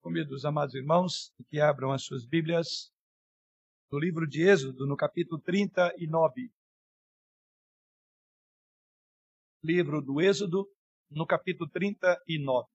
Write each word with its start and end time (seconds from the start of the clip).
Convido 0.00 0.34
os 0.34 0.44
amados 0.44 0.74
irmãos 0.74 1.32
que 1.50 1.60
abram 1.60 1.90
as 1.90 2.04
suas 2.04 2.24
Bíblias 2.24 2.92
no 3.90 3.98
livro 3.98 4.28
de 4.28 4.42
Êxodo, 4.42 4.86
no 4.86 4.96
capítulo 4.96 5.40
39. 5.40 6.52
Livro 9.62 10.00
do 10.00 10.20
Êxodo, 10.20 10.70
no 11.10 11.26
capítulo 11.26 11.68
39. 11.68 12.68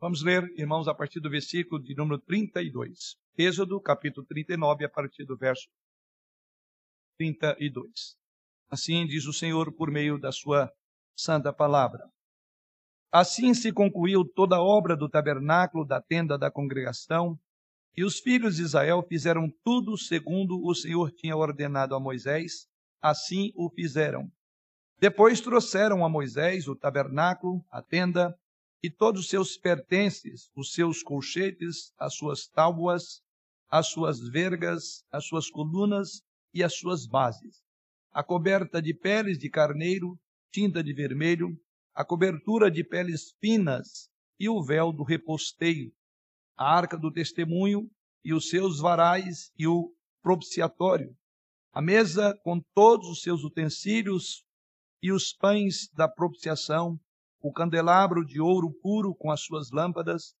Vamos 0.00 0.22
ler, 0.24 0.42
irmãos, 0.58 0.88
a 0.88 0.94
partir 0.94 1.20
do 1.20 1.30
versículo 1.30 1.80
de 1.80 1.94
número 1.94 2.18
32. 2.22 3.16
Êxodo, 3.36 3.80
capítulo 3.80 4.26
39, 4.26 4.86
a 4.86 4.88
partir 4.88 5.24
do 5.26 5.36
verso 5.36 5.68
32. 7.30 8.16
Assim 8.68 9.06
diz 9.06 9.26
o 9.26 9.32
Senhor 9.32 9.72
por 9.72 9.90
meio 9.90 10.18
da 10.18 10.32
sua 10.32 10.72
santa 11.16 11.52
palavra. 11.52 12.10
Assim 13.12 13.54
se 13.54 13.72
concluiu 13.72 14.24
toda 14.24 14.56
a 14.56 14.62
obra 14.62 14.96
do 14.96 15.08
tabernáculo 15.08 15.84
da 15.84 16.00
tenda 16.00 16.36
da 16.36 16.50
congregação, 16.50 17.38
e 17.96 18.02
os 18.02 18.18
filhos 18.18 18.56
de 18.56 18.62
Israel 18.62 19.04
fizeram 19.06 19.52
tudo 19.62 19.96
segundo 19.98 20.58
o 20.64 20.74
Senhor 20.74 21.12
tinha 21.12 21.36
ordenado 21.36 21.94
a 21.94 22.00
Moisés, 22.00 22.66
assim 23.00 23.52
o 23.54 23.70
fizeram. 23.70 24.28
Depois 24.98 25.40
trouxeram 25.40 26.04
a 26.04 26.08
Moisés 26.08 26.66
o 26.66 26.74
tabernáculo, 26.74 27.62
a 27.70 27.82
tenda 27.82 28.34
e 28.82 28.90
todos 28.90 29.22
os 29.22 29.28
seus 29.28 29.56
pertences, 29.56 30.50
os 30.56 30.72
seus 30.72 31.02
colchetes, 31.02 31.92
as 31.98 32.14
suas 32.14 32.48
tábuas, 32.48 33.20
as 33.70 33.88
suas 33.88 34.18
vergas, 34.20 35.04
as 35.12 35.26
suas 35.26 35.50
colunas 35.50 36.22
e 36.52 36.62
as 36.62 36.74
suas 36.76 37.06
bases, 37.06 37.62
a 38.12 38.22
coberta 38.22 38.80
de 38.80 38.92
peles 38.92 39.38
de 39.38 39.48
carneiro, 39.48 40.18
tinta 40.50 40.82
de 40.82 40.92
vermelho, 40.92 41.58
a 41.94 42.04
cobertura 42.04 42.70
de 42.70 42.84
peles 42.84 43.34
finas 43.40 44.10
e 44.38 44.48
o 44.48 44.62
véu 44.62 44.92
do 44.92 45.02
reposteio, 45.02 45.92
a 46.56 46.64
arca 46.64 46.98
do 46.98 47.10
testemunho 47.10 47.90
e 48.24 48.34
os 48.34 48.48
seus 48.48 48.80
varais 48.80 49.50
e 49.58 49.66
o 49.66 49.94
propiciatório, 50.22 51.16
a 51.72 51.80
mesa 51.80 52.38
com 52.44 52.60
todos 52.74 53.08
os 53.08 53.22
seus 53.22 53.42
utensílios 53.42 54.44
e 55.02 55.10
os 55.10 55.32
pães 55.32 55.88
da 55.94 56.08
propiciação, 56.08 57.00
o 57.40 57.52
candelabro 57.52 58.24
de 58.24 58.40
ouro 58.40 58.72
puro 58.80 59.14
com 59.14 59.30
as 59.30 59.42
suas 59.42 59.70
lâmpadas, 59.70 60.34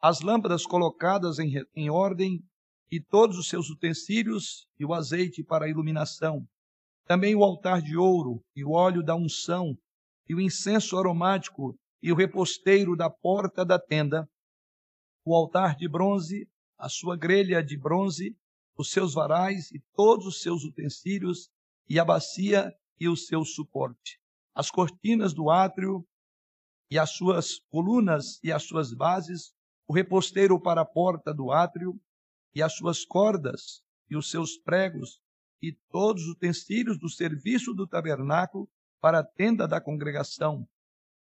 as 0.00 0.20
lâmpadas 0.20 0.64
colocadas 0.64 1.38
em, 1.38 1.52
em 1.74 1.90
ordem 1.90 2.42
e 2.90 3.00
todos 3.00 3.38
os 3.38 3.48
seus 3.48 3.68
utensílios 3.70 4.66
e 4.78 4.84
o 4.84 4.94
azeite 4.94 5.42
para 5.42 5.66
a 5.66 5.68
iluminação. 5.68 6.46
Também 7.04 7.34
o 7.34 7.42
altar 7.42 7.82
de 7.82 7.96
ouro 7.96 8.42
e 8.54 8.64
o 8.64 8.72
óleo 8.72 9.02
da 9.02 9.14
unção 9.14 9.76
e 10.28 10.34
o 10.34 10.40
incenso 10.40 10.98
aromático 10.98 11.78
e 12.02 12.12
o 12.12 12.14
reposteiro 12.14 12.96
da 12.96 13.10
porta 13.10 13.64
da 13.64 13.78
tenda, 13.78 14.28
o 15.24 15.34
altar 15.34 15.74
de 15.76 15.88
bronze, 15.88 16.48
a 16.78 16.88
sua 16.88 17.16
grelha 17.16 17.62
de 17.62 17.76
bronze, 17.76 18.36
os 18.76 18.90
seus 18.90 19.14
varais 19.14 19.70
e 19.72 19.82
todos 19.94 20.26
os 20.26 20.40
seus 20.40 20.64
utensílios 20.64 21.50
e 21.88 21.98
a 21.98 22.04
bacia 22.04 22.72
e 23.00 23.08
o 23.08 23.16
seu 23.16 23.44
suporte, 23.44 24.20
as 24.54 24.70
cortinas 24.70 25.34
do 25.34 25.50
átrio 25.50 26.06
e 26.90 26.98
as 26.98 27.10
suas 27.10 27.58
colunas 27.70 28.38
e 28.42 28.52
as 28.52 28.62
suas 28.62 28.94
bases, 28.94 29.52
o 29.86 29.92
reposteiro 29.92 30.60
para 30.60 30.82
a 30.82 30.86
porta 30.86 31.34
do 31.34 31.50
átrio, 31.50 31.98
e 32.54 32.62
as 32.62 32.74
suas 32.74 33.04
cordas, 33.04 33.82
e 34.10 34.16
os 34.16 34.30
seus 34.30 34.56
pregos, 34.56 35.20
e 35.60 35.72
todos 35.90 36.22
os 36.22 36.30
utensílios 36.30 36.98
do 36.98 37.08
serviço 37.08 37.74
do 37.74 37.86
tabernáculo 37.86 38.68
para 39.00 39.20
a 39.20 39.24
tenda 39.24 39.66
da 39.66 39.80
congregação, 39.80 40.68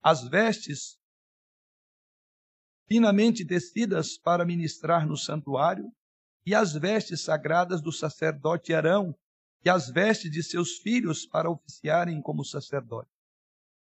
as 0.03 0.29
vestes 0.29 0.99
finamente 2.87 3.45
tecidas 3.45 4.17
para 4.17 4.45
ministrar 4.45 5.07
no 5.07 5.17
santuário, 5.17 5.91
e 6.45 6.55
as 6.55 6.75
vestes 6.75 7.23
sagradas 7.23 7.83
do 7.83 7.91
sacerdote 7.91 8.73
Arão, 8.73 9.15
e 9.65 9.69
as 9.69 9.91
vestes 9.91 10.31
de 10.31 10.45
seus 10.45 10.79
filhos 10.79 11.27
para 11.27 11.51
oficiarem 11.51 12.23
como 12.23 12.45
sacerdote. 12.45 13.11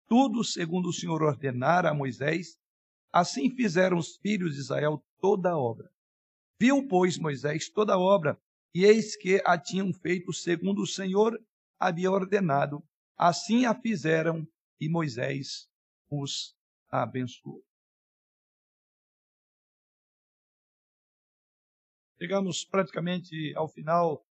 Tudo 0.09 0.43
segundo 0.43 0.89
o 0.89 0.93
Senhor 0.93 1.23
ordenara 1.23 1.91
a 1.91 1.95
Moisés, 1.95 2.59
assim 3.13 3.51
fizeram 3.51 3.99
os 3.99 4.17
filhos 4.17 4.55
de 4.55 4.61
Israel 4.61 5.05
toda 5.21 5.51
a 5.51 5.59
obra. 5.59 5.91
Viu, 6.59 6.87
pois, 6.89 7.19
Moisés 7.19 7.69
toda 7.69 7.95
a 7.95 7.99
obra, 7.99 8.41
e 8.75 8.85
eis 8.85 9.15
que 9.15 9.43
a 9.45 9.59
tinham 9.59 9.93
feito 9.93 10.33
segundo 10.33 10.83
o 10.83 10.87
Senhor 10.87 11.39
havia 11.79 12.11
ordenado. 12.11 12.83
Assim 13.17 13.67
a 13.67 13.75
fizeram, 13.75 14.47
e 14.81 14.89
Moisés 14.89 15.69
os 16.11 16.57
abençoou. 16.89 17.63
Chegamos 22.19 22.65
praticamente 22.65 23.55
ao 23.55 23.69
final, 23.69 24.27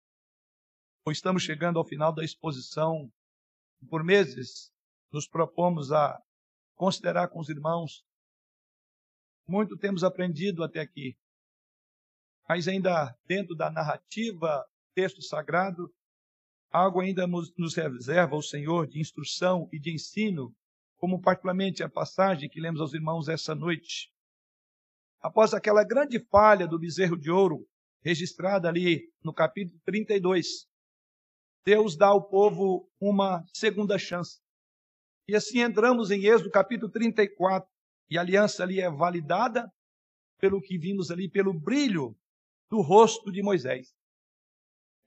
ou 1.07 1.13
estamos 1.13 1.43
chegando 1.43 1.79
ao 1.79 1.85
final 1.85 2.15
da 2.15 2.23
exposição. 2.23 3.11
Por 3.89 4.05
meses, 4.05 4.71
nos 5.11 5.27
propomos 5.27 5.91
a 5.91 6.23
considerar 6.75 7.29
com 7.29 7.41
os 7.41 7.49
irmãos. 7.49 8.05
Muito 9.47 9.79
temos 9.79 10.05
aprendido 10.05 10.63
até 10.63 10.81
aqui 10.81 11.17
mas 12.50 12.66
ainda 12.66 13.16
dentro 13.28 13.55
da 13.55 13.71
narrativa, 13.71 14.66
texto 14.93 15.22
sagrado, 15.22 15.88
algo 16.69 17.00
ainda 17.00 17.25
nos 17.25 17.77
reserva 17.77 18.34
o 18.34 18.43
Senhor 18.43 18.88
de 18.88 18.99
instrução 18.99 19.69
e 19.72 19.78
de 19.78 19.94
ensino, 19.94 20.53
como 20.97 21.22
particularmente 21.22 21.84
a 21.84 21.89
passagem 21.89 22.49
que 22.49 22.60
lemos 22.60 22.81
aos 22.81 22.93
irmãos 22.93 23.28
essa 23.28 23.55
noite. 23.55 24.12
Após 25.21 25.55
aquela 25.55 25.84
grande 25.84 26.19
falha 26.19 26.66
do 26.66 26.77
bezerro 26.77 27.16
de 27.16 27.31
ouro, 27.31 27.65
registrada 28.03 28.69
ali 28.69 29.09
no 29.22 29.33
capítulo 29.33 29.81
32, 29.84 30.66
Deus 31.65 31.97
dá 31.97 32.09
ao 32.09 32.28
povo 32.28 32.91
uma 32.99 33.44
segunda 33.55 33.97
chance. 33.97 34.41
E 35.28 35.37
assim 35.37 35.60
entramos 35.60 36.10
em 36.10 36.25
Êxodo 36.27 36.50
capítulo 36.50 36.91
34, 36.91 37.71
e 38.10 38.19
a 38.19 38.22
aliança 38.22 38.65
ali 38.65 38.81
é 38.81 38.91
validada 38.91 39.72
pelo 40.41 40.60
que 40.60 40.77
vimos 40.77 41.12
ali, 41.12 41.31
pelo 41.31 41.55
brilho 41.55 42.16
do 42.71 42.81
rosto 42.81 43.33
de 43.33 43.43
Moisés. 43.43 43.93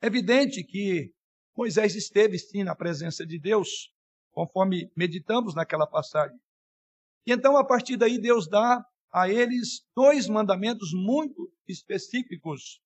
É 0.01 0.07
evidente 0.07 0.63
que 0.63 1.13
Moisés 1.56 1.96
esteve 1.96 2.38
sim 2.38 2.63
na 2.63 2.75
presença 2.75 3.25
de 3.25 3.40
Deus, 3.40 3.94
conforme 4.31 4.91
meditamos 4.96 5.56
naquela 5.56 5.88
passagem. 5.88 6.38
E 7.25 7.31
então, 7.31 7.56
a 7.56 7.66
partir 7.66 7.96
daí, 7.96 8.19
Deus 8.19 8.50
dá 8.50 8.85
a 9.12 9.29
eles 9.29 9.88
dois 9.96 10.28
mandamentos 10.28 10.91
muito 10.94 11.50
específicos 11.68 12.81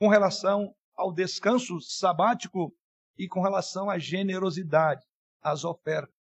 com 0.00 0.08
relação 0.08 0.74
ao 0.94 1.12
descanso 1.12 1.80
sabático 1.80 2.74
e 3.16 3.28
com 3.28 3.42
relação 3.42 3.88
à 3.88 3.98
generosidade, 3.98 5.04
às 5.40 5.64
ofertas, 5.64 6.14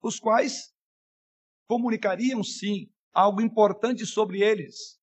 os 0.00 0.18
quais 0.18 0.72
comunicariam 1.66 2.42
sim 2.42 2.90
algo 3.12 3.42
importante 3.42 4.06
sobre 4.06 4.40
eles, 4.40 4.98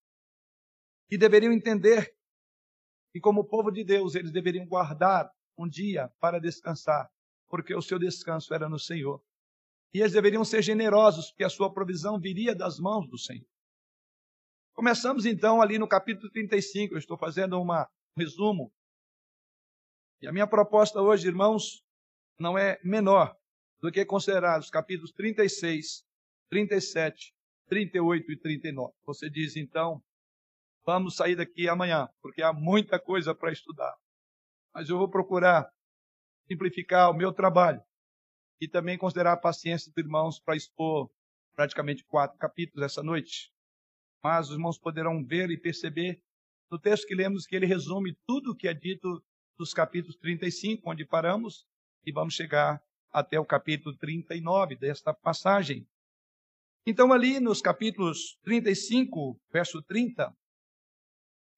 e 1.09 1.17
deveriam 1.17 1.53
entender 1.53 2.14
e 3.15 3.19
como 3.21 3.47
povo 3.47 3.71
de 3.71 3.81
Deus, 3.81 4.13
eles 4.13 4.29
deveriam 4.29 4.67
guardar 4.67 5.31
um 5.57 5.65
dia 5.65 6.11
para 6.19 6.37
descansar, 6.37 7.09
porque 7.47 7.73
o 7.73 7.81
seu 7.81 7.97
descanso 7.97 8.53
era 8.53 8.67
no 8.67 8.77
Senhor. 8.77 9.23
E 9.93 10.01
eles 10.01 10.11
deveriam 10.11 10.43
ser 10.43 10.61
generosos, 10.61 11.29
porque 11.29 11.45
a 11.45 11.49
sua 11.49 11.73
provisão 11.73 12.19
viria 12.19 12.53
das 12.53 12.77
mãos 12.77 13.07
do 13.07 13.17
Senhor. 13.17 13.47
Começamos 14.73 15.25
então 15.25 15.61
ali 15.61 15.79
no 15.79 15.87
capítulo 15.87 16.29
35, 16.29 16.93
eu 16.93 16.97
estou 16.97 17.17
fazendo 17.17 17.57
uma, 17.61 17.89
um 18.17 18.21
resumo. 18.21 18.69
E 20.21 20.27
a 20.27 20.33
minha 20.33 20.45
proposta 20.45 21.01
hoje, 21.01 21.25
irmãos, 21.25 21.85
não 22.37 22.57
é 22.57 22.77
menor 22.83 23.33
do 23.79 23.89
que 23.89 24.03
considerar 24.03 24.59
os 24.59 24.69
capítulos 24.69 25.13
36, 25.13 26.03
37, 26.49 27.33
38 27.69 28.31
e 28.33 28.37
39. 28.37 28.93
Você 29.05 29.29
diz 29.29 29.55
então, 29.55 30.03
Vamos 30.85 31.15
sair 31.15 31.35
daqui 31.35 31.67
amanhã, 31.67 32.07
porque 32.21 32.43
há 32.43 32.53
muita 32.53 32.99
coisa 32.99 33.33
para 33.33 33.51
estudar. 33.51 33.95
Mas 34.73 34.87
eu 34.87 34.97
vou 34.97 35.09
procurar 35.09 35.67
simplificar 36.47 37.09
o 37.09 37.13
meu 37.13 37.33
trabalho 37.33 37.81
e 38.61 38.67
também 38.67 38.97
considerar 38.97 39.33
a 39.33 39.37
paciência 39.37 39.91
dos 39.91 40.03
irmãos 40.03 40.39
para 40.39 40.55
expor 40.55 41.09
praticamente 41.55 42.03
quatro 42.05 42.37
capítulos 42.37 42.85
essa 42.85 43.01
noite. 43.01 43.51
Mas 44.23 44.49
os 44.49 44.53
irmãos 44.53 44.77
poderão 44.77 45.25
ver 45.25 45.49
e 45.49 45.57
perceber 45.57 46.21
no 46.69 46.79
texto 46.79 47.07
que 47.07 47.15
lemos 47.15 47.45
que 47.45 47.55
ele 47.55 47.65
resume 47.65 48.15
tudo 48.25 48.51
o 48.51 48.55
que 48.55 48.67
é 48.67 48.73
dito 48.73 49.23
dos 49.57 49.73
capítulos 49.73 50.17
35, 50.17 50.89
onde 50.89 51.05
paramos, 51.05 51.65
e 52.05 52.11
vamos 52.11 52.33
chegar 52.33 52.81
até 53.11 53.39
o 53.39 53.45
capítulo 53.45 53.95
39 53.97 54.75
desta 54.75 55.13
passagem. 55.13 55.87
Então, 56.85 57.11
ali 57.13 57.39
nos 57.39 57.61
capítulos 57.61 58.37
35, 58.43 59.39
verso 59.51 59.81
30, 59.81 60.35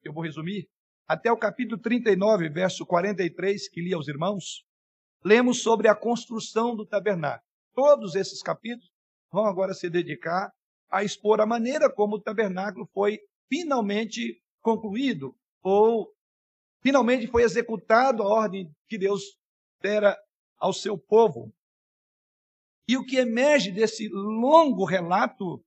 eu 0.03 0.13
vou 0.13 0.23
resumir, 0.23 0.67
até 1.07 1.31
o 1.31 1.37
capítulo 1.37 1.79
39, 1.81 2.49
verso 2.49 2.85
43, 2.85 3.69
que 3.69 3.81
li 3.81 3.93
aos 3.93 4.07
irmãos, 4.07 4.65
lemos 5.23 5.61
sobre 5.61 5.87
a 5.87 5.95
construção 5.95 6.75
do 6.75 6.85
tabernáculo. 6.85 7.43
Todos 7.73 8.15
esses 8.15 8.41
capítulos 8.41 8.89
vão 9.31 9.45
agora 9.45 9.73
se 9.73 9.89
dedicar 9.89 10.51
a 10.89 11.03
expor 11.03 11.41
a 11.41 11.45
maneira 11.45 11.91
como 11.91 12.15
o 12.15 12.21
tabernáculo 12.21 12.87
foi 12.93 13.19
finalmente 13.49 14.41
concluído, 14.61 15.35
ou 15.61 16.11
finalmente 16.81 17.27
foi 17.27 17.43
executado 17.43 18.23
a 18.23 18.27
ordem 18.27 18.69
que 18.87 18.97
Deus 18.97 19.21
dera 19.81 20.17
ao 20.57 20.73
seu 20.73 20.97
povo. 20.97 21.53
E 22.87 22.97
o 22.97 23.05
que 23.05 23.17
emerge 23.17 23.71
desse 23.71 24.07
longo 24.09 24.85
relato, 24.85 25.63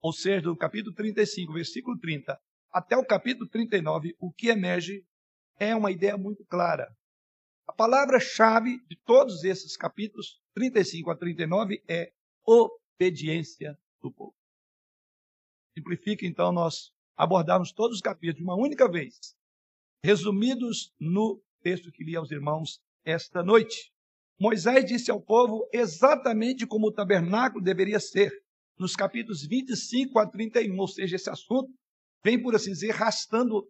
ou 0.00 0.12
seja, 0.12 0.42
do 0.42 0.56
capítulo 0.56 0.94
35, 0.94 1.52
versículo 1.52 1.98
30, 1.98 2.38
até 2.72 2.96
o 2.96 3.04
capítulo 3.04 3.48
39, 3.48 4.16
o 4.18 4.32
que 4.32 4.48
emerge 4.48 5.04
é 5.58 5.76
uma 5.76 5.90
ideia 5.90 6.16
muito 6.16 6.44
clara. 6.46 6.90
A 7.68 7.72
palavra-chave 7.72 8.80
de 8.88 8.96
todos 9.04 9.44
esses 9.44 9.76
capítulos, 9.76 10.40
35 10.54 11.10
a 11.10 11.16
39, 11.16 11.82
é 11.86 12.12
obediência 12.44 13.78
do 14.00 14.10
povo. 14.10 14.34
Simplifica, 15.76 16.26
então, 16.26 16.50
nós 16.50 16.92
abordarmos 17.16 17.72
todos 17.72 17.96
os 17.96 18.02
capítulos 18.02 18.36
de 18.36 18.42
uma 18.42 18.56
única 18.56 18.90
vez, 18.90 19.36
resumidos 20.02 20.92
no 20.98 21.42
texto 21.62 21.92
que 21.92 22.02
li 22.02 22.16
aos 22.16 22.30
irmãos 22.30 22.80
esta 23.04 23.42
noite. 23.42 23.92
Moisés 24.40 24.84
disse 24.84 25.10
ao 25.10 25.20
povo 25.20 25.68
exatamente 25.72 26.66
como 26.66 26.88
o 26.88 26.92
tabernáculo 26.92 27.62
deveria 27.62 28.00
ser, 28.00 28.32
nos 28.78 28.96
capítulos 28.96 29.46
25 29.46 30.18
a 30.18 30.26
31, 30.26 30.76
ou 30.76 30.88
seja, 30.88 31.16
esse 31.16 31.30
assunto 31.30 31.72
vem, 32.24 32.40
por 32.40 32.54
assim 32.54 32.70
dizer, 32.70 32.90
arrastando, 32.90 33.68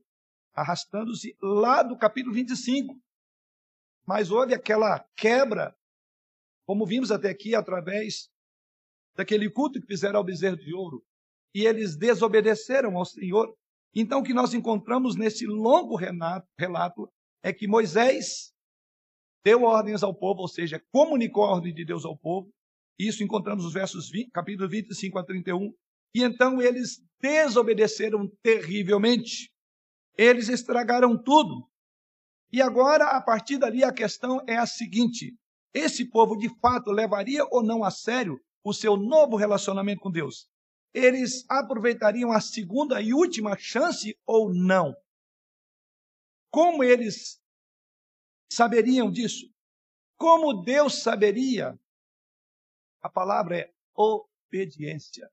arrastando-se 0.55 1.37
lá 1.41 1.83
do 1.83 1.97
capítulo 1.97 2.35
25. 2.35 2.95
Mas 4.07 4.31
houve 4.31 4.55
aquela 4.55 4.99
quebra, 5.17 5.75
como 6.67 6.87
vimos 6.87 7.11
até 7.11 7.31
aqui, 7.31 7.55
através 7.55 8.29
daquele 9.15 9.51
culto 9.51 9.81
que 9.81 9.87
fizeram 9.87 10.19
ao 10.19 10.25
bezerro 10.25 10.57
de 10.57 10.75
ouro, 10.75 11.05
e 11.55 11.67
eles 11.67 11.97
desobedeceram 11.97 12.97
ao 12.97 13.05
Senhor. 13.05 13.55
Então, 13.95 14.21
o 14.21 14.23
que 14.23 14.33
nós 14.33 14.55
encontramos 14.55 15.17
nesse 15.17 15.47
longo 15.47 15.97
relato 15.97 17.13
é 17.43 17.53
que 17.53 17.69
Moisés 17.69 18.53
deu 19.45 19.65
ordens 19.65 20.03
ao 20.03 20.15
povo, 20.15 20.41
ou 20.41 20.49
seja, 20.49 20.83
comunicou 20.91 21.45
a 21.45 21.53
ordem 21.53 21.75
de 21.75 21.85
Deus 21.85 22.05
ao 22.05 22.17
povo. 22.17 22.51
Isso 22.99 23.23
encontramos 23.23 23.65
nos 23.65 23.75
versos 23.75 24.09
20, 24.11 24.31
capítulo 24.31 24.69
25 24.69 25.19
a 25.19 25.25
31. 25.25 25.75
E 26.15 26.23
então 26.23 26.61
eles 26.61 27.03
desobedeceram 27.21 28.29
terrivelmente. 28.43 29.53
Eles 30.17 30.49
estragaram 30.49 31.17
tudo. 31.17 31.69
E 32.53 32.61
agora, 32.61 33.17
a 33.17 33.23
partir 33.23 33.57
dali, 33.57 33.83
a 33.83 33.93
questão 33.93 34.43
é 34.47 34.57
a 34.57 34.67
seguinte: 34.67 35.35
esse 35.73 36.05
povo 36.05 36.37
de 36.37 36.49
fato 36.61 36.91
levaria 36.91 37.45
ou 37.47 37.63
não 37.63 37.83
a 37.83 37.91
sério 37.91 38.39
o 38.63 38.75
seu 38.75 38.97
novo 38.97 39.37
relacionamento 39.37 40.01
com 40.01 40.11
Deus? 40.11 40.49
Eles 40.93 41.45
aproveitariam 41.49 42.31
a 42.31 42.41
segunda 42.41 43.01
e 43.01 43.15
última 43.15 43.57
chance 43.57 44.15
ou 44.27 44.53
não? 44.53 44.95
Como 46.51 46.85
eles 46.85 47.41
saberiam 48.53 49.11
disso? 49.11 49.51
Como 50.19 50.63
Deus 50.63 51.03
saberia? 51.03 51.79
A 53.01 53.09
palavra 53.09 53.59
é 53.59 53.73
obediência. 53.95 55.31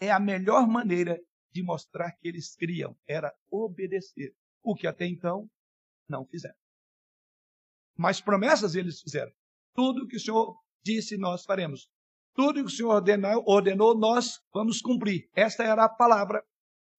É 0.00 0.10
a 0.10 0.20
melhor 0.20 0.66
maneira 0.66 1.18
de 1.52 1.62
mostrar 1.62 2.12
que 2.12 2.28
eles 2.28 2.54
criam, 2.56 2.96
era 3.06 3.32
obedecer, 3.50 4.34
o 4.62 4.74
que 4.74 4.86
até 4.86 5.06
então 5.06 5.48
não 6.08 6.26
fizeram. 6.26 6.56
Mas 7.96 8.20
promessas 8.20 8.74
eles 8.74 9.00
fizeram. 9.00 9.32
Tudo 9.74 10.06
que 10.06 10.16
o 10.16 10.20
Senhor 10.20 10.56
disse, 10.82 11.16
nós 11.16 11.44
faremos. 11.44 11.88
Tudo 12.34 12.60
que 12.60 12.66
o 12.66 12.70
Senhor 12.70 12.90
ordenou, 12.90 13.44
ordenou, 13.46 13.96
nós 13.96 14.40
vamos 14.52 14.80
cumprir. 14.80 15.28
Esta 15.34 15.62
era 15.62 15.84
a 15.84 15.88
palavra. 15.88 16.44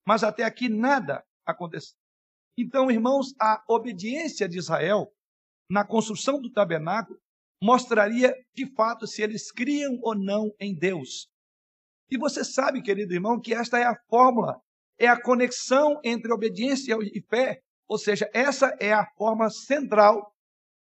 Mas 0.08 0.24
até 0.24 0.44
aqui 0.44 0.70
nada 0.70 1.26
aconteceu. 1.46 1.98
Então, 2.58 2.90
irmãos, 2.90 3.34
a 3.40 3.62
obediência 3.68 4.48
de 4.48 4.58
Israel 4.58 5.12
na 5.70 5.86
construção 5.86 6.40
do 6.40 6.52
tabernáculo 6.52 7.20
mostraria 7.62 8.34
de 8.54 8.66
fato 8.74 9.06
se 9.08 9.22
eles 9.22 9.52
criam 9.52 9.98
ou 10.02 10.16
não 10.16 10.52
em 10.60 10.74
Deus. 10.74 11.30
E 12.10 12.18
você 12.18 12.44
sabe, 12.44 12.82
querido 12.82 13.14
irmão, 13.14 13.40
que 13.40 13.54
esta 13.54 13.80
é 13.80 13.84
a 13.84 13.98
fórmula, 14.10 14.60
é 14.98 15.08
a 15.08 15.20
conexão 15.20 16.00
entre 16.04 16.32
obediência 16.32 16.96
e 17.02 17.22
fé, 17.22 17.62
ou 17.88 17.98
seja, 17.98 18.30
essa 18.34 18.76
é 18.80 18.94
a 18.94 19.06
forma 19.18 19.50
central 19.50 20.34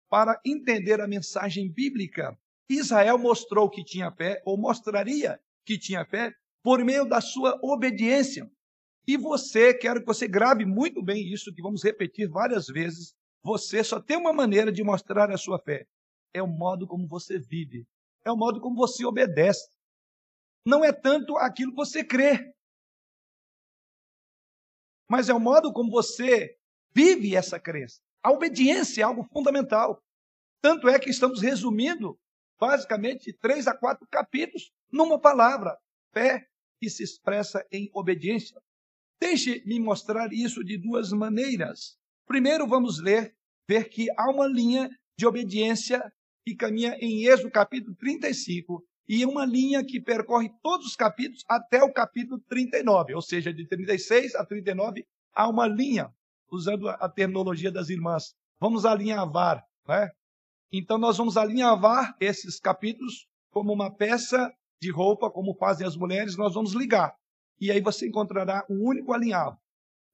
para 0.09 0.39
entender 0.45 1.01
a 1.01 1.07
mensagem 1.07 1.71
bíblica. 1.71 2.37
Israel 2.69 3.17
mostrou 3.17 3.69
que 3.69 3.83
tinha 3.83 4.11
fé, 4.11 4.41
ou 4.45 4.57
mostraria 4.57 5.39
que 5.65 5.77
tinha 5.77 6.05
fé, 6.05 6.31
por 6.63 6.83
meio 6.83 7.05
da 7.05 7.21
sua 7.21 7.59
obediência. 7.61 8.49
E 9.07 9.17
você, 9.17 9.73
quero 9.73 9.99
que 9.99 10.05
você 10.05 10.27
grave 10.27 10.65
muito 10.65 11.03
bem 11.03 11.31
isso, 11.31 11.53
que 11.53 11.61
vamos 11.61 11.83
repetir 11.83 12.27
várias 12.27 12.67
vezes. 12.67 13.13
Você 13.43 13.83
só 13.83 14.01
tem 14.01 14.17
uma 14.17 14.33
maneira 14.33 14.71
de 14.71 14.83
mostrar 14.83 15.29
a 15.29 15.37
sua 15.37 15.59
fé: 15.59 15.85
é 16.33 16.41
o 16.41 16.47
modo 16.47 16.87
como 16.87 17.07
você 17.07 17.37
vive, 17.37 17.85
é 18.23 18.31
o 18.31 18.37
modo 18.37 18.59
como 18.59 18.75
você 18.75 19.05
obedece. 19.05 19.69
Não 20.65 20.83
é 20.83 20.91
tanto 20.91 21.37
aquilo 21.37 21.71
que 21.71 21.77
você 21.77 22.03
crê, 22.03 22.53
mas 25.09 25.29
é 25.29 25.33
o 25.33 25.39
modo 25.39 25.71
como 25.71 25.91
você 25.91 26.57
vive 26.93 27.35
essa 27.35 27.59
crença. 27.59 28.01
A 28.23 28.31
obediência 28.31 29.01
é 29.01 29.03
algo 29.03 29.23
fundamental. 29.31 30.01
Tanto 30.61 30.89
é 30.89 30.97
que 30.97 31.11
estamos 31.11 31.41
resumindo 31.41 32.19
basicamente 32.59 33.31
três 33.33 33.67
a 33.67 33.77
quatro 33.77 34.07
capítulos 34.09 34.71
numa 34.91 35.19
palavra: 35.19 35.77
fé 36.11 36.47
que 36.81 36.89
se 36.89 37.03
expressa 37.03 37.65
em 37.71 37.89
obediência. 37.93 38.59
Deixe-me 39.19 39.79
mostrar 39.79 40.33
isso 40.33 40.63
de 40.63 40.77
duas 40.77 41.11
maneiras. 41.11 41.97
Primeiro, 42.25 42.67
vamos 42.67 42.99
ler, 42.99 43.35
ver 43.69 43.89
que 43.89 44.07
há 44.17 44.29
uma 44.31 44.47
linha 44.47 44.89
de 45.17 45.25
obediência 45.25 46.11
que 46.43 46.55
caminha 46.55 46.97
em 46.99 47.25
Êxodo 47.25 47.51
capítulo 47.51 47.95
35 47.95 48.83
e 49.07 49.25
uma 49.25 49.45
linha 49.45 49.83
que 49.83 49.99
percorre 49.99 50.49
todos 50.61 50.87
os 50.87 50.95
capítulos 50.95 51.43
até 51.47 51.83
o 51.83 51.93
capítulo 51.93 52.39
39, 52.47 53.13
ou 53.13 53.21
seja, 53.21 53.53
de 53.53 53.67
36 53.67 54.35
a 54.35 54.45
39 54.45 55.05
há 55.33 55.47
uma 55.47 55.67
linha, 55.67 56.11
usando 56.51 56.89
a 56.89 57.09
terminologia 57.09 57.71
das 57.71 57.89
irmãs. 57.89 58.33
Vamos 58.59 58.85
alinhavar, 58.85 59.63
né? 59.87 60.09
Então 60.71 60.97
nós 60.97 61.17
vamos 61.17 61.37
alinhavar 61.37 62.15
esses 62.19 62.59
capítulos 62.59 63.27
como 63.51 63.71
uma 63.71 63.93
peça 63.93 64.51
de 64.81 64.91
roupa, 64.91 65.29
como 65.29 65.55
fazem 65.55 65.85
as 65.85 65.95
mulheres, 65.95 66.35
nós 66.35 66.53
vamos 66.53 66.73
ligar. 66.73 67.15
E 67.59 67.71
aí 67.71 67.79
você 67.79 68.07
encontrará 68.07 68.65
um 68.69 68.83
único 68.83 69.13
alinhavo. 69.13 69.57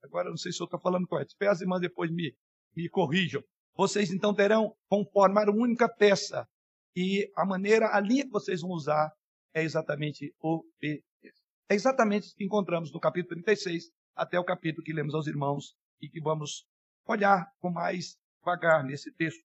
Agora, 0.04 0.30
não 0.30 0.38
sei 0.38 0.52
se 0.52 0.62
eu 0.62 0.66
estou 0.66 0.80
falando 0.80 1.08
correto. 1.08 1.32
Espero 1.32 1.52
as 1.52 1.62
irmãs 1.62 1.82
depois 1.82 2.12
me, 2.12 2.36
me 2.76 2.90
corrijam. 2.90 3.44
Vocês 3.76 4.12
então 4.12 4.34
terão, 4.34 4.76
vão 4.90 5.06
formar 5.06 5.50
uma 5.50 5.64
única 5.64 5.88
peça. 5.88 6.48
E 6.96 7.32
a 7.36 7.46
maneira, 7.46 7.96
a 7.96 8.00
linha 8.00 8.26
que 8.26 8.32
vocês 8.32 8.62
vão 8.62 8.72
usar 8.72 9.12
é 9.54 9.64
exatamente 9.64 10.34
o 10.40 10.64
É 10.84 11.76
exatamente 11.76 12.32
o 12.32 12.36
que 12.36 12.44
encontramos 12.44 12.92
no 12.92 13.00
capítulo 13.00 13.42
36 13.44 13.92
até 14.16 14.40
o 14.40 14.44
capítulo 14.44 14.84
que 14.84 14.94
lemos 14.94 15.16
aos 15.16 15.28
irmãos 15.28 15.76
e 16.02 16.10
que 16.10 16.20
vamos 16.20 16.66
olhar 17.06 17.50
com 17.60 17.70
mais 17.70 18.18
vagar 18.44 18.84
nesse 18.84 19.12
texto. 19.14 19.44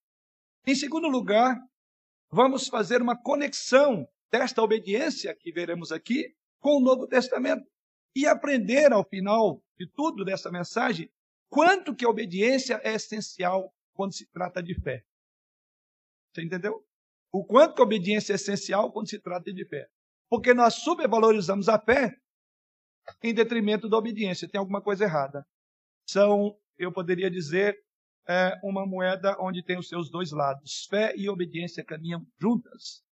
Em 0.66 0.74
segundo 0.74 1.08
lugar, 1.08 1.56
vamos 2.30 2.66
fazer 2.66 3.00
uma 3.00 3.20
conexão 3.20 4.06
desta 4.30 4.62
obediência 4.62 5.34
que 5.38 5.52
veremos 5.52 5.92
aqui 5.92 6.34
com 6.58 6.78
o 6.78 6.80
Novo 6.80 7.06
Testamento 7.06 7.64
e 8.14 8.26
aprender 8.26 8.92
ao 8.92 9.04
final 9.04 9.62
de 9.78 9.88
tudo 9.94 10.24
dessa 10.24 10.50
mensagem 10.50 11.10
quanto 11.48 11.94
que 11.94 12.04
a 12.04 12.08
obediência 12.08 12.80
é 12.82 12.94
essencial 12.94 13.72
quando 13.92 14.14
se 14.14 14.26
trata 14.30 14.62
de 14.62 14.74
fé. 14.80 15.04
Você 16.32 16.42
entendeu? 16.42 16.86
O 17.33 17.45
quanto 17.45 17.75
que 17.75 17.80
a 17.80 17.85
obediência 17.85 18.33
é 18.33 18.37
essencial 18.37 18.92
quando 18.92 19.09
se 19.09 19.21
trata 19.21 19.52
de 19.52 19.66
fé. 19.66 19.87
Porque 20.28 20.54
nós 20.54 20.75
supervalorizamos 20.75 21.68
a 21.68 21.78
fé 21.78 22.16
em 23.23 23.35
detrimento 23.35 23.88
da 23.88 23.97
obediência. 23.97 24.49
Tem 24.49 24.59
alguma 24.59 24.83
coisa 24.83 25.04
errada. 25.04 25.47
São, 26.09 26.56
eu 26.78 26.92
poderia 26.92 27.30
dizer, 27.30 27.76
é 28.28 28.59
uma 28.62 28.87
moeda 28.87 29.37
onde 29.40 29.62
tem 29.62 29.78
os 29.78 29.88
seus 29.88 30.11
dois 30.11 30.33
lados. 30.33 30.87
Fé 30.88 31.14
e 31.16 31.28
obediência 31.28 31.85
caminham 31.85 32.26
juntas. 32.40 33.04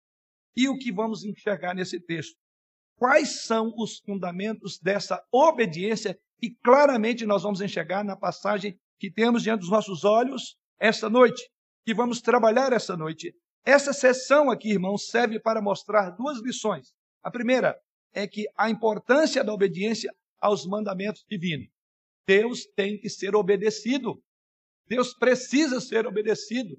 E 0.57 0.69
o 0.69 0.79
que 0.79 0.93
vamos 0.93 1.25
enxergar 1.25 1.75
nesse 1.75 2.01
texto? 2.01 2.39
quais 2.97 3.45
são 3.45 3.73
os 3.77 3.99
fundamentos 3.99 4.79
dessa 4.79 5.23
obediência 5.31 6.19
e 6.41 6.51
claramente 6.51 7.27
nós 7.27 7.43
vamos 7.43 7.61
enxergar 7.61 8.05
na 8.05 8.17
passagem 8.17 8.79
que 8.99 9.11
temos 9.11 9.43
diante 9.43 9.61
dos 9.61 9.71
nossos 9.71 10.05
olhos 10.05 10.57
esta 10.79 11.09
noite, 11.09 11.51
que 11.85 11.95
vamos 11.95 12.21
trabalhar 12.21 12.73
esta 12.73 12.97
noite. 12.97 13.35
Essa 13.65 13.93
sessão 13.95 14.51
aqui, 14.51 14.73
irmãos, 14.73 15.09
serve 15.09 15.41
para 15.41 15.63
mostrar 15.63 16.11
duas 16.11 16.39
lições. 16.43 16.95
A 17.23 17.31
primeira 17.31 17.81
é 18.13 18.27
que 18.29 18.47
a 18.57 18.69
importância 18.69 19.43
da 19.43 19.53
obediência 19.55 20.15
aos 20.39 20.67
mandamentos 20.67 21.25
divinos. 21.29 21.69
Deus 22.27 22.67
tem 22.77 22.99
que 22.99 23.09
ser 23.09 23.35
obedecido. 23.35 24.23
Deus 24.87 25.15
precisa 25.15 25.81
ser 25.81 26.07
obedecido. 26.07 26.79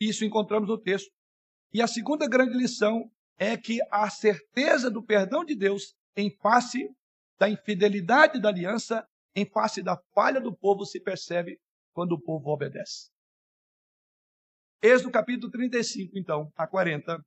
Isso 0.00 0.24
encontramos 0.24 0.68
no 0.68 0.76
texto. 0.76 1.10
E 1.72 1.80
a 1.80 1.86
segunda 1.86 2.28
grande 2.28 2.56
lição 2.56 3.08
é 3.38 3.56
que 3.56 3.78
a 3.90 4.10
certeza 4.10 4.90
do 4.90 5.02
perdão 5.02 5.44
de 5.44 5.54
Deus 5.54 5.94
em 6.16 6.30
face 6.30 6.88
da 7.38 7.48
infidelidade 7.48 8.40
da 8.40 8.48
aliança, 8.48 9.06
em 9.34 9.44
face 9.44 9.82
da 9.82 9.96
falha 10.14 10.40
do 10.40 10.54
povo, 10.54 10.84
se 10.84 11.00
percebe 11.00 11.60
quando 11.92 12.12
o 12.12 12.20
povo 12.20 12.50
obedece. 12.50 13.13
Êxodo 14.84 15.10
capítulo 15.10 15.50
35, 15.50 16.18
então, 16.18 16.52
a 16.54 16.66
40. 16.66 17.18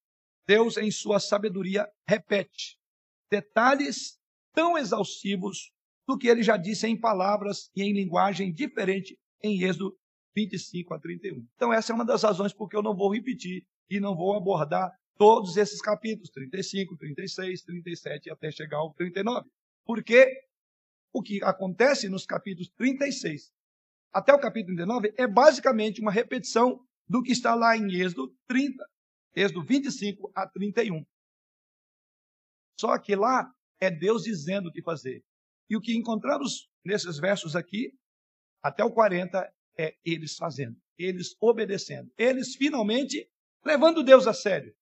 Deus, 0.47 0.77
em 0.77 0.91
sua 0.91 1.19
sabedoria, 1.19 1.89
repete 2.07 2.77
detalhes 3.31 4.19
tão 4.53 4.77
exaustivos 4.77 5.71
do 6.07 6.15
que 6.19 6.27
ele 6.27 6.43
já 6.43 6.55
disse 6.55 6.85
em 6.85 6.95
palavras 6.95 7.71
e 7.75 7.81
em 7.81 7.93
linguagem 7.93 8.53
diferente 8.53 9.17
em 9.43 9.63
Êxodo 9.63 9.97
25 10.35 10.93
a 10.93 10.99
31. 10.99 11.47
Então, 11.55 11.73
essa 11.73 11.91
é 11.91 11.95
uma 11.95 12.05
das 12.05 12.21
razões 12.21 12.53
porque 12.53 12.77
eu 12.77 12.83
não 12.83 12.95
vou 12.95 13.11
repetir 13.11 13.65
e 13.89 13.99
não 13.99 14.15
vou 14.15 14.37
abordar 14.37 14.91
todos 15.17 15.57
esses 15.57 15.81
capítulos, 15.81 16.29
35, 16.29 16.95
36, 16.95 17.63
37 17.63 18.29
até 18.29 18.51
chegar 18.51 18.77
ao 18.77 18.93
39. 18.93 19.49
Porque 19.83 20.31
o 21.11 21.23
que 21.23 21.43
acontece 21.43 22.07
nos 22.07 22.23
capítulos 22.23 22.69
36 22.77 23.51
até 24.13 24.31
o 24.31 24.39
capítulo 24.39 24.75
39 24.75 25.13
é 25.17 25.27
basicamente 25.27 26.01
uma 26.01 26.11
repetição 26.11 26.79
do 27.07 27.21
que 27.21 27.31
está 27.31 27.55
lá 27.55 27.75
em 27.77 27.91
Êxodo 27.93 28.35
30, 28.47 28.85
Êxodo 29.35 29.63
25 29.63 30.31
a 30.35 30.47
31. 30.47 31.05
Só 32.79 32.97
que 32.99 33.15
lá 33.15 33.51
é 33.79 33.89
Deus 33.89 34.23
dizendo 34.23 34.69
o 34.69 34.71
que 34.71 34.81
fazer. 34.81 35.23
E 35.69 35.75
o 35.75 35.81
que 35.81 35.95
encontramos 35.95 36.69
nesses 36.83 37.17
versos 37.17 37.55
aqui, 37.55 37.93
até 38.63 38.83
o 38.83 38.91
40, 38.91 39.51
é 39.77 39.95
eles 40.03 40.35
fazendo, 40.35 40.75
eles 40.97 41.35
obedecendo, 41.39 42.11
eles 42.17 42.55
finalmente 42.55 43.29
levando 43.63 44.03
Deus 44.03 44.25
a 44.25 44.33
sério, 44.33 44.73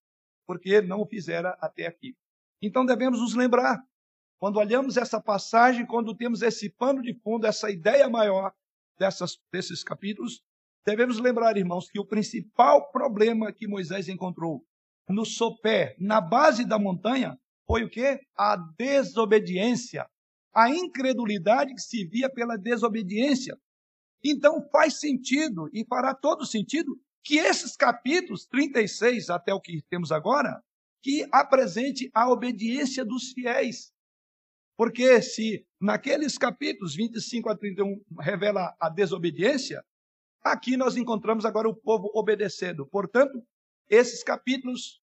porque 0.46 0.70
ele 0.70 0.86
não 0.86 1.00
o 1.00 1.06
fizera 1.06 1.50
até 1.60 1.86
aqui. 1.86 2.16
Então 2.62 2.86
devemos 2.86 3.20
nos 3.20 3.34
lembrar, 3.34 3.78
quando 4.38 4.58
olhamos 4.58 4.96
essa 4.96 5.20
passagem, 5.20 5.86
quando 5.86 6.16
temos 6.16 6.42
esse 6.42 6.70
pano 6.70 7.02
de 7.02 7.14
fundo, 7.20 7.46
essa 7.46 7.70
ideia 7.70 8.08
maior 8.08 8.54
dessas, 8.98 9.38
desses 9.52 9.82
capítulos, 9.82 10.42
devemos 10.86 11.18
lembrar, 11.18 11.56
irmãos, 11.56 11.90
que 11.90 11.98
o 11.98 12.06
principal 12.06 12.90
problema 12.92 13.52
que 13.52 13.66
Moisés 13.66 14.08
encontrou 14.08 14.64
no 15.08 15.24
sopé, 15.26 15.96
na 15.98 16.20
base 16.20 16.64
da 16.64 16.78
montanha, 16.78 17.36
foi 17.66 17.82
o 17.82 17.90
quê? 17.90 18.20
A 18.36 18.56
desobediência, 18.78 20.06
a 20.54 20.70
incredulidade 20.70 21.74
que 21.74 21.80
se 21.80 22.06
via 22.06 22.30
pela 22.30 22.56
desobediência. 22.56 23.58
Então 24.24 24.62
faz 24.70 25.00
sentido 25.00 25.68
e 25.72 25.84
fará 25.84 26.14
todo 26.14 26.46
sentido 26.46 26.96
que 27.24 27.38
esses 27.38 27.76
capítulos 27.76 28.46
36 28.46 29.28
até 29.30 29.52
o 29.52 29.60
que 29.60 29.82
temos 29.90 30.12
agora, 30.12 30.62
que 31.02 31.26
apresente 31.32 32.08
a 32.14 32.30
obediência 32.30 33.04
dos 33.04 33.32
fiéis. 33.32 33.92
Porque 34.76 35.20
se 35.20 35.66
naqueles 35.80 36.38
capítulos 36.38 36.94
25 36.94 37.48
a 37.48 37.56
31 37.56 38.00
revela 38.20 38.76
a 38.80 38.88
desobediência, 38.88 39.82
aqui 40.42 40.76
nós 40.76 40.96
encontramos 40.96 41.44
agora 41.44 41.68
o 41.68 41.74
povo 41.74 42.10
obedecendo. 42.14 42.86
Portanto, 42.86 43.42
esses 43.88 44.22
capítulos 44.22 45.00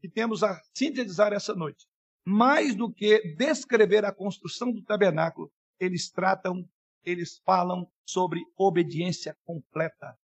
que 0.00 0.08
temos 0.08 0.42
a 0.42 0.60
sintetizar 0.74 1.32
essa 1.32 1.54
noite, 1.54 1.86
mais 2.24 2.74
do 2.74 2.92
que 2.92 3.34
descrever 3.36 4.04
a 4.04 4.14
construção 4.14 4.72
do 4.72 4.82
tabernáculo, 4.82 5.50
eles 5.78 6.10
tratam, 6.10 6.68
eles 7.04 7.38
falam 7.44 7.90
sobre 8.06 8.40
obediência 8.56 9.36
completa 9.44 10.16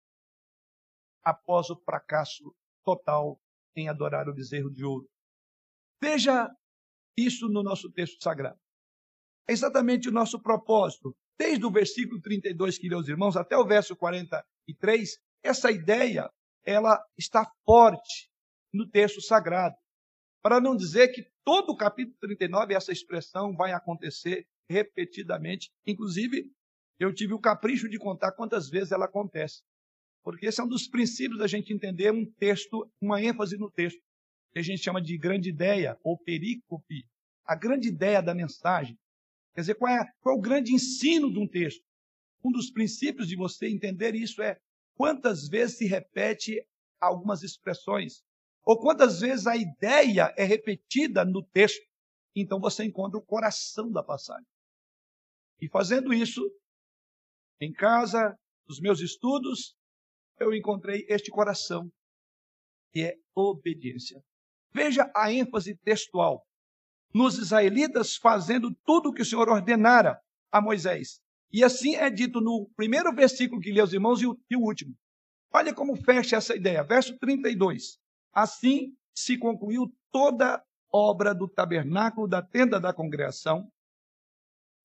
após 1.22 1.70
o 1.70 1.76
fracasso 1.76 2.54
total 2.84 3.40
em 3.76 3.88
adorar 3.88 4.28
o 4.28 4.34
bezerro 4.34 4.70
de 4.70 4.84
ouro. 4.84 5.08
Veja 6.00 6.48
isso 7.16 7.48
no 7.48 7.62
nosso 7.62 7.90
texto 7.90 8.22
sagrado. 8.22 8.58
É 9.48 9.52
exatamente 9.52 10.08
o 10.08 10.12
nosso 10.12 10.40
propósito. 10.40 11.16
Desde 11.38 11.64
o 11.64 11.70
versículo 11.70 12.20
32 12.20 12.78
que 12.78 12.88
leu 12.88 13.00
irmãos 13.00 13.36
até 13.36 13.56
o 13.56 13.64
verso 13.64 13.94
43, 13.94 15.18
essa 15.42 15.70
ideia 15.70 16.28
ela 16.64 17.00
está 17.16 17.50
forte 17.64 18.28
no 18.72 18.88
texto 18.88 19.22
sagrado. 19.22 19.76
Para 20.42 20.60
não 20.60 20.76
dizer 20.76 21.08
que 21.08 21.26
todo 21.44 21.70
o 21.70 21.76
capítulo 21.76 22.16
39 22.20 22.74
essa 22.74 22.92
expressão 22.92 23.54
vai 23.54 23.72
acontecer 23.72 24.46
repetidamente. 24.68 25.70
Inclusive, 25.86 26.50
eu 26.98 27.14
tive 27.14 27.34
o 27.34 27.40
capricho 27.40 27.88
de 27.88 27.98
contar 27.98 28.32
quantas 28.32 28.68
vezes 28.68 28.92
ela 28.92 29.06
acontece. 29.06 29.62
Porque 30.22 30.46
esse 30.46 30.60
é 30.60 30.64
um 30.64 30.68
dos 30.68 30.88
princípios 30.88 31.38
da 31.38 31.46
gente 31.46 31.72
entender 31.72 32.12
um 32.12 32.26
texto, 32.32 32.90
uma 33.00 33.22
ênfase 33.22 33.56
no 33.56 33.70
texto, 33.70 34.00
que 34.52 34.58
a 34.58 34.62
gente 34.62 34.82
chama 34.82 35.00
de 35.00 35.16
grande 35.16 35.48
ideia 35.48 35.96
ou 36.02 36.18
perícope, 36.18 37.06
a 37.44 37.54
grande 37.54 37.88
ideia 37.88 38.20
da 38.20 38.34
mensagem. 38.34 38.98
Quer 39.58 39.62
dizer, 39.62 39.74
qual 39.74 39.92
é, 39.92 40.12
qual 40.20 40.36
é 40.36 40.38
o 40.38 40.40
grande 40.40 40.72
ensino 40.72 41.32
de 41.32 41.40
um 41.40 41.48
texto? 41.48 41.84
Um 42.44 42.52
dos 42.52 42.70
princípios 42.70 43.26
de 43.26 43.34
você 43.34 43.66
entender 43.66 44.14
isso 44.14 44.40
é 44.40 44.56
quantas 44.94 45.48
vezes 45.48 45.78
se 45.78 45.84
repete 45.84 46.64
algumas 47.00 47.42
expressões, 47.42 48.22
ou 48.64 48.78
quantas 48.78 49.18
vezes 49.18 49.48
a 49.48 49.56
ideia 49.56 50.32
é 50.38 50.44
repetida 50.44 51.24
no 51.24 51.42
texto. 51.42 51.84
Então 52.36 52.60
você 52.60 52.84
encontra 52.84 53.18
o 53.18 53.24
coração 53.24 53.90
da 53.90 54.00
passagem. 54.00 54.46
E 55.60 55.68
fazendo 55.68 56.14
isso, 56.14 56.40
em 57.60 57.72
casa, 57.72 58.38
nos 58.68 58.78
meus 58.78 59.00
estudos, 59.00 59.74
eu 60.38 60.54
encontrei 60.54 61.04
este 61.08 61.32
coração, 61.32 61.90
que 62.92 63.02
é 63.02 63.16
obediência. 63.34 64.22
Veja 64.72 65.10
a 65.16 65.32
ênfase 65.32 65.76
textual. 65.78 66.46
Nos 67.12 67.38
israelitas 67.38 68.16
fazendo 68.16 68.74
tudo 68.84 69.08
o 69.08 69.12
que 69.12 69.22
o 69.22 69.24
Senhor 69.24 69.48
ordenara 69.48 70.20
a 70.52 70.60
Moisés. 70.60 71.20
E 71.52 71.64
assim 71.64 71.94
é 71.96 72.10
dito 72.10 72.40
no 72.40 72.68
primeiro 72.76 73.14
versículo 73.14 73.60
que 73.60 73.72
lê 73.72 73.80
os 73.80 73.92
irmãos 73.92 74.20
e 74.20 74.26
o, 74.26 74.38
e 74.50 74.56
o 74.56 74.60
último. 74.60 74.94
Olha 75.52 75.74
como 75.74 75.96
fecha 75.96 76.36
essa 76.36 76.54
ideia. 76.54 76.84
Verso 76.84 77.18
32. 77.18 77.98
Assim 78.32 78.94
se 79.14 79.38
concluiu 79.38 79.92
toda 80.12 80.62
obra 80.92 81.34
do 81.34 81.48
tabernáculo 81.48 82.28
da 82.28 82.42
tenda 82.42 82.78
da 82.78 82.92
congregação. 82.92 83.70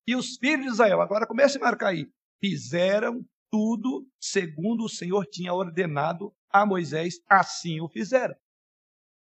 E 0.06 0.16
os 0.16 0.36
filhos 0.36 0.66
de 0.66 0.72
Israel, 0.72 1.00
agora 1.00 1.26
comece 1.26 1.56
a 1.56 1.60
marcar 1.60 1.88
aí, 1.88 2.06
fizeram 2.40 3.24
tudo 3.50 4.06
segundo 4.20 4.84
o 4.84 4.88
Senhor 4.88 5.24
tinha 5.26 5.54
ordenado 5.54 6.34
a 6.50 6.66
Moisés, 6.66 7.20
assim 7.28 7.80
o 7.80 7.88
fizeram. 7.88 8.34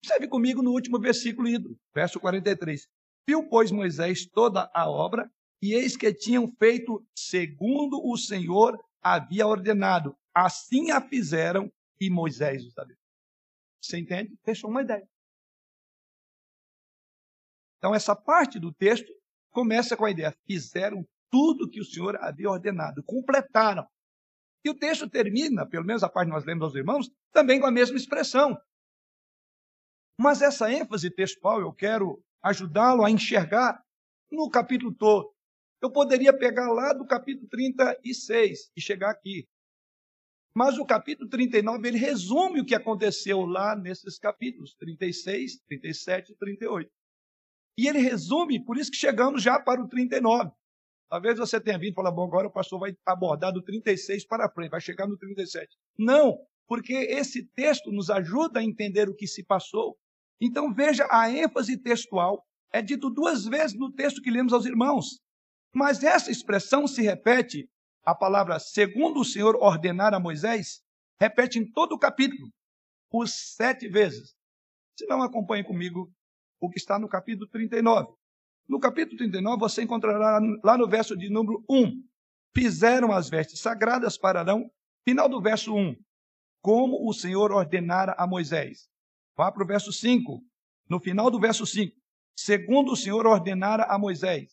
Observe 0.02 0.28
comigo 0.28 0.62
no 0.62 0.70
último 0.70 0.98
versículo 0.98 1.48
verso 1.94 2.18
43. 2.18 2.88
Viu, 3.28 3.48
pois, 3.48 3.70
Moisés 3.70 4.26
toda 4.26 4.70
a 4.74 4.90
obra, 4.90 5.30
e 5.62 5.74
eis 5.74 5.96
que 5.96 6.12
tinham 6.12 6.48
feito 6.58 7.04
segundo 7.14 8.00
o 8.02 8.16
Senhor 8.16 8.78
havia 9.02 9.46
ordenado. 9.46 10.16
Assim 10.34 10.90
a 10.90 11.00
fizeram, 11.00 11.70
e 12.00 12.08
Moisés 12.08 12.64
os 12.64 12.72
sabia. 12.72 12.96
Você 13.82 13.98
entende? 13.98 14.36
Fechou 14.42 14.70
uma 14.70 14.82
ideia. 14.82 15.06
Então, 17.78 17.94
essa 17.94 18.16
parte 18.16 18.58
do 18.58 18.72
texto 18.72 19.12
começa 19.50 19.96
com 19.96 20.04
a 20.04 20.10
ideia: 20.10 20.34
fizeram 20.46 21.06
tudo 21.30 21.68
que 21.68 21.80
o 21.80 21.84
Senhor 21.84 22.16
havia 22.16 22.50
ordenado, 22.50 23.02
completaram. 23.04 23.86
E 24.64 24.70
o 24.70 24.74
texto 24.74 25.08
termina, 25.08 25.66
pelo 25.66 25.86
menos 25.86 26.02
a 26.02 26.08
parte 26.08 26.28
que 26.28 26.34
nós 26.34 26.44
lemos 26.44 26.64
aos 26.64 26.74
irmãos, 26.74 27.10
também 27.32 27.60
com 27.60 27.66
a 27.66 27.70
mesma 27.70 27.96
expressão. 27.96 28.58
Mas 30.20 30.42
essa 30.42 30.70
ênfase 30.70 31.10
textual 31.10 31.62
eu 31.62 31.72
quero 31.72 32.22
ajudá-lo 32.42 33.06
a 33.06 33.10
enxergar 33.10 33.82
no 34.30 34.50
capítulo 34.50 34.94
todo. 34.94 35.32
Eu 35.80 35.90
poderia 35.90 36.30
pegar 36.30 36.70
lá 36.70 36.92
do 36.92 37.06
capítulo 37.06 37.48
36 37.48 38.70
e 38.76 38.82
chegar 38.82 39.12
aqui. 39.12 39.48
Mas 40.54 40.76
o 40.76 40.84
capítulo 40.84 41.26
39, 41.26 41.88
ele 41.88 41.96
resume 41.96 42.60
o 42.60 42.66
que 42.66 42.74
aconteceu 42.74 43.46
lá 43.46 43.74
nesses 43.74 44.18
capítulos 44.18 44.74
36, 44.74 45.60
37 45.66 46.32
e 46.32 46.36
38. 46.36 46.90
E 47.78 47.88
ele 47.88 48.00
resume, 48.00 48.62
por 48.62 48.76
isso 48.76 48.90
que 48.90 48.98
chegamos 48.98 49.42
já 49.42 49.58
para 49.58 49.80
o 49.80 49.88
39. 49.88 50.50
Talvez 51.08 51.38
você 51.38 51.58
tenha 51.58 51.78
vindo 51.78 51.92
e 51.92 51.94
falar, 51.94 52.12
bom, 52.12 52.26
agora 52.26 52.46
o 52.46 52.52
pastor 52.52 52.78
vai 52.78 52.94
abordar 53.06 53.54
do 53.54 53.62
36 53.62 54.26
para 54.26 54.50
frente, 54.50 54.70
vai 54.70 54.82
chegar 54.82 55.08
no 55.08 55.16
37. 55.16 55.74
Não, 55.98 56.36
porque 56.68 56.92
esse 56.92 57.42
texto 57.54 57.90
nos 57.90 58.10
ajuda 58.10 58.60
a 58.60 58.62
entender 58.62 59.08
o 59.08 59.16
que 59.16 59.26
se 59.26 59.42
passou. 59.42 59.96
Então 60.40 60.72
veja 60.72 61.06
a 61.10 61.30
ênfase 61.30 61.76
textual. 61.76 62.44
É 62.72 62.80
dito 62.80 63.10
duas 63.10 63.44
vezes 63.44 63.76
no 63.76 63.92
texto 63.92 64.22
que 64.22 64.30
lemos 64.30 64.52
aos 64.52 64.64
irmãos. 64.64 65.20
Mas 65.74 66.02
essa 66.02 66.30
expressão 66.30 66.86
se 66.86 67.02
repete, 67.02 67.68
a 68.04 68.14
palavra 68.14 68.58
segundo 68.58 69.20
o 69.20 69.24
Senhor 69.24 69.56
ordenar 69.56 70.14
a 70.14 70.20
Moisés, 70.20 70.80
repete 71.20 71.58
em 71.58 71.70
todo 71.70 71.92
o 71.92 71.98
capítulo, 71.98 72.48
por 73.10 73.28
sete 73.28 73.88
vezes. 73.88 74.34
Se 74.98 75.06
não 75.06 75.22
acompanhe 75.22 75.64
comigo 75.64 76.10
o 76.60 76.68
que 76.68 76.78
está 76.78 76.98
no 76.98 77.08
capítulo 77.08 77.48
39. 77.48 78.14
No 78.68 78.78
capítulo 78.78 79.16
39, 79.16 79.58
você 79.58 79.82
encontrará 79.82 80.40
lá 80.62 80.76
no 80.76 80.88
verso 80.88 81.16
de 81.16 81.28
número 81.28 81.64
1. 81.68 82.02
Fizeram 82.54 83.12
as 83.12 83.28
vestes 83.28 83.60
sagradas 83.60 84.18
para 84.18 84.40
Arão. 84.40 84.70
Final 85.04 85.28
do 85.28 85.40
verso 85.40 85.74
1. 85.74 85.96
como 86.62 87.08
o 87.08 87.12
Senhor 87.12 87.52
ordenara 87.52 88.14
a 88.18 88.26
Moisés. 88.26 88.89
Vá 89.40 89.50
para 89.50 89.64
o 89.64 89.66
verso 89.66 89.90
5. 89.90 90.44
No 90.86 91.00
final 91.00 91.30
do 91.30 91.40
verso 91.40 91.64
5. 91.64 91.96
Segundo 92.36 92.92
o 92.92 92.96
Senhor 92.96 93.26
ordenara 93.26 93.84
a 93.84 93.98
Moisés. 93.98 94.52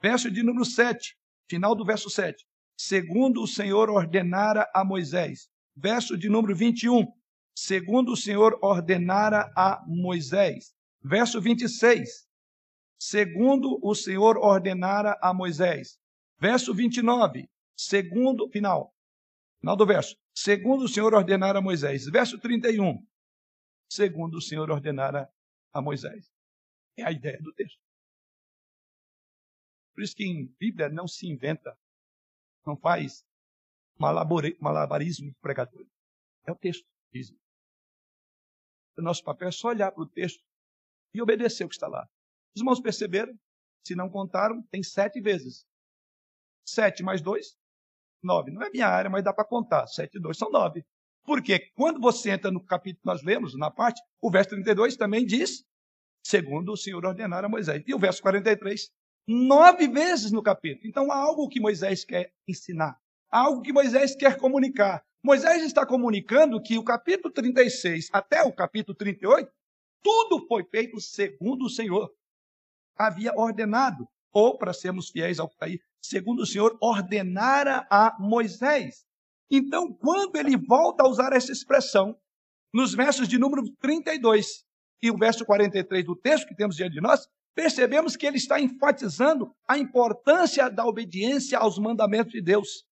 Verso 0.00 0.30
de 0.30 0.42
número 0.42 0.64
7. 0.64 1.14
Final 1.50 1.74
do 1.74 1.84
verso 1.84 2.08
7. 2.08 2.42
Segundo 2.74 3.42
o 3.42 3.46
Senhor 3.46 3.90
ordenara 3.90 4.66
a 4.74 4.86
Moisés. 4.86 5.50
Verso 5.76 6.16
de 6.16 6.30
número 6.30 6.56
21. 6.56 7.06
Segundo 7.54 8.12
o 8.12 8.16
Senhor 8.16 8.58
ordenara 8.62 9.52
a 9.54 9.84
Moisés. 9.86 10.72
Verso 11.04 11.38
26. 11.38 12.26
Segundo 12.98 13.78
o 13.82 13.94
Senhor 13.94 14.38
ordenara 14.38 15.14
a 15.20 15.34
Moisés. 15.34 15.98
Verso 16.40 16.72
29. 16.72 17.50
Segundo, 17.76 18.48
final. 18.48 18.94
Final 19.60 19.76
do 19.76 19.84
verso. 19.84 20.16
Segundo 20.34 20.84
o 20.84 20.88
Senhor 20.88 21.12
ordenara 21.12 21.58
a 21.58 21.62
Moisés. 21.62 22.06
Verso 22.06 22.40
31. 22.40 22.98
Segundo 23.94 24.38
o 24.38 24.40
Senhor 24.40 24.70
ordenara 24.70 25.30
a 25.70 25.82
Moisés. 25.82 26.32
É 26.96 27.04
a 27.04 27.12
ideia 27.12 27.38
do 27.42 27.52
texto. 27.52 27.78
Por 29.94 30.02
isso 30.02 30.16
que 30.16 30.24
em 30.24 30.46
Bíblia 30.58 30.88
não 30.88 31.06
se 31.06 31.26
inventa, 31.26 31.78
não 32.64 32.74
faz 32.74 33.22
malabarismo 33.98 35.28
de 35.28 35.36
pregador. 35.42 35.86
É 36.46 36.52
o 36.52 36.56
texto, 36.56 36.88
diz. 37.12 37.30
O 38.96 39.02
nosso 39.02 39.22
papel 39.22 39.48
é 39.48 39.52
só 39.52 39.68
olhar 39.68 39.92
para 39.92 40.02
o 40.02 40.08
texto 40.08 40.42
e 41.12 41.20
obedecer 41.20 41.64
o 41.64 41.68
que 41.68 41.74
está 41.74 41.86
lá. 41.86 42.08
Os 42.54 42.62
irmãos 42.62 42.80
perceberam? 42.80 43.38
Se 43.84 43.94
não 43.94 44.08
contaram, 44.08 44.62
tem 44.68 44.82
sete 44.82 45.20
vezes. 45.20 45.66
Sete 46.64 47.02
mais 47.02 47.20
dois, 47.20 47.58
nove. 48.22 48.50
Não 48.52 48.62
é 48.62 48.70
minha 48.70 48.88
área, 48.88 49.10
mas 49.10 49.22
dá 49.22 49.34
para 49.34 49.44
contar. 49.44 49.86
Sete 49.86 50.16
e 50.16 50.20
dois 50.20 50.38
são 50.38 50.50
nove. 50.50 50.82
Porque 51.24 51.70
quando 51.74 52.00
você 52.00 52.30
entra 52.30 52.50
no 52.50 52.64
capítulo 52.64 53.02
que 53.02 53.06
nós 53.06 53.22
lemos, 53.22 53.56
na 53.56 53.70
parte, 53.70 54.00
o 54.20 54.30
verso 54.30 54.50
32 54.50 54.96
também 54.96 55.24
diz, 55.24 55.64
segundo 56.24 56.72
o 56.72 56.76
Senhor 56.76 57.04
ordenar 57.04 57.44
a 57.44 57.48
Moisés. 57.48 57.82
E 57.86 57.94
o 57.94 57.98
verso 57.98 58.20
43, 58.22 58.90
nove 59.26 59.88
vezes 59.88 60.32
no 60.32 60.42
capítulo. 60.42 60.88
Então 60.88 61.10
há 61.10 61.16
algo 61.16 61.48
que 61.48 61.60
Moisés 61.60 62.04
quer 62.04 62.32
ensinar, 62.48 62.96
há 63.30 63.40
algo 63.40 63.62
que 63.62 63.72
Moisés 63.72 64.16
quer 64.16 64.36
comunicar. 64.36 65.04
Moisés 65.22 65.62
está 65.62 65.86
comunicando 65.86 66.60
que 66.60 66.76
o 66.76 66.84
capítulo 66.84 67.32
36 67.32 68.08
até 68.12 68.42
o 68.42 68.52
capítulo 68.52 68.96
38, 68.96 69.48
tudo 70.02 70.44
foi 70.48 70.64
feito 70.64 71.00
segundo 71.00 71.66
o 71.66 71.70
Senhor 71.70 72.12
havia 72.96 73.32
ordenado, 73.36 74.08
ou, 74.32 74.58
para 74.58 74.72
sermos 74.72 75.10
fiéis 75.10 75.38
ao 75.38 75.48
que 75.48 75.54
está 75.54 75.66
aí, 75.66 75.80
segundo 76.00 76.42
o 76.42 76.46
Senhor 76.46 76.76
ordenara 76.80 77.86
a 77.90 78.16
Moisés. 78.18 79.06
Então, 79.50 79.92
quando 79.92 80.36
ele 80.36 80.56
volta 80.56 81.04
a 81.04 81.08
usar 81.08 81.32
essa 81.32 81.52
expressão, 81.52 82.16
nos 82.72 82.94
versos 82.94 83.28
de 83.28 83.38
número 83.38 83.62
32 83.80 84.64
e 85.02 85.10
o 85.10 85.16
verso 85.16 85.44
43 85.44 86.04
do 86.04 86.16
texto 86.16 86.46
que 86.46 86.54
temos 86.54 86.76
diante 86.76 86.94
de 86.94 87.00
nós, 87.00 87.28
percebemos 87.54 88.16
que 88.16 88.26
ele 88.26 88.38
está 88.38 88.58
enfatizando 88.58 89.54
a 89.68 89.76
importância 89.76 90.70
da 90.70 90.86
obediência 90.86 91.58
aos 91.58 91.78
mandamentos 91.78 92.32
de 92.32 92.40
Deus. 92.40 92.84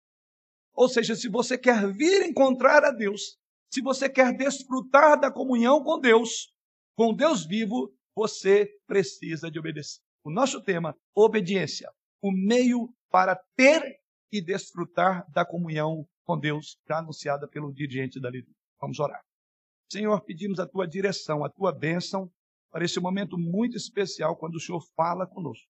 Ou 0.74 0.88
seja, 0.88 1.14
se 1.14 1.28
você 1.28 1.56
quer 1.56 1.90
vir 1.92 2.22
encontrar 2.22 2.84
a 2.84 2.90
Deus, 2.90 3.38
se 3.72 3.80
você 3.80 4.08
quer 4.08 4.36
desfrutar 4.36 5.18
da 5.18 5.30
comunhão 5.30 5.82
com 5.82 5.98
Deus, 5.98 6.52
com 6.96 7.14
Deus 7.14 7.46
vivo, 7.46 7.94
você 8.14 8.68
precisa 8.86 9.50
de 9.50 9.58
obedecer. 9.58 10.00
O 10.24 10.30
nosso 10.30 10.62
tema, 10.62 10.94
obediência, 11.14 11.90
o 12.22 12.30
meio 12.30 12.92
para 13.10 13.40
ter 13.56 13.99
e 14.32 14.40
desfrutar 14.40 15.24
da 15.32 15.44
comunhão 15.44 16.06
com 16.24 16.38
Deus, 16.38 16.78
já 16.86 16.98
anunciada 16.98 17.48
pelo 17.48 17.72
dirigente 17.72 18.20
da 18.20 18.30
liturgia. 18.30 18.56
Vamos 18.80 18.98
orar. 19.00 19.20
Senhor, 19.90 20.20
pedimos 20.22 20.60
a 20.60 20.66
tua 20.66 20.86
direção, 20.86 21.44
a 21.44 21.50
tua 21.50 21.72
bênção 21.72 22.30
para 22.70 22.84
esse 22.84 23.00
momento 23.00 23.36
muito 23.36 23.76
especial 23.76 24.36
quando 24.36 24.54
o 24.54 24.60
Senhor 24.60 24.80
fala 24.94 25.26
conosco. 25.26 25.68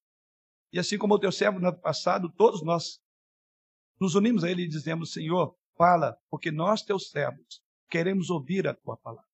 E 0.73 0.79
assim 0.79 0.99
como 0.99 1.15
o 1.15 1.19
teu 1.19 1.33
servo 1.33 1.59
no 1.59 1.69
ano 1.69 1.81
passado, 1.81 2.31
todos 2.37 2.63
nós 2.63 3.01
nos 3.99 4.15
unimos 4.15 4.45
a 4.45 4.51
ele 4.51 4.63
e 4.63 4.69
dizemos: 4.69 5.13
Senhor, 5.13 5.57
fala, 5.77 6.17
porque 6.31 6.51
nós, 6.51 6.83
teus 6.83 7.09
servos, 7.09 7.63
queremos 7.89 8.31
ouvir 8.31 8.69
a 8.69 8.75
tua 8.75 8.97
palavra. 8.99 9.29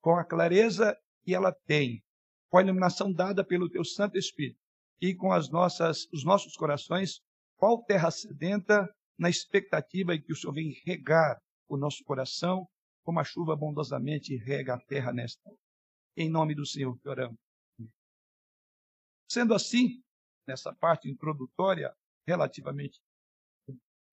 Com 0.00 0.16
a 0.16 0.24
clareza 0.24 0.96
que 1.22 1.34
ela 1.34 1.52
tem, 1.66 2.02
com 2.48 2.58
a 2.58 2.62
iluminação 2.62 3.12
dada 3.12 3.44
pelo 3.44 3.70
teu 3.70 3.84
Santo 3.84 4.18
Espírito 4.18 4.58
e 5.00 5.14
com 5.14 5.32
as 5.32 5.50
nossas, 5.50 6.06
os 6.12 6.24
nossos 6.24 6.56
corações, 6.56 7.20
qual 7.60 7.84
terra 7.84 8.10
sedenta, 8.10 8.88
na 9.18 9.28
expectativa 9.28 10.16
de 10.16 10.24
que 10.24 10.32
o 10.32 10.36
Senhor 10.36 10.54
venha 10.54 10.74
regar 10.86 11.38
o 11.68 11.76
nosso 11.76 12.02
coração, 12.04 12.66
como 13.04 13.20
a 13.20 13.24
chuva 13.24 13.54
bondosamente 13.54 14.34
rega 14.38 14.74
a 14.74 14.80
terra 14.86 15.12
nesta 15.12 15.46
hora. 15.46 15.58
Em 16.16 16.30
nome 16.30 16.54
do 16.54 16.64
Senhor 16.64 16.98
que 16.98 17.06
oramos. 17.06 17.38
Sendo 19.30 19.52
assim, 19.52 20.02
nessa 20.48 20.74
parte 20.74 21.08
introdutória, 21.10 21.94
relativamente 22.26 22.98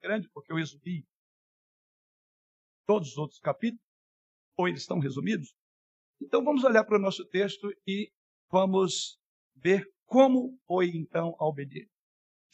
grande, 0.02 0.30
porque 0.30 0.52
eu 0.52 0.58
resumi 0.58 1.08
todos 2.86 3.12
os 3.12 3.18
outros 3.18 3.40
capítulos, 3.40 3.82
ou 4.58 4.68
eles 4.68 4.82
estão 4.82 5.00
resumidos, 5.00 5.56
então 6.22 6.44
vamos 6.44 6.66
olhar 6.66 6.84
para 6.84 6.98
o 6.98 7.02
nosso 7.02 7.26
texto 7.26 7.72
e 7.88 8.12
vamos 8.52 9.18
ver 9.56 9.90
como 10.06 10.60
foi 10.68 10.90
então 10.90 11.34
a 11.40 11.46
obediência. 11.46 11.97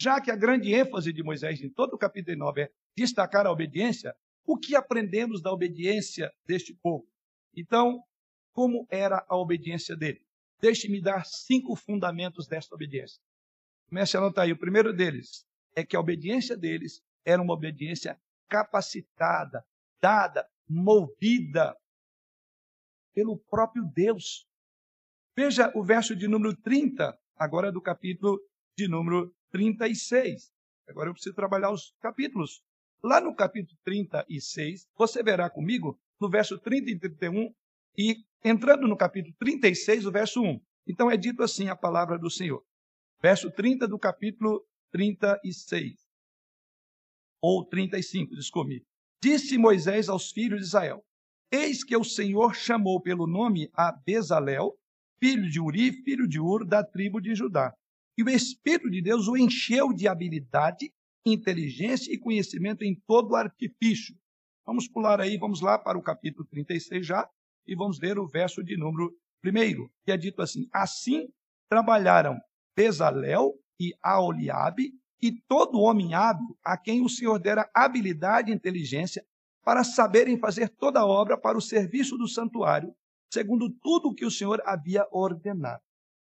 Já 0.03 0.19
que 0.19 0.29
a 0.29 0.35
grande 0.35 0.73
ênfase 0.73 1.13
de 1.13 1.23
Moisés 1.23 1.61
em 1.61 1.69
todo 1.69 1.93
o 1.93 1.97
capítulo 1.97 2.35
9 2.35 2.63
é 2.63 2.71
destacar 2.93 3.47
a 3.47 3.51
obediência, 3.53 4.13
o 4.45 4.57
que 4.57 4.75
aprendemos 4.75 5.41
da 5.41 5.49
obediência 5.49 6.29
deste 6.45 6.73
povo? 6.73 7.07
Então, 7.55 8.03
como 8.51 8.85
era 8.89 9.25
a 9.29 9.37
obediência 9.37 9.95
dele? 9.95 10.19
Deixe-me 10.59 11.01
dar 11.01 11.25
cinco 11.25 11.73
fundamentos 11.77 12.49
desta 12.49 12.75
obediência. 12.75 13.17
Comece 13.87 14.17
a 14.17 14.19
anotar 14.19 14.43
aí. 14.43 14.51
O 14.51 14.59
primeiro 14.59 14.93
deles 14.93 15.45
é 15.73 15.85
que 15.85 15.95
a 15.95 16.01
obediência 16.01 16.57
deles 16.57 17.01
era 17.23 17.41
uma 17.41 17.53
obediência 17.53 18.19
capacitada, 18.49 19.63
dada, 20.01 20.45
movida 20.67 21.77
pelo 23.13 23.37
próprio 23.37 23.85
Deus. 23.95 24.45
Veja 25.33 25.71
o 25.73 25.81
verso 25.81 26.13
de 26.13 26.27
número 26.27 26.53
30, 26.57 27.17
agora 27.37 27.71
do 27.71 27.81
capítulo 27.81 28.37
de 28.77 28.89
número 28.89 29.33
36. 29.53 30.51
Agora 30.89 31.09
eu 31.09 31.13
preciso 31.13 31.35
trabalhar 31.35 31.71
os 31.71 31.93
capítulos. 32.01 32.63
Lá 33.03 33.21
no 33.21 33.35
capítulo 33.35 33.77
36, 33.85 34.87
você 34.97 35.21
verá 35.21 35.49
comigo 35.49 35.99
no 36.19 36.29
verso 36.29 36.57
30 36.57 36.89
e 36.89 36.99
31 36.99 37.53
e 37.97 38.15
entrando 38.43 38.87
no 38.87 38.97
capítulo 38.97 39.35
36, 39.37 40.07
o 40.07 40.11
verso 40.11 40.41
1. 40.41 40.59
Então 40.87 41.11
é 41.11 41.15
dito 41.15 41.43
assim 41.43 41.69
a 41.69 41.75
palavra 41.75 42.17
do 42.17 42.29
Senhor. 42.29 42.65
Verso 43.21 43.51
30 43.51 43.87
do 43.87 43.99
capítulo 43.99 44.65
36. 44.91 45.93
Ou 47.41 47.65
35, 47.65 48.35
desculpe. 48.35 48.83
Disse 49.21 49.57
Moisés 49.57 50.09
aos 50.09 50.31
filhos 50.31 50.61
de 50.61 50.65
Israel: 50.65 51.05
Eis 51.51 51.83
que 51.83 51.95
o 51.95 52.03
Senhor 52.03 52.55
chamou 52.55 53.01
pelo 53.01 53.27
nome 53.27 53.69
a 53.73 53.91
Bezalel, 53.91 54.73
filho 55.19 55.49
de 55.49 55.59
Uri, 55.59 55.91
filho 56.03 56.27
de 56.27 56.39
Ur, 56.39 56.65
da 56.65 56.83
tribo 56.83 57.21
de 57.21 57.35
Judá. 57.35 57.73
E 58.17 58.23
o 58.23 58.29
Espírito 58.29 58.89
de 58.89 59.01
Deus 59.01 59.27
o 59.27 59.35
encheu 59.35 59.91
de 59.91 60.07
habilidade, 60.07 60.93
inteligência 61.25 62.13
e 62.13 62.17
conhecimento 62.17 62.83
em 62.83 62.95
todo 63.07 63.31
o 63.31 63.35
artifício. 63.35 64.15
Vamos 64.65 64.87
pular 64.87 65.19
aí, 65.19 65.37
vamos 65.37 65.61
lá 65.61 65.79
para 65.79 65.97
o 65.97 66.01
capítulo 66.01 66.45
36 66.47 67.05
já, 67.05 67.27
e 67.65 67.75
vamos 67.75 67.99
ler 67.99 68.19
o 68.19 68.27
verso 68.27 68.63
de 68.63 68.77
número 68.77 69.13
1, 69.43 69.89
que 70.05 70.11
é 70.11 70.17
dito 70.17 70.41
assim: 70.41 70.67
Assim 70.71 71.27
trabalharam 71.67 72.39
Bezalel 72.75 73.53
e 73.79 73.93
Aoliabe, 74.01 74.93
e 75.21 75.31
todo 75.47 75.79
homem 75.79 76.13
hábil 76.13 76.57
a 76.63 76.77
quem 76.77 77.01
o 77.01 77.09
Senhor 77.09 77.39
dera 77.39 77.69
habilidade 77.73 78.51
e 78.51 78.53
inteligência 78.53 79.25
para 79.63 79.83
saberem 79.83 80.37
fazer 80.37 80.69
toda 80.69 80.99
a 80.99 81.05
obra 81.05 81.37
para 81.37 81.57
o 81.57 81.61
serviço 81.61 82.17
do 82.17 82.27
santuário, 82.27 82.93
segundo 83.31 83.69
tudo 83.69 84.09
o 84.09 84.13
que 84.13 84.25
o 84.25 84.31
Senhor 84.31 84.61
havia 84.65 85.07
ordenado. 85.11 85.81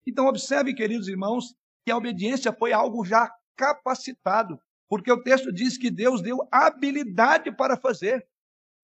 Então, 0.06 0.26
observe, 0.26 0.74
queridos 0.74 1.08
irmãos, 1.08 1.54
que 1.84 1.92
a 1.92 1.96
obediência 1.96 2.52
foi 2.52 2.72
algo 2.72 3.04
já 3.04 3.30
capacitado, 3.56 4.58
porque 4.88 5.10
o 5.12 5.22
texto 5.22 5.52
diz 5.52 5.76
que 5.76 5.90
Deus 5.90 6.22
deu 6.22 6.46
habilidade 6.50 7.52
para 7.52 7.76
fazer. 7.76 8.26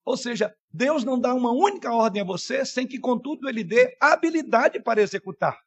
Ou 0.04 0.16
seja, 0.16 0.54
Deus 0.72 1.04
não 1.04 1.18
dá 1.18 1.34
uma 1.34 1.52
única 1.52 1.92
ordem 1.92 2.22
a 2.22 2.24
você 2.24 2.64
sem 2.64 2.86
que, 2.86 2.98
contudo, 2.98 3.48
ele 3.48 3.64
dê 3.64 3.96
habilidade 4.00 4.80
para 4.80 5.00
executar. 5.00 5.58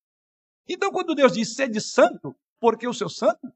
Então, 0.67 0.91
quando 0.91 1.15
Deus 1.15 1.33
diz 1.33 1.55
sede 1.55 1.81
santo, 1.81 2.35
porque 2.59 2.87
o 2.87 2.93
seu 2.93 3.09
santo, 3.09 3.51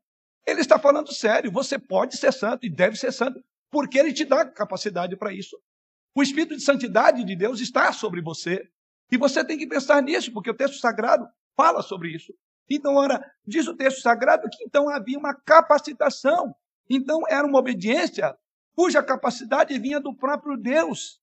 ele 0.45 0.61
está 0.61 0.77
falando 0.77 1.13
sério. 1.13 1.51
Você 1.51 1.79
pode 1.79 2.17
ser 2.17 2.31
santo 2.33 2.65
e 2.65 2.69
deve 2.69 2.97
ser 2.97 3.11
santo, 3.11 3.43
porque 3.69 3.97
ele 3.97 4.13
te 4.13 4.25
dá 4.25 4.45
capacidade 4.45 5.15
para 5.15 5.33
isso. 5.33 5.57
O 6.15 6.21
Espírito 6.21 6.55
de 6.55 6.63
Santidade 6.63 7.23
de 7.23 7.35
Deus 7.35 7.59
está 7.59 7.91
sobre 7.93 8.21
você. 8.21 8.69
E 9.11 9.17
você 9.17 9.43
tem 9.45 9.57
que 9.57 9.67
pensar 9.67 10.01
nisso, 10.01 10.33
porque 10.33 10.49
o 10.49 10.53
texto 10.53 10.79
sagrado 10.79 11.27
fala 11.55 11.81
sobre 11.81 12.09
isso. 12.09 12.33
Então, 12.69 12.95
ora, 12.95 13.19
diz 13.45 13.67
o 13.67 13.75
texto 13.75 14.01
sagrado 14.01 14.49
que 14.49 14.63
então 14.63 14.89
havia 14.89 15.17
uma 15.17 15.33
capacitação. 15.33 16.53
Então, 16.89 17.21
era 17.29 17.45
uma 17.45 17.59
obediência 17.59 18.35
cuja 18.75 19.01
capacidade 19.01 19.77
vinha 19.79 19.99
do 19.99 20.15
próprio 20.15 20.57
Deus. 20.57 21.19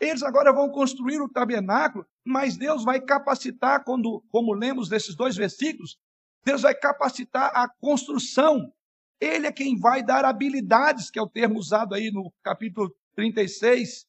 Eles 0.00 0.22
agora 0.22 0.52
vão 0.52 0.70
construir 0.70 1.20
o 1.20 1.28
tabernáculo, 1.28 2.06
mas 2.24 2.56
Deus 2.56 2.84
vai 2.84 3.00
capacitar, 3.00 3.82
quando, 3.84 4.22
como 4.30 4.52
lemos 4.52 4.90
nesses 4.90 5.16
dois 5.16 5.34
versículos, 5.34 5.98
Deus 6.44 6.62
vai 6.62 6.74
capacitar 6.74 7.50
a 7.54 7.68
construção. 7.80 8.72
Ele 9.20 9.46
é 9.46 9.52
quem 9.52 9.78
vai 9.78 10.04
dar 10.04 10.24
habilidades, 10.24 11.10
que 11.10 11.18
é 11.18 11.22
o 11.22 11.28
termo 11.28 11.58
usado 11.58 11.94
aí 11.94 12.10
no 12.12 12.32
capítulo 12.42 12.94
36, 13.16 14.06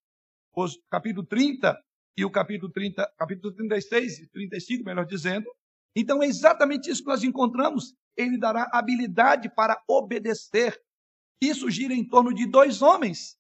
capítulo 0.92 1.26
30 1.26 1.76
e 2.18 2.26
o 2.26 2.30
capítulo 2.30 2.72
30, 2.72 3.12
capítulo 3.18 3.54
36 3.56 4.20
e 4.20 4.28
35, 4.28 4.84
melhor 4.84 5.06
dizendo. 5.06 5.50
Então 5.96 6.22
é 6.22 6.28
exatamente 6.28 6.90
isso 6.90 7.02
que 7.02 7.10
nós 7.10 7.24
encontramos. 7.24 7.94
Ele 8.18 8.38
dará 8.38 8.70
habilidade 8.72 9.50
para 9.54 9.82
obedecer. 9.88 10.80
Isso 11.42 11.70
gira 11.70 11.94
em 11.94 12.08
torno 12.08 12.34
de 12.34 12.46
dois 12.46 12.82
homens, 12.82 13.38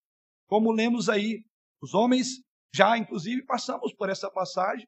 como 0.47 0.71
lemos 0.71 1.09
aí. 1.09 1.43
Os 1.81 1.93
homens 1.93 2.41
já, 2.73 2.97
inclusive, 2.97 3.45
passamos 3.45 3.93
por 3.93 4.09
essa 4.09 4.29
passagem. 4.31 4.87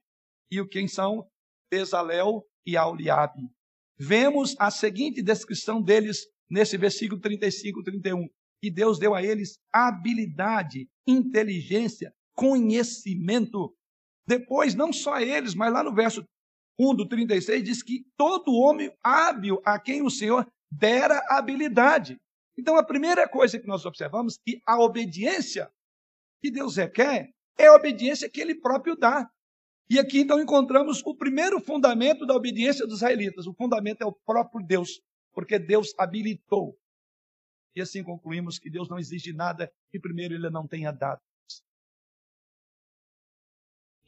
E 0.49 0.59
o 0.59 0.67
quem 0.67 0.87
são? 0.87 1.27
Bezalel 1.69 2.45
e 2.65 2.77
Auliabe. 2.77 3.49
Vemos 3.97 4.55
a 4.59 4.71
seguinte 4.71 5.21
descrição 5.21 5.81
deles 5.81 6.25
nesse 6.49 6.77
versículo 6.77 7.19
35 7.21 7.83
31. 7.83 8.27
E 8.63 8.69
Deus 8.69 8.99
deu 8.99 9.15
a 9.15 9.23
eles 9.23 9.57
habilidade, 9.73 10.87
inteligência, 11.07 12.13
conhecimento. 12.35 13.75
Depois, 14.27 14.75
não 14.75 14.93
só 14.93 15.15
a 15.15 15.23
eles, 15.23 15.55
mas 15.55 15.73
lá 15.73 15.83
no 15.83 15.93
verso 15.93 16.23
1 16.81 16.95
do 16.95 17.07
36 17.07 17.63
diz 17.63 17.83
que 17.83 18.03
todo 18.17 18.55
homem 18.55 18.91
hábil 19.03 19.61
a 19.63 19.79
quem 19.79 20.01
o 20.01 20.09
Senhor 20.09 20.51
dera 20.71 21.23
habilidade. 21.29 22.19
Então, 22.57 22.75
a 22.75 22.83
primeira 22.83 23.27
coisa 23.29 23.59
que 23.59 23.67
nós 23.67 23.85
observamos 23.85 24.35
é 24.35 24.37
que 24.43 24.61
a 24.65 24.79
obediência 24.79 25.71
que 26.41 26.49
Deus 26.49 26.75
requer 26.75 27.29
é 27.57 27.67
a 27.67 27.75
obediência 27.75 28.29
que 28.29 28.41
Ele 28.41 28.55
próprio 28.55 28.95
dá. 28.95 29.29
E 29.89 29.99
aqui 29.99 30.21
então 30.21 30.41
encontramos 30.41 31.03
o 31.05 31.15
primeiro 31.15 31.59
fundamento 31.59 32.25
da 32.25 32.33
obediência 32.33 32.87
dos 32.87 32.97
israelitas. 32.97 33.45
O 33.45 33.53
fundamento 33.53 34.01
é 34.01 34.05
o 34.05 34.13
próprio 34.25 34.65
Deus, 34.65 35.01
porque 35.33 35.59
Deus 35.59 35.93
habilitou. 35.99 36.75
E 37.75 37.81
assim 37.81 38.03
concluímos 38.03 38.57
que 38.57 38.69
Deus 38.69 38.89
não 38.89 38.97
exige 38.97 39.33
nada 39.33 39.71
que 39.91 39.99
primeiro 39.99 40.33
Ele 40.33 40.49
não 40.49 40.67
tenha 40.67 40.91
dado. 40.91 41.21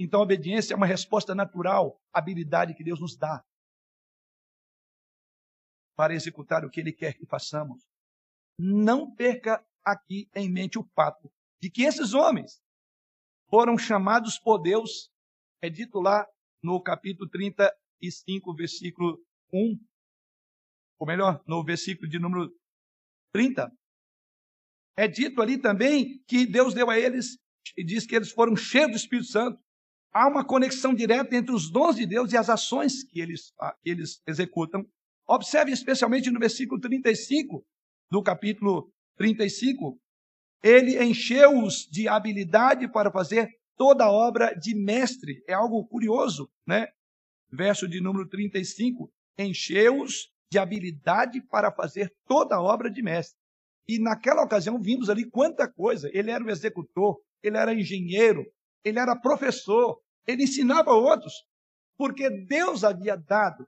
Então 0.04 0.20
a 0.20 0.24
obediência 0.24 0.74
é 0.74 0.78
uma 0.78 0.86
resposta 0.86 1.34
natural 1.34 1.98
habilidade 2.12 2.74
que 2.74 2.84
Deus 2.84 3.00
nos 3.00 3.16
dá 3.16 3.42
para 5.96 6.14
executar 6.14 6.66
o 6.66 6.70
que 6.70 6.82
Ele 6.82 6.92
quer 6.92 7.14
que 7.14 7.26
façamos. 7.26 7.88
Não 8.60 9.16
perca 9.16 9.66
aqui 9.82 10.30
em 10.36 10.52
mente 10.52 10.78
o 10.78 10.84
fato 10.94 11.32
de 11.62 11.72
que 11.72 11.84
esses 11.84 12.14
homens 12.14 12.62
foram 13.50 13.78
chamados 13.78 14.38
por 14.38 14.58
Deus, 14.58 15.10
é 15.62 15.70
dito 15.70 16.02
lá 16.02 16.28
no 16.62 16.82
capítulo 16.82 17.30
35, 17.30 18.54
versículo 18.54 19.26
1, 19.54 19.80
ou 21.00 21.08
melhor, 21.08 21.42
no 21.48 21.64
versículo 21.64 22.10
de 22.10 22.20
número 22.20 22.54
30. 23.34 23.72
É 24.98 25.08
dito 25.08 25.42
ali 25.42 25.58
também 25.58 26.22
que 26.28 26.46
Deus 26.46 26.74
deu 26.74 26.90
a 26.90 27.00
eles 27.00 27.38
e 27.78 27.86
diz 27.86 28.06
que 28.06 28.16
eles 28.16 28.34
foram 28.34 28.54
cheios 28.54 28.92
do 28.92 28.98
Espírito 28.98 29.28
Santo. 29.30 29.63
Há 30.14 30.28
uma 30.28 30.46
conexão 30.46 30.94
direta 30.94 31.36
entre 31.36 31.56
os 31.56 31.72
dons 31.72 31.96
de 31.96 32.06
Deus 32.06 32.32
e 32.32 32.38
as 32.38 32.48
ações 32.48 33.04
que 33.04 33.20
eles, 33.20 33.52
ah, 33.60 33.76
que 33.82 33.90
eles 33.90 34.22
executam. 34.28 34.86
Observe 35.28 35.72
especialmente 35.72 36.30
no 36.30 36.40
versículo 36.40 36.80
35 36.80 37.66
do 38.12 38.22
capítulo 38.22 38.92
35. 39.18 40.00
Ele 40.62 41.04
encheu-os 41.04 41.88
de 41.92 42.08
habilidade 42.08 42.88
para 42.88 43.12
fazer 43.12 43.50
toda 43.76 44.12
obra 44.12 44.54
de 44.54 44.76
mestre. 44.76 45.44
É 45.48 45.54
algo 45.54 45.84
curioso, 45.88 46.48
né? 46.66 46.88
Verso 47.52 47.88
de 47.88 48.00
número 48.00 48.30
35. 48.30 49.12
Encheu-os 49.38 50.32
de 50.52 50.60
habilidade 50.60 51.42
para 51.42 51.72
fazer 51.72 52.14
toda 52.28 52.62
obra 52.62 52.92
de 52.92 53.02
mestre. 53.02 53.36
E 53.88 53.98
naquela 53.98 54.44
ocasião 54.44 54.80
vimos 54.80 55.10
ali 55.10 55.28
quanta 55.28 55.68
coisa. 55.68 56.08
Ele 56.14 56.30
era 56.30 56.44
o 56.44 56.52
executor, 56.52 57.20
ele 57.42 57.58
era 57.58 57.74
engenheiro, 57.74 58.46
ele 58.84 59.00
era 59.00 59.16
professor, 59.16 60.00
ele 60.26 60.44
ensinava 60.44 60.92
outros, 60.92 61.46
porque 61.98 62.30
Deus 62.30 62.84
havia 62.84 63.16
dado. 63.16 63.66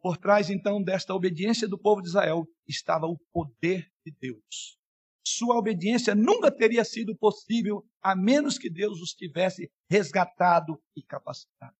Por 0.00 0.16
trás 0.16 0.50
então 0.50 0.82
desta 0.82 1.14
obediência 1.14 1.66
do 1.66 1.78
povo 1.78 2.00
de 2.00 2.08
Israel 2.08 2.46
estava 2.66 3.06
o 3.06 3.18
poder 3.32 3.90
de 4.04 4.12
Deus. 4.12 4.78
Sua 5.26 5.56
obediência 5.56 6.14
nunca 6.14 6.54
teria 6.54 6.84
sido 6.84 7.16
possível 7.16 7.84
a 8.00 8.14
menos 8.14 8.58
que 8.58 8.70
Deus 8.70 9.00
os 9.00 9.12
tivesse 9.12 9.70
resgatado 9.90 10.80
e 10.94 11.02
capacitado. 11.02 11.76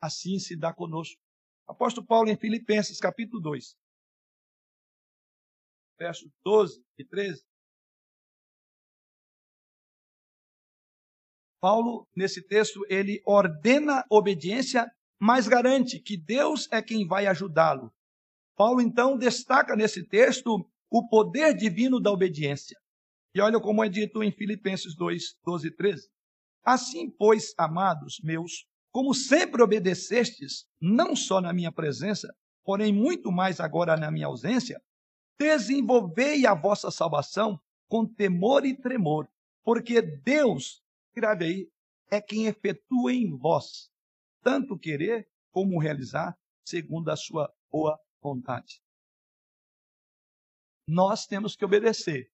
Assim 0.00 0.38
se 0.38 0.54
dá 0.54 0.74
conosco. 0.74 1.18
Apóstolo 1.66 2.06
Paulo 2.06 2.28
em 2.28 2.36
Filipenses, 2.36 2.98
capítulo 3.00 3.40
2, 3.40 3.74
versos 5.98 6.30
12 6.44 6.84
e 6.98 7.04
13, 7.06 7.42
Paulo, 11.64 12.06
nesse 12.14 12.42
texto, 12.42 12.84
ele 12.90 13.22
ordena 13.24 14.04
obediência, 14.10 14.86
mas 15.18 15.48
garante 15.48 15.98
que 15.98 16.14
Deus 16.14 16.68
é 16.70 16.82
quem 16.82 17.06
vai 17.06 17.26
ajudá-lo. 17.26 17.90
Paulo, 18.54 18.82
então, 18.82 19.16
destaca 19.16 19.74
nesse 19.74 20.06
texto 20.06 20.70
o 20.90 21.08
poder 21.08 21.56
divino 21.56 21.98
da 21.98 22.10
obediência. 22.10 22.78
E 23.34 23.40
olha 23.40 23.58
como 23.58 23.82
é 23.82 23.88
dito 23.88 24.22
em 24.22 24.30
Filipenses 24.30 24.94
2, 24.94 25.38
12 25.42 25.68
e 25.68 25.70
13. 25.74 26.08
Assim, 26.62 27.10
pois, 27.10 27.54
amados 27.56 28.20
meus, 28.22 28.66
como 28.92 29.14
sempre 29.14 29.62
obedecestes, 29.62 30.66
não 30.78 31.16
só 31.16 31.40
na 31.40 31.54
minha 31.54 31.72
presença, 31.72 32.28
porém 32.62 32.92
muito 32.92 33.32
mais 33.32 33.58
agora 33.58 33.96
na 33.96 34.10
minha 34.10 34.26
ausência, 34.26 34.78
desenvolvei 35.40 36.44
a 36.44 36.52
vossa 36.52 36.90
salvação 36.90 37.58
com 37.88 38.04
temor 38.04 38.66
e 38.66 38.76
tremor, 38.76 39.26
porque 39.64 40.02
Deus 40.02 40.83
grave 41.14 41.44
aí, 41.44 41.70
é 42.10 42.20
quem 42.20 42.46
efetua 42.46 43.12
em 43.12 43.36
vós 43.36 43.90
tanto 44.44 44.78
querer 44.78 45.26
como 45.50 45.80
realizar 45.80 46.38
segundo 46.64 47.08
a 47.08 47.16
sua 47.16 47.52
boa 47.70 47.98
vontade. 48.22 48.82
Nós 50.86 51.26
temos 51.26 51.56
que 51.56 51.64
obedecer, 51.64 52.30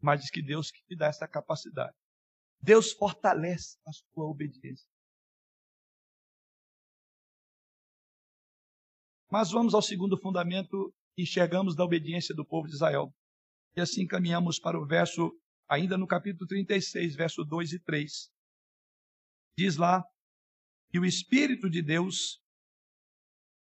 mas 0.00 0.22
diz 0.22 0.30
que 0.30 0.42
Deus 0.42 0.70
que 0.70 0.82
te 0.84 0.96
dá 0.96 1.06
essa 1.06 1.28
capacidade. 1.28 1.94
Deus 2.62 2.92
fortalece 2.92 3.78
a 3.86 3.92
sua 3.92 4.24
obediência. 4.24 4.88
Mas 9.30 9.50
vamos 9.50 9.74
ao 9.74 9.82
segundo 9.82 10.18
fundamento 10.18 10.92
que 11.14 11.22
enxergamos 11.22 11.76
da 11.76 11.84
obediência 11.84 12.34
do 12.34 12.44
povo 12.44 12.66
de 12.66 12.74
Israel. 12.74 13.14
E 13.76 13.80
assim 13.80 14.06
caminhamos 14.06 14.58
para 14.58 14.78
o 14.78 14.86
verso 14.86 15.30
ainda 15.70 15.96
no 15.96 16.06
capítulo 16.06 16.48
36, 16.48 17.14
verso 17.14 17.44
2 17.44 17.74
e 17.74 17.78
3. 17.78 18.28
Diz 19.56 19.76
lá 19.76 20.04
que 20.90 20.98
o 20.98 21.04
Espírito 21.04 21.70
de 21.70 21.80
Deus 21.80 22.42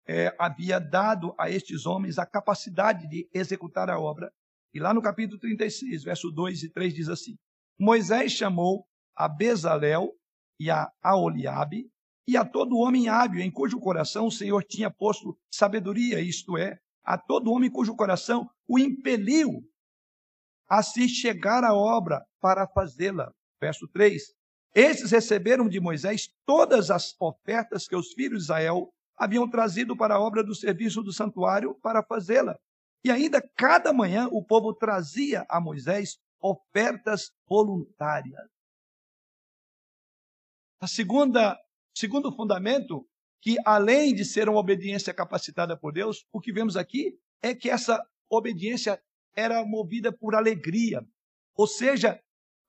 é, 0.08 0.34
havia 0.38 0.80
dado 0.80 1.34
a 1.38 1.50
estes 1.50 1.84
homens 1.84 2.18
a 2.18 2.24
capacidade 2.24 3.06
de 3.06 3.28
executar 3.34 3.90
a 3.90 4.00
obra. 4.00 4.32
E 4.72 4.80
lá 4.80 4.94
no 4.94 5.02
capítulo 5.02 5.38
36, 5.38 6.02
verso 6.02 6.30
2 6.30 6.62
e 6.62 6.70
3 6.70 6.94
diz 6.94 7.08
assim: 7.10 7.36
Moisés 7.78 8.32
chamou 8.32 8.86
a 9.14 9.28
Bezalel 9.28 10.16
e 10.58 10.70
a 10.70 10.90
Aoliabe 11.02 11.90
e 12.26 12.36
a 12.36 12.46
todo 12.46 12.78
homem 12.78 13.08
hábil 13.08 13.42
em 13.42 13.50
cujo 13.50 13.78
coração 13.78 14.26
o 14.26 14.32
Senhor 14.32 14.64
tinha 14.64 14.90
posto 14.90 15.38
sabedoria, 15.50 16.20
isto 16.20 16.56
é, 16.56 16.78
a 17.04 17.18
todo 17.18 17.50
homem 17.50 17.70
cujo 17.70 17.94
coração 17.94 18.48
o 18.66 18.78
impeliu 18.78 19.62
a 20.70 20.84
se 20.84 21.08
chegar 21.08 21.64
à 21.64 21.74
obra 21.74 22.24
para 22.40 22.68
fazê-la. 22.68 23.32
Verso 23.60 23.88
3: 23.88 24.22
Estes 24.72 25.10
receberam 25.10 25.68
de 25.68 25.80
Moisés 25.80 26.28
todas 26.46 26.90
as 26.90 27.14
ofertas 27.20 27.88
que 27.88 27.96
os 27.96 28.12
filhos 28.12 28.38
de 28.38 28.44
Israel 28.44 28.88
haviam 29.18 29.50
trazido 29.50 29.96
para 29.96 30.14
a 30.14 30.20
obra 30.20 30.44
do 30.44 30.54
serviço 30.54 31.02
do 31.02 31.12
santuário 31.12 31.74
para 31.82 32.04
fazê-la. 32.04 32.56
E 33.04 33.10
ainda 33.10 33.42
cada 33.56 33.92
manhã 33.92 34.28
o 34.30 34.44
povo 34.44 34.72
trazia 34.72 35.44
a 35.48 35.60
Moisés 35.60 36.18
ofertas 36.40 37.32
voluntárias. 37.48 38.48
A 40.80 40.86
segunda, 40.86 41.58
segundo 41.94 42.32
fundamento, 42.32 43.06
que 43.42 43.56
além 43.66 44.14
de 44.14 44.24
ser 44.24 44.48
uma 44.48 44.60
obediência 44.60 45.12
capacitada 45.12 45.76
por 45.76 45.92
Deus, 45.92 46.24
o 46.32 46.40
que 46.40 46.52
vemos 46.52 46.76
aqui 46.76 47.18
é 47.42 47.54
que 47.54 47.68
essa 47.68 48.02
obediência 48.30 49.02
era 49.34 49.64
movida 49.64 50.12
por 50.12 50.34
alegria. 50.34 51.04
Ou 51.56 51.66
seja, 51.66 52.20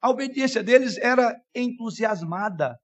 a 0.01 0.09
obediência 0.09 0.63
deles 0.63 0.97
era 0.97 1.39
entusiasmada. 1.53 2.77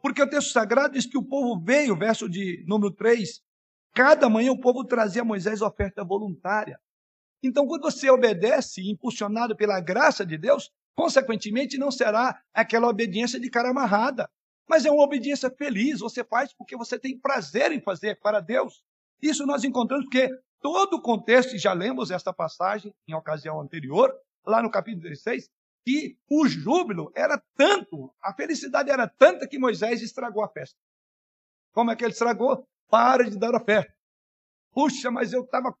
Porque 0.00 0.22
o 0.22 0.28
texto 0.28 0.52
sagrado 0.52 0.94
diz 0.94 1.06
que 1.06 1.18
o 1.18 1.24
povo 1.24 1.62
veio, 1.62 1.96
verso 1.96 2.28
de 2.28 2.64
número 2.66 2.92
3, 2.92 3.40
cada 3.94 4.28
manhã 4.28 4.52
o 4.52 4.60
povo 4.60 4.84
trazia 4.84 5.22
a 5.22 5.24
Moisés 5.24 5.62
oferta 5.62 6.04
voluntária. 6.04 6.78
Então, 7.42 7.66
quando 7.66 7.82
você 7.82 8.10
obedece, 8.10 8.88
impulsionado 8.88 9.56
pela 9.56 9.80
graça 9.80 10.24
de 10.24 10.38
Deus, 10.38 10.70
Consequentemente, 10.94 11.78
não 11.78 11.90
será 11.90 12.40
aquela 12.52 12.88
obediência 12.88 13.40
de 13.40 13.48
cara 13.48 13.70
amarrada, 13.70 14.28
mas 14.68 14.84
é 14.84 14.90
uma 14.90 15.02
obediência 15.02 15.50
feliz. 15.50 16.00
Você 16.00 16.22
faz 16.22 16.54
porque 16.54 16.76
você 16.76 16.98
tem 16.98 17.18
prazer 17.18 17.72
em 17.72 17.80
fazer 17.80 18.18
para 18.20 18.40
Deus. 18.40 18.84
Isso 19.20 19.46
nós 19.46 19.64
encontramos 19.64 20.04
porque 20.04 20.28
todo 20.62 20.94
o 20.94 21.02
contexto, 21.02 21.54
e 21.54 21.58
já 21.58 21.72
lemos 21.72 22.10
esta 22.10 22.32
passagem 22.32 22.94
em 23.06 23.14
ocasião 23.14 23.60
anterior, 23.60 24.16
lá 24.46 24.62
no 24.62 24.70
capítulo 24.70 25.02
16, 25.02 25.50
que 25.84 26.16
o 26.30 26.46
júbilo 26.46 27.12
era 27.14 27.42
tanto, 27.56 28.14
a 28.22 28.32
felicidade 28.32 28.88
era 28.88 29.08
tanta 29.08 29.48
que 29.48 29.58
Moisés 29.58 30.00
estragou 30.00 30.44
a 30.44 30.48
festa. 30.48 30.78
Como 31.72 31.90
é 31.90 31.96
que 31.96 32.04
ele 32.04 32.12
estragou? 32.12 32.66
Para 32.88 33.28
de 33.28 33.36
dar 33.36 33.54
oferta. 33.54 33.92
Puxa, 34.72 35.10
mas 35.10 35.32
eu 35.32 35.42
estava 35.42 35.76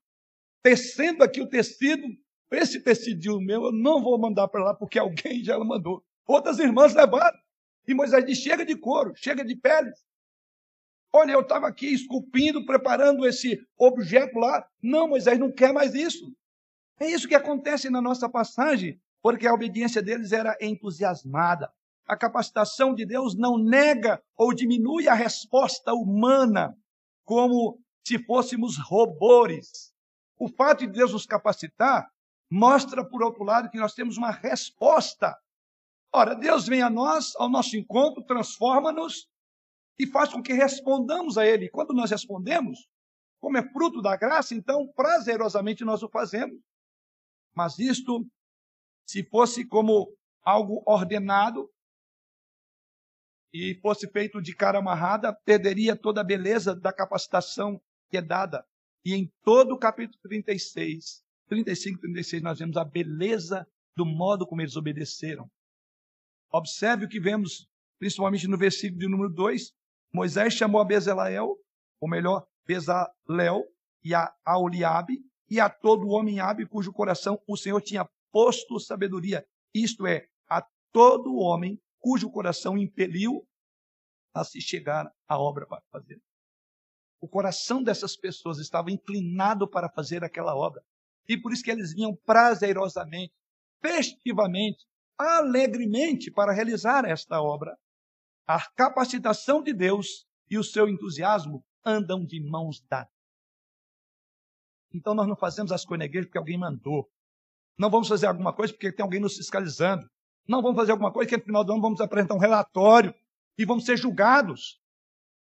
tecendo 0.62 1.22
aqui 1.22 1.40
o 1.40 1.48
tecido, 1.48 2.06
esse 2.50 2.80
tecidinho 2.80 3.40
meu 3.40 3.64
eu 3.64 3.72
não 3.72 4.02
vou 4.02 4.18
mandar 4.18 4.48
para 4.48 4.64
lá 4.64 4.74
porque 4.74 4.98
alguém 4.98 5.44
já 5.44 5.58
mandou. 5.58 6.04
Outras 6.26 6.58
irmãs 6.58 6.94
levaram. 6.94 7.38
E 7.86 7.94
Moisés 7.94 8.24
diz: 8.24 8.38
chega 8.38 8.64
de 8.64 8.76
couro, 8.76 9.12
chega 9.14 9.44
de 9.44 9.56
peles. 9.56 10.04
Olha, 11.14 11.32
eu 11.32 11.40
estava 11.40 11.68
aqui 11.68 11.92
esculpindo, 11.92 12.64
preparando 12.64 13.26
esse 13.26 13.58
objeto 13.78 14.38
lá. 14.38 14.66
Não, 14.82 15.08
Moisés 15.08 15.38
não 15.38 15.52
quer 15.52 15.72
mais 15.72 15.94
isso. 15.94 16.32
É 16.98 17.10
isso 17.10 17.28
que 17.28 17.34
acontece 17.34 17.90
na 17.90 18.00
nossa 18.00 18.30
passagem, 18.30 18.98
porque 19.20 19.46
a 19.46 19.52
obediência 19.52 20.02
deles 20.02 20.32
era 20.32 20.56
entusiasmada. 20.60 21.70
A 22.08 22.16
capacitação 22.16 22.94
de 22.94 23.04
Deus 23.04 23.36
não 23.36 23.58
nega 23.58 24.22
ou 24.36 24.54
diminui 24.54 25.06
a 25.06 25.14
resposta 25.14 25.92
humana, 25.92 26.74
como 27.24 27.78
se 28.06 28.18
fôssemos 28.24 28.78
robôs. 28.78 29.92
O 30.38 30.48
fato 30.48 30.80
de 30.80 30.92
Deus 30.92 31.12
nos 31.12 31.26
capacitar 31.26 32.08
mostra, 32.50 33.06
por 33.06 33.22
outro 33.22 33.44
lado, 33.44 33.70
que 33.70 33.78
nós 33.78 33.94
temos 33.94 34.16
uma 34.16 34.30
resposta. 34.30 35.36
Ora, 36.12 36.34
Deus 36.34 36.66
vem 36.66 36.82
a 36.82 36.90
nós, 36.90 37.34
ao 37.36 37.48
nosso 37.48 37.76
encontro, 37.76 38.24
transforma-nos 38.24 39.26
e 39.98 40.06
faz 40.06 40.32
com 40.32 40.42
que 40.42 40.52
respondamos 40.52 41.38
a 41.38 41.46
Ele. 41.46 41.68
Quando 41.68 41.94
nós 41.94 42.10
respondemos, 42.10 42.88
como 43.40 43.58
é 43.58 43.72
fruto 43.72 44.00
da 44.00 44.16
graça, 44.16 44.54
então 44.54 44.86
prazerosamente 44.94 45.84
nós 45.84 46.02
o 46.02 46.08
fazemos. 46.08 46.58
Mas 47.54 47.78
isto, 47.78 48.26
se 49.06 49.24
fosse 49.24 49.66
como 49.66 50.14
algo 50.42 50.82
ordenado 50.86 51.68
e 53.52 53.78
fosse 53.82 54.10
feito 54.10 54.40
de 54.40 54.54
cara 54.54 54.78
amarrada, 54.78 55.34
perderia 55.44 55.94
toda 55.94 56.20
a 56.20 56.24
beleza 56.24 56.74
da 56.74 56.92
capacitação 56.92 57.80
que 58.08 58.16
é 58.16 58.22
dada. 58.22 58.64
E 59.04 59.14
em 59.14 59.30
todo 59.42 59.72
o 59.72 59.78
capítulo 59.78 60.18
36, 60.22 61.22
35 61.48 61.98
e 61.98 62.00
36, 62.00 62.42
nós 62.42 62.58
vemos 62.58 62.76
a 62.76 62.84
beleza 62.84 63.66
do 63.96 64.06
modo 64.06 64.46
como 64.46 64.62
eles 64.62 64.76
obedeceram. 64.76 65.50
Observe 66.50 67.04
o 67.04 67.08
que 67.08 67.20
vemos, 67.20 67.66
principalmente 67.98 68.46
no 68.46 68.56
versículo 68.56 69.00
de 69.00 69.08
número 69.08 69.30
2. 69.30 69.72
Moisés 70.12 70.54
chamou 70.54 70.80
a 70.80 70.84
Bezalel, 70.84 71.56
ou 72.00 72.08
melhor, 72.08 72.46
Bezalel, 72.66 73.64
e 74.04 74.14
a 74.14 74.32
Aoliabe, 74.44 75.18
e 75.48 75.60
a 75.60 75.70
todo 75.70 76.08
homem 76.08 76.40
hábil 76.40 76.68
cujo 76.68 76.92
coração 76.92 77.40
o 77.46 77.56
Senhor 77.56 77.80
tinha 77.80 78.08
posto 78.30 78.80
sabedoria. 78.80 79.44
Isto 79.74 80.06
é, 80.06 80.26
a 80.48 80.66
todo 80.92 81.36
homem 81.36 81.80
cujo 82.00 82.30
coração 82.30 82.76
impeliu 82.76 83.46
a 84.34 84.44
se 84.44 84.60
chegar 84.60 85.10
à 85.28 85.38
obra 85.38 85.66
para 85.66 85.82
fazer. 85.90 86.20
O 87.20 87.28
coração 87.28 87.82
dessas 87.82 88.16
pessoas 88.16 88.58
estava 88.58 88.90
inclinado 88.90 89.68
para 89.68 89.88
fazer 89.88 90.24
aquela 90.24 90.56
obra. 90.56 90.82
E 91.28 91.36
por 91.40 91.52
isso 91.52 91.62
que 91.62 91.70
eles 91.70 91.94
vinham 91.94 92.16
prazerosamente, 92.24 93.32
festivamente, 93.80 94.84
alegremente 95.16 96.30
para 96.32 96.52
realizar 96.52 97.04
esta 97.04 97.40
obra. 97.40 97.76
A 98.46 98.60
capacitação 98.70 99.62
de 99.62 99.72
Deus 99.72 100.26
e 100.50 100.58
o 100.58 100.64
seu 100.64 100.88
entusiasmo 100.88 101.64
andam 101.84 102.24
de 102.24 102.40
mãos 102.40 102.80
dadas. 102.88 103.12
Então 104.92 105.14
nós 105.14 105.26
não 105.26 105.36
fazemos 105.36 105.72
as 105.72 105.84
coisas 105.84 106.00
na 106.00 106.04
igreja 106.04 106.26
porque 106.26 106.38
alguém 106.38 106.58
mandou. 106.58 107.10
Não 107.78 107.90
vamos 107.90 108.08
fazer 108.08 108.26
alguma 108.26 108.52
coisa 108.52 108.72
porque 108.72 108.92
tem 108.92 109.02
alguém 109.02 109.20
nos 109.20 109.36
fiscalizando. 109.36 110.06
Não 110.46 110.60
vamos 110.60 110.76
fazer 110.76 110.92
alguma 110.92 111.12
coisa 111.12 111.28
que 111.28 111.36
no 111.36 111.44
final 111.44 111.64
do 111.64 111.72
ano 111.72 111.82
vamos 111.82 112.00
apresentar 112.00 112.34
um 112.34 112.38
relatório 112.38 113.14
e 113.56 113.64
vamos 113.64 113.84
ser 113.84 113.96
julgados. 113.96 114.80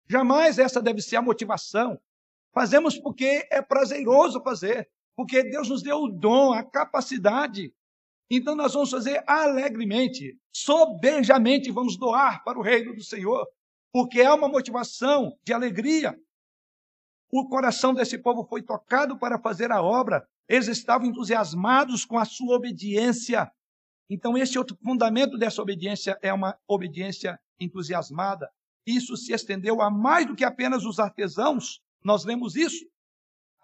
Jamais 0.08 0.58
essa 0.58 0.80
deve 0.80 1.02
ser 1.02 1.16
a 1.16 1.22
motivação. 1.22 2.00
Fazemos 2.52 2.96
porque 2.98 3.46
é 3.50 3.60
prazeroso 3.60 4.42
fazer, 4.42 4.88
porque 5.14 5.42
Deus 5.42 5.68
nos 5.68 5.82
deu 5.82 5.98
o 5.98 6.08
dom, 6.08 6.52
a 6.52 6.62
capacidade 6.62 7.74
então 8.30 8.54
nós 8.54 8.74
vamos 8.74 8.90
fazer 8.90 9.22
alegremente, 9.26 10.36
sobejamente, 10.52 11.70
vamos 11.70 11.96
doar 11.96 12.42
para 12.42 12.58
o 12.58 12.62
reino 12.62 12.94
do 12.94 13.02
Senhor, 13.02 13.46
porque 13.92 14.20
é 14.20 14.32
uma 14.32 14.48
motivação 14.48 15.36
de 15.44 15.52
alegria. 15.52 16.14
O 17.30 17.48
coração 17.48 17.94
desse 17.94 18.18
povo 18.18 18.46
foi 18.48 18.62
tocado 18.62 19.18
para 19.18 19.40
fazer 19.40 19.70
a 19.70 19.82
obra, 19.82 20.26
eles 20.48 20.68
estavam 20.68 21.06
entusiasmados 21.06 22.04
com 22.04 22.18
a 22.18 22.24
sua 22.24 22.56
obediência. 22.56 23.50
Então, 24.08 24.38
esse 24.38 24.58
outro 24.58 24.76
fundamento 24.76 25.36
dessa 25.36 25.60
obediência 25.60 26.16
é 26.22 26.32
uma 26.32 26.56
obediência 26.68 27.38
entusiasmada. 27.58 28.48
Isso 28.86 29.16
se 29.16 29.32
estendeu 29.32 29.82
a 29.82 29.90
mais 29.90 30.26
do 30.26 30.36
que 30.36 30.44
apenas 30.44 30.84
os 30.84 31.00
artesãos. 31.00 31.80
Nós 32.04 32.24
lemos 32.24 32.54
isso. 32.54 32.86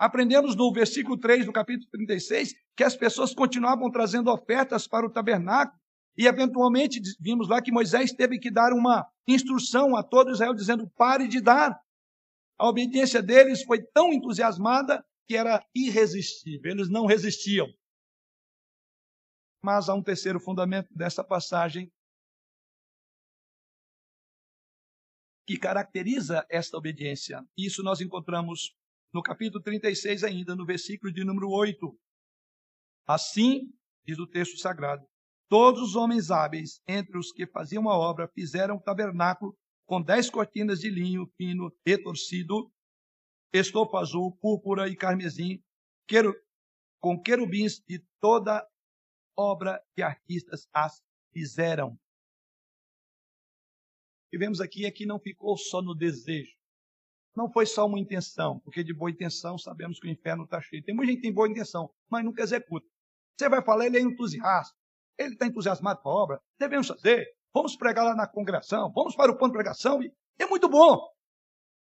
Aprendemos 0.03 0.57
no 0.57 0.73
versículo 0.73 1.17
3 1.17 1.47
do 1.47 1.53
capítulo 1.53 1.89
36 1.93 2.55
que 2.77 2.83
as 2.83 2.97
pessoas 2.97 3.33
continuavam 3.33 3.89
trazendo 3.89 4.33
ofertas 4.33 4.89
para 4.89 5.07
o 5.07 5.09
tabernáculo 5.09 5.81
e 6.19 6.27
eventualmente 6.27 7.01
vimos 7.21 7.49
lá 7.49 7.63
que 7.63 7.71
Moisés 7.71 8.13
teve 8.13 8.41
que 8.41 8.51
dar 8.51 8.73
uma 8.73 9.09
instrução 9.29 9.95
a 9.95 10.03
todo 10.03 10.33
Israel 10.33 10.55
dizendo: 10.55 10.91
pare 10.97 11.29
de 11.29 11.41
dar. 11.41 11.81
A 12.59 12.69
obediência 12.69 13.23
deles 13.23 13.63
foi 13.63 13.81
tão 13.95 14.13
entusiasmada 14.13 15.07
que 15.29 15.37
era 15.37 15.65
irresistível, 15.73 16.73
eles 16.73 16.91
não 16.91 17.07
resistiam. 17.07 17.69
Mas 19.65 19.89
há 19.89 19.95
um 19.95 20.03
terceiro 20.03 20.41
fundamento 20.41 20.93
dessa 20.93 21.23
passagem 21.23 21.89
que 25.47 25.57
caracteriza 25.57 26.45
esta 26.51 26.77
obediência. 26.77 27.41
Isso 27.57 27.85
nós 27.85 28.01
encontramos 28.01 28.75
no 29.13 29.23
capítulo 29.23 29.63
36 29.63 30.25
ainda, 30.25 30.57
no 30.57 30.65
versículo 30.65 31.13
de 31.13 31.25
número 31.25 31.51
8. 31.51 31.95
Assim, 33.07 33.71
diz 34.05 34.19
o 34.19 34.27
texto 34.27 34.59
sagrado, 34.59 35.07
todos 35.49 35.83
os 35.83 35.97
homens 35.97 36.31
hábeis 36.31 36.81
entre 36.89 37.19
os 37.19 37.31
que 37.31 37.47
faziam 37.47 37.89
a 37.91 37.99
obra 37.99 38.27
fizeram 38.29 38.77
o 38.77 38.83
tabernáculo 38.83 39.55
com 39.85 40.01
dez 40.01 40.31
cortinas 40.31 40.81
de 40.81 40.89
linho 40.89 41.27
fino 41.37 41.71
retorcido, 41.87 42.73
estopo 43.53 43.99
azul, 43.99 44.35
púrpura 44.41 44.89
e 44.89 44.97
carmesim, 44.97 45.63
com 46.99 47.21
querubins 47.21 47.83
e 47.89 47.99
toda 48.21 48.67
obra 49.37 49.83
que 49.95 50.03
artistas 50.03 50.67
as 50.73 51.03
fizeram. 51.33 51.91
O 51.91 51.99
que 54.31 54.39
vemos 54.39 54.61
aqui 54.61 54.87
é 54.87 54.91
que 54.91 55.05
não 55.05 55.21
ficou 55.21 55.59
só 55.59 55.83
no 55.83 55.95
desejo. 55.95 56.62
Não 57.35 57.51
foi 57.51 57.65
só 57.65 57.87
uma 57.87 57.99
intenção, 57.99 58.61
porque 58.61 58.85
de 58.85 58.93
boa 58.93 59.11
intenção 59.11 59.57
sabemos 59.57 59.99
que 59.99 60.07
o 60.07 60.11
inferno 60.11 60.45
está 60.45 60.61
cheio. 60.61 60.83
Tem 60.83 60.95
muita 60.95 61.11
gente 61.11 61.21
que 61.21 61.27
tem 61.29 61.33
boa 61.33 61.49
intenção, 61.49 61.91
mas 62.11 62.25
nunca 62.25 62.43
executa. 62.43 62.87
Você 63.37 63.49
vai 63.49 63.63
falar, 63.63 63.87
ele 63.87 63.97
é 63.97 64.01
entusiasta, 64.01 64.77
ele 65.19 65.33
está 65.33 65.47
entusiasmado 65.47 66.01
com 66.03 66.11
a 66.11 66.15
obra, 66.15 66.41
devemos 66.59 66.87
fazer, 66.87 67.27
vamos 67.53 67.75
pregar 67.75 68.05
lá 68.05 68.15
na 68.15 68.27
congregação, 68.27 68.93
vamos 68.95 69.17
para 69.17 69.33
o 69.33 69.37
ponto 69.37 69.53
de 69.53 69.59
pregação, 69.59 70.01
é 70.39 70.47
muito 70.47 70.69
bom. 70.69 71.01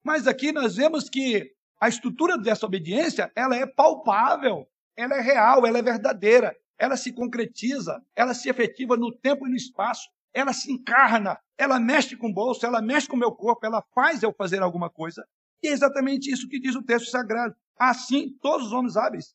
Mas 0.03 0.27
aqui 0.27 0.53
nós 0.53 0.77
vemos 0.77 1.11
que 1.11 1.55
a 1.79 1.89
estrutura 1.89 2.39
dessa 2.39 2.65
obediência, 2.65 3.31
ela 3.37 3.55
é 3.55 3.67
palpável, 3.67 4.67
ela 4.97 5.17
é 5.17 5.21
real, 5.21 5.67
ela 5.67 5.79
é 5.79 5.83
verdadeira, 5.83 6.57
ela 6.79 6.97
se 6.97 7.13
concretiza, 7.13 8.03
ela 8.15 8.33
se 8.33 8.49
efetiva 8.49 8.97
no 8.97 9.13
tempo 9.13 9.47
e 9.47 9.51
no 9.51 9.57
espaço 9.57 10.09
ela 10.37 10.53
se 10.53 10.71
encarna, 10.71 11.41
ela 11.57 11.81
mexe 11.81 12.15
com 12.15 12.29
o 12.29 12.33
bolso, 12.33 12.67
ela 12.67 12.83
mexe 12.83 13.09
com 13.09 13.17
o 13.17 13.19
meu 13.19 13.33
corpo, 13.33 13.65
ela 13.65 13.81
faz 13.95 14.23
eu 14.23 14.35
fazer 14.35 14.61
alguma 14.61 14.91
coisa. 14.91 15.27
E 15.63 15.69
é 15.69 15.71
exatamente 15.71 16.31
isso 16.31 16.47
que 16.47 16.61
diz 16.61 16.77
o 16.77 16.83
texto 16.83 17.09
sagrado. 17.09 17.57
Assim, 17.79 18.37
todos 18.43 18.67
os 18.67 18.73
homens 18.75 18.99
hábeis, 18.99 19.35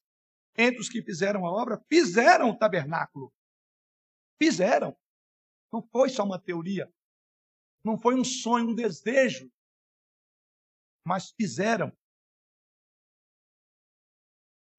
entre 0.56 0.80
os 0.80 0.88
que 0.88 1.02
fizeram 1.02 1.44
a 1.44 1.52
obra, 1.52 1.84
fizeram 1.90 2.52
o 2.52 2.56
tabernáculo. 2.56 3.34
Fizeram. 4.40 4.96
Não 5.74 5.82
foi 5.82 6.08
só 6.08 6.24
uma 6.24 6.38
teoria. 6.38 6.88
Não 7.84 7.98
foi 7.98 8.14
um 8.14 8.24
sonho, 8.24 8.70
um 8.70 8.76
desejo. 8.76 9.52
Mas 11.04 11.32
fizeram. 11.32 11.92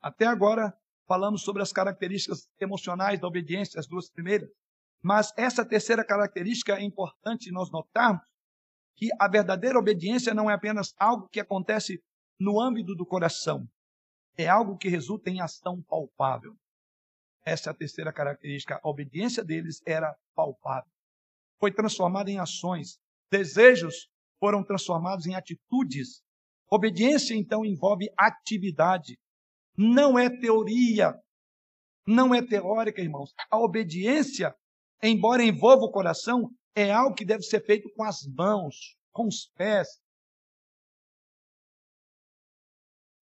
Até 0.00 0.26
agora, 0.26 0.72
falamos 1.08 1.42
sobre 1.42 1.62
as 1.62 1.72
características 1.72 2.48
emocionais 2.60 3.18
da 3.18 3.26
obediência, 3.26 3.80
as 3.80 3.88
duas 3.88 4.08
primeiras. 4.08 4.48
Mas 5.02 5.32
essa 5.36 5.66
terceira 5.66 6.04
característica 6.04 6.74
é 6.74 6.82
importante 6.82 7.50
nós 7.50 7.70
notarmos 7.70 8.22
que 8.94 9.08
a 9.18 9.28
verdadeira 9.28 9.78
obediência 9.78 10.32
não 10.32 10.50
é 10.50 10.54
apenas 10.54 10.94
algo 10.98 11.28
que 11.28 11.40
acontece 11.40 12.00
no 12.38 12.60
âmbito 12.60 12.94
do 12.94 13.06
coração, 13.06 13.68
é 14.36 14.48
algo 14.48 14.76
que 14.76 14.88
resulta 14.88 15.30
em 15.30 15.40
ação 15.40 15.82
palpável. 15.82 16.56
Essa 17.44 17.70
é 17.70 17.72
a 17.72 17.76
terceira 17.76 18.12
característica. 18.12 18.80
A 18.82 18.88
obediência 18.88 19.44
deles 19.44 19.82
era 19.86 20.16
palpável. 20.34 20.90
Foi 21.58 21.72
transformada 21.72 22.30
em 22.30 22.38
ações. 22.38 22.98
Desejos 23.30 24.08
foram 24.38 24.64
transformados 24.64 25.26
em 25.26 25.34
atitudes. 25.34 26.22
Obediência, 26.70 27.34
então, 27.34 27.64
envolve 27.64 28.08
atividade. 28.16 29.18
Não 29.76 30.18
é 30.18 30.30
teoria. 30.30 31.14
Não 32.06 32.34
é 32.34 32.42
teórica, 32.42 33.00
irmãos. 33.00 33.32
A 33.50 33.58
obediência, 33.58 34.54
embora 35.02 35.42
envolva 35.42 35.84
o 35.84 35.90
coração, 35.90 36.50
é 36.74 36.90
algo 36.90 37.14
que 37.14 37.24
deve 37.24 37.42
ser 37.42 37.64
feito 37.64 37.90
com 37.94 38.04
as 38.04 38.26
mãos, 38.26 38.96
com 39.12 39.26
os 39.26 39.46
pés. 39.56 39.88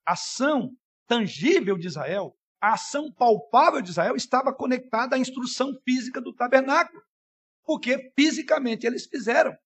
Ação 0.07 0.77
tangível 1.07 1.77
de 1.77 1.87
Israel, 1.87 2.37
a 2.61 2.75
ação 2.75 3.11
palpável 3.13 3.81
de 3.81 3.91
Israel 3.91 4.15
estava 4.15 4.55
conectada 4.55 5.17
à 5.17 5.19
instrução 5.19 5.73
física 5.85 6.21
do 6.21 6.35
tabernáculo, 6.35 7.03
porque 7.65 8.13
fisicamente 8.19 8.87
eles 8.87 9.07
fizeram. 9.07 9.57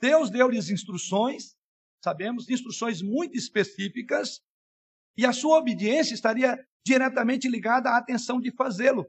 Deus 0.00 0.30
deu-lhes 0.30 0.68
instruções, 0.68 1.56
sabemos, 2.02 2.48
instruções 2.50 3.00
muito 3.00 3.36
específicas, 3.36 4.40
e 5.16 5.24
a 5.24 5.32
sua 5.32 5.58
obediência 5.58 6.14
estaria 6.14 6.58
diretamente 6.84 7.48
ligada 7.48 7.90
à 7.90 7.96
atenção 7.96 8.40
de 8.40 8.50
fazê-lo. 8.50 9.06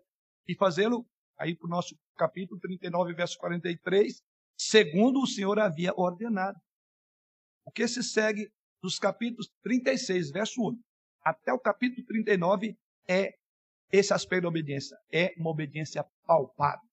E 0.48 0.56
fazê-lo, 0.56 1.06
aí 1.38 1.56
para 1.56 1.68
o 1.68 1.70
nosso 1.70 1.96
capítulo 2.18 2.60
39, 2.60 3.14
verso 3.14 3.38
43, 3.38 4.22
segundo 4.58 5.22
o 5.22 5.28
Senhor 5.28 5.60
havia 5.60 5.94
ordenado. 5.96 6.58
O 7.66 7.72
que 7.72 7.88
se 7.88 8.04
segue 8.04 8.50
dos 8.82 9.00
capítulos 9.00 9.50
36, 9.64 10.32
verso 10.32 10.62
1, 10.62 10.80
até 11.24 11.52
o 11.52 11.60
capítulo 11.60 12.06
39 12.06 12.78
é 13.08 13.34
esse 13.92 14.14
aspecto 14.14 14.44
da 14.44 14.50
obediência. 14.50 14.98
É 15.12 15.34
uma 15.38 15.50
obediência 15.50 16.06
palpável. 16.26 16.88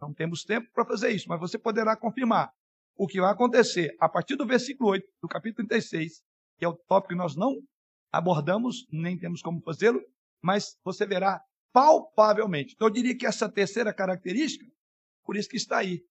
Não 0.00 0.12
temos 0.12 0.42
tempo 0.44 0.68
para 0.72 0.84
fazer 0.84 1.10
isso, 1.10 1.28
mas 1.28 1.40
você 1.40 1.58
poderá 1.58 1.96
confirmar 1.96 2.52
o 2.96 3.06
que 3.06 3.20
vai 3.20 3.30
acontecer 3.30 3.94
a 4.00 4.08
partir 4.08 4.36
do 4.36 4.46
versículo 4.46 4.90
8 4.90 5.06
do 5.22 5.28
capítulo 5.28 5.68
36, 5.68 6.22
que 6.58 6.64
é 6.64 6.68
o 6.68 6.74
tópico 6.74 7.10
que 7.10 7.18
nós 7.18 7.36
não 7.36 7.54
abordamos, 8.10 8.86
nem 8.90 9.18
temos 9.18 9.42
como 9.42 9.60
fazê-lo, 9.62 10.00
mas 10.42 10.76
você 10.84 11.06
verá 11.06 11.40
palpavelmente. 11.76 12.72
Então, 12.74 12.88
eu 12.88 12.92
diria 12.92 13.14
que 13.14 13.26
essa 13.26 13.52
terceira 13.52 13.92
característica, 13.92 14.64
por 15.22 15.36
isso 15.36 15.46
que 15.46 15.58
está 15.58 15.76
aí, 15.76 16.02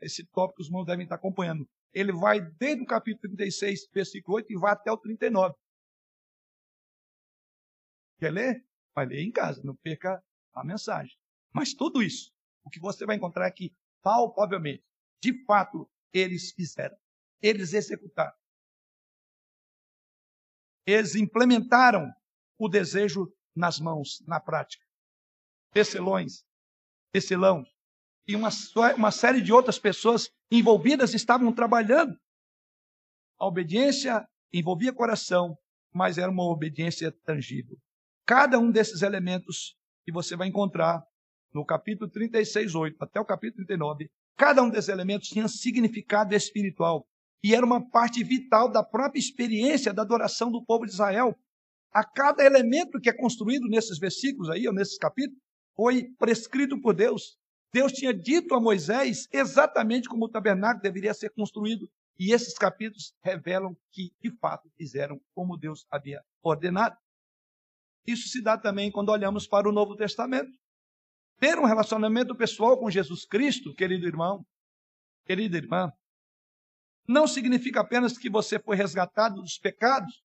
esse 0.00 0.26
tópico 0.26 0.60
os 0.60 0.66
irmãos 0.66 0.84
devem 0.84 1.04
estar 1.04 1.14
acompanhando. 1.14 1.68
Ele 1.92 2.10
vai 2.10 2.40
desde 2.40 2.82
o 2.82 2.86
capítulo 2.86 3.20
36, 3.36 3.88
versículo 3.92 4.38
8, 4.38 4.52
e 4.52 4.56
vai 4.56 4.72
até 4.72 4.90
o 4.90 4.98
39. 4.98 5.54
Quer 8.18 8.32
ler? 8.32 8.66
Vai 8.92 9.06
ler 9.06 9.20
em 9.20 9.30
casa, 9.30 9.62
não 9.62 9.76
perca 9.76 10.20
a 10.52 10.64
mensagem. 10.64 11.16
Mas 11.52 11.74
tudo 11.74 12.02
isso, 12.02 12.32
o 12.64 12.70
que 12.70 12.80
você 12.80 13.06
vai 13.06 13.14
encontrar 13.14 13.46
aqui, 13.46 13.72
palpavelmente, 14.02 14.82
de 15.22 15.44
fato, 15.44 15.88
eles 16.12 16.50
fizeram. 16.50 16.96
Eles 17.40 17.72
executaram. 17.72 18.36
Eles 20.84 21.14
implementaram 21.14 22.12
o 22.58 22.68
desejo 22.68 23.32
nas 23.54 23.78
mãos, 23.78 24.20
na 24.26 24.40
prática. 24.40 24.83
Tecelões, 25.74 26.44
tecelão 27.12 27.64
e 28.26 28.36
uma, 28.36 28.48
uma 28.96 29.10
série 29.10 29.40
de 29.40 29.52
outras 29.52 29.78
pessoas 29.78 30.30
envolvidas 30.50 31.14
estavam 31.14 31.52
trabalhando. 31.52 32.16
A 33.38 33.46
obediência 33.46 34.24
envolvia 34.52 34.92
coração, 34.92 35.58
mas 35.92 36.16
era 36.16 36.30
uma 36.30 36.44
obediência 36.44 37.12
tangível. 37.24 37.76
Cada 38.24 38.58
um 38.58 38.70
desses 38.70 39.02
elementos 39.02 39.76
que 40.04 40.12
você 40.12 40.36
vai 40.36 40.48
encontrar 40.48 41.02
no 41.52 41.66
capítulo 41.66 42.08
36, 42.08 42.74
8 42.74 42.96
até 43.00 43.20
o 43.20 43.24
capítulo 43.24 43.66
39, 43.66 44.08
cada 44.36 44.62
um 44.62 44.70
desses 44.70 44.88
elementos 44.88 45.28
tinha 45.28 45.48
significado 45.48 46.34
espiritual 46.34 47.04
e 47.42 47.54
era 47.54 47.66
uma 47.66 47.90
parte 47.90 48.22
vital 48.24 48.70
da 48.70 48.82
própria 48.82 49.18
experiência 49.18 49.92
da 49.92 50.02
adoração 50.02 50.50
do 50.50 50.64
povo 50.64 50.86
de 50.86 50.92
Israel. 50.92 51.36
A 51.92 52.02
cada 52.02 52.44
elemento 52.44 53.00
que 53.00 53.10
é 53.10 53.12
construído 53.12 53.68
nesses 53.68 53.98
versículos 53.98 54.48
aí, 54.48 54.66
ou 54.66 54.72
nesses 54.72 54.96
capítulos, 54.96 55.43
foi 55.74 56.08
prescrito 56.18 56.80
por 56.80 56.94
Deus. 56.94 57.38
Deus 57.72 57.92
tinha 57.92 58.14
dito 58.14 58.54
a 58.54 58.60
Moisés 58.60 59.26
exatamente 59.32 60.08
como 60.08 60.26
o 60.26 60.28
tabernáculo 60.28 60.82
deveria 60.82 61.12
ser 61.12 61.30
construído. 61.30 61.90
E 62.18 62.32
esses 62.32 62.54
capítulos 62.54 63.12
revelam 63.20 63.76
que, 63.90 64.12
de 64.22 64.30
fato, 64.38 64.70
fizeram 64.76 65.20
como 65.34 65.56
Deus 65.56 65.84
havia 65.90 66.22
ordenado. 66.42 66.96
Isso 68.06 68.28
se 68.28 68.42
dá 68.42 68.56
também 68.56 68.92
quando 68.92 69.08
olhamos 69.08 69.48
para 69.48 69.68
o 69.68 69.72
Novo 69.72 69.96
Testamento. 69.96 70.52
Ter 71.40 71.58
um 71.58 71.64
relacionamento 71.64 72.36
pessoal 72.36 72.78
com 72.78 72.90
Jesus 72.90 73.26
Cristo, 73.26 73.74
querido 73.74 74.06
irmão, 74.06 74.46
querida 75.26 75.56
irmã, 75.56 75.92
não 77.08 77.26
significa 77.26 77.80
apenas 77.80 78.16
que 78.16 78.30
você 78.30 78.58
foi 78.58 78.76
resgatado 78.76 79.42
dos 79.42 79.58
pecados 79.58 80.22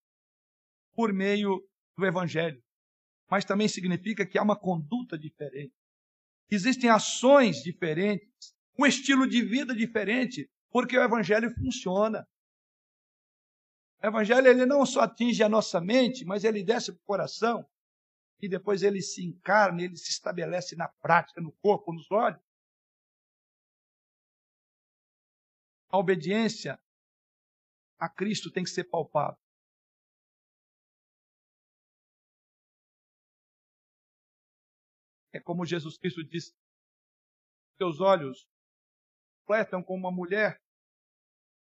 por 0.94 1.12
meio 1.12 1.62
do 1.98 2.06
Evangelho, 2.06 2.62
mas 3.30 3.46
também 3.46 3.68
significa 3.68 4.26
que 4.26 4.38
há 4.38 4.44
uma 4.44 4.58
conduta 4.58 5.18
diferente. 5.18 5.74
Existem 6.50 6.90
ações 6.90 7.62
diferentes, 7.62 8.56
um 8.78 8.86
estilo 8.86 9.28
de 9.28 9.42
vida 9.42 9.76
diferente, 9.76 10.50
porque 10.72 10.98
o 10.98 11.04
Evangelho 11.04 11.54
funciona. 11.54 12.28
O 14.02 14.08
Evangelho 14.08 14.48
ele 14.48 14.66
não 14.66 14.86
só 14.86 15.02
atinge 15.02 15.44
a 15.44 15.50
nossa 15.50 15.80
mente, 15.80 16.26
mas 16.26 16.44
ele 16.44 16.64
desce 16.64 16.92
para 16.92 17.02
o 17.02 17.06
coração 17.06 17.66
e 18.42 18.48
depois 18.48 18.82
ele 18.82 19.02
se 19.02 19.24
encarna, 19.24 19.84
ele 19.84 19.98
se 19.98 20.10
estabelece 20.10 20.76
na 20.76 20.88
prática, 20.88 21.42
no 21.42 21.52
corpo, 21.62 21.94
nos 21.94 22.10
olhos. 22.10 22.42
A 25.90 25.98
obediência 25.98 26.80
a 28.00 28.08
Cristo 28.08 28.50
tem 28.50 28.64
que 28.64 28.70
ser 28.70 28.86
palpável. 28.86 29.38
É 35.34 35.40
como 35.40 35.66
Jesus 35.66 35.98
Cristo 35.98 36.24
disse: 36.24 36.54
Teus 37.78 38.00
olhos 38.00 38.48
flertam 39.46 39.84
com 39.84 39.96
uma 39.96 40.12
mulher 40.12 40.62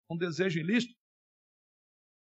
um 0.09 0.17
desejo 0.17 0.59
ilícito. 0.59 0.95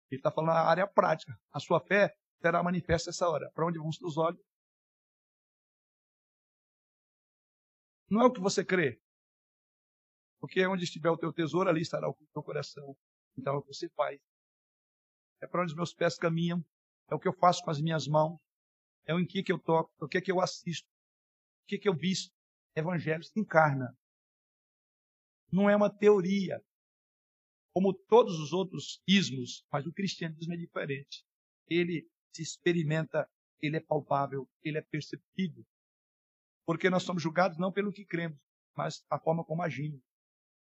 Ele 0.10 0.20
está 0.20 0.32
falando 0.32 0.54
na 0.54 0.62
área 0.62 0.88
prática. 0.88 1.38
A 1.52 1.60
sua 1.60 1.80
fé 1.80 2.16
será 2.40 2.62
manifesta 2.64 3.10
essa 3.10 3.28
hora. 3.28 3.50
Para 3.52 3.66
onde 3.66 3.80
vão 3.80 3.90
os 3.90 3.98
teus 3.98 4.18
olhos? 4.18 4.42
Não 8.10 8.22
é 8.22 8.26
o 8.26 8.32
que 8.32 8.40
você 8.40 8.64
crê, 8.64 9.02
porque 10.40 10.68
onde 10.68 10.84
estiver 10.84 11.10
o 11.10 11.18
teu 11.18 11.34
tesouro, 11.34 11.70
ali 11.70 11.82
estará 11.82 12.08
o 12.08 12.16
teu 12.34 12.44
coração. 12.44 12.96
Então 13.38 13.56
é 13.56 13.58
o 13.58 13.62
que 13.62 13.74
você 13.74 13.90
faz. 13.96 14.20
É 15.42 15.48
para 15.48 15.62
onde 15.62 15.72
os 15.72 15.76
meus 15.76 15.94
pés 15.94 16.18
caminham. 16.18 16.64
É 17.10 17.16
o 17.16 17.20
que 17.20 17.28
eu 17.28 17.34
faço 17.34 17.64
com 17.64 17.72
as 17.72 17.82
minhas 17.82 18.08
mãos. 18.08 18.40
É 19.06 19.16
o 19.16 19.20
em 19.20 19.26
que, 19.26 19.42
que 19.42 19.52
eu 19.52 19.58
toco. 19.58 19.92
É 20.02 20.06
o 20.06 20.08
que, 20.08 20.22
que 20.22 20.32
eu 20.32 20.40
assisto. 20.40 20.88
O 21.64 21.68
que, 21.68 21.88
eu 21.88 21.96
visto. 21.96 22.34
Evangelho 22.76 23.24
se 23.24 23.40
encarna. 23.40 23.98
Não 25.52 25.70
é 25.70 25.76
uma 25.76 25.90
teoria. 25.90 26.62
Como 27.74 27.94
todos 27.94 28.40
os 28.40 28.54
outros 28.54 29.02
ismos, 29.08 29.66
mas 29.72 29.86
o 29.86 29.94
cristianismo 29.94 30.54
é 30.54 30.58
diferente. 30.58 31.26
Ele 31.68 32.08
se 32.36 32.42
experimenta, 32.42 33.30
ele 33.62 33.78
é 33.78 33.80
palpável, 33.80 34.48
ele 34.64 34.78
é 34.78 34.82
perceptível. 34.82 35.66
Porque 36.66 36.90
nós 36.90 37.04
somos 37.04 37.22
julgados 37.22 37.58
não 37.58 37.72
pelo 37.72 37.92
que 37.92 38.06
cremos, 38.06 38.40
mas 38.76 39.04
a 39.10 39.20
forma 39.20 39.44
como 39.44 39.62
agimos. 39.62 40.02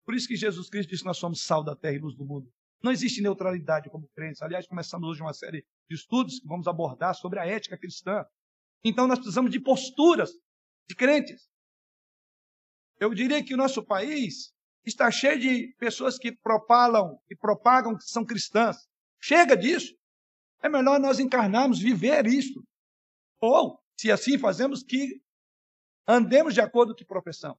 Por 0.05 0.15
isso 0.15 0.29
que 0.29 0.37
Jesus 0.37 0.71
Cristo 0.71 0.91
disse 0.91 1.03
que 1.03 1.09
nós 1.09 1.19
somos 1.19 1.43
sal 1.43 1.65
da 1.65 1.75
terra 1.75 1.97
e 1.97 1.99
luz 1.99 2.17
do 2.17 2.25
mundo. 2.25 2.53
Não 2.83 2.93
existe 2.93 3.21
neutralidade 3.21 3.91
como 3.91 4.09
crentes. 4.09 4.43
Aliás, 4.43 4.67
começamos 4.67 5.09
hoje 5.09 5.23
uma 5.23 5.33
série 5.33 5.67
de 5.89 5.97
estudos 5.97 6.39
que 6.39 6.47
vamos 6.47 6.69
abordar 6.69 7.15
sobre 7.15 7.41
a 7.41 7.47
ética 7.47 7.77
cristã. 7.77 8.25
Então, 8.85 9.09
nós 9.09 9.19
precisamos 9.19 9.51
de 9.51 9.59
posturas 9.59 10.31
de 10.89 10.95
crentes. 10.95 11.49
Eu 12.99 13.13
diria 13.13 13.45
que 13.45 13.55
o 13.55 13.57
nosso 13.57 13.85
país 13.85 14.55
está 14.85 15.11
cheio 15.11 15.39
de 15.39 15.75
pessoas 15.79 16.19
que 16.19 16.33
propalam 16.33 17.19
e 17.29 17.37
propagam 17.37 17.97
que 17.97 18.05
são 18.05 18.25
cristãs. 18.25 18.77
Chega 19.21 19.57
disso. 19.57 19.95
É 20.63 20.69
melhor 20.69 20.99
nós 20.99 21.19
encarnarmos, 21.19 21.81
viver 21.81 22.27
isso. 22.27 22.65
Ou, 23.41 23.79
se 23.97 24.11
assim 24.11 24.39
fazemos, 24.39 24.83
que 24.83 25.21
andemos 26.07 26.55
de 26.55 26.61
acordo 26.61 26.95
com 26.95 27.19
o 27.19 27.23
que. 27.23 27.59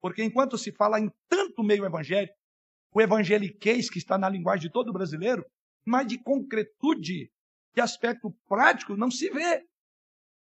Porque 0.00 0.22
enquanto 0.22 0.58
se 0.58 0.72
fala 0.72 0.98
em 0.98 1.10
tanto 1.28 1.62
meio 1.62 1.84
evangélico, 1.84 2.34
o 2.92 3.00
evangeliquez 3.00 3.90
que 3.90 3.98
está 3.98 4.16
na 4.16 4.28
linguagem 4.28 4.68
de 4.68 4.72
todo 4.72 4.92
brasileiro, 4.92 5.44
mas 5.84 6.06
de 6.06 6.18
concretude, 6.18 7.30
de 7.74 7.80
aspecto 7.80 8.30
prático, 8.48 8.96
não 8.96 9.10
se 9.10 9.28
vê. 9.30 9.66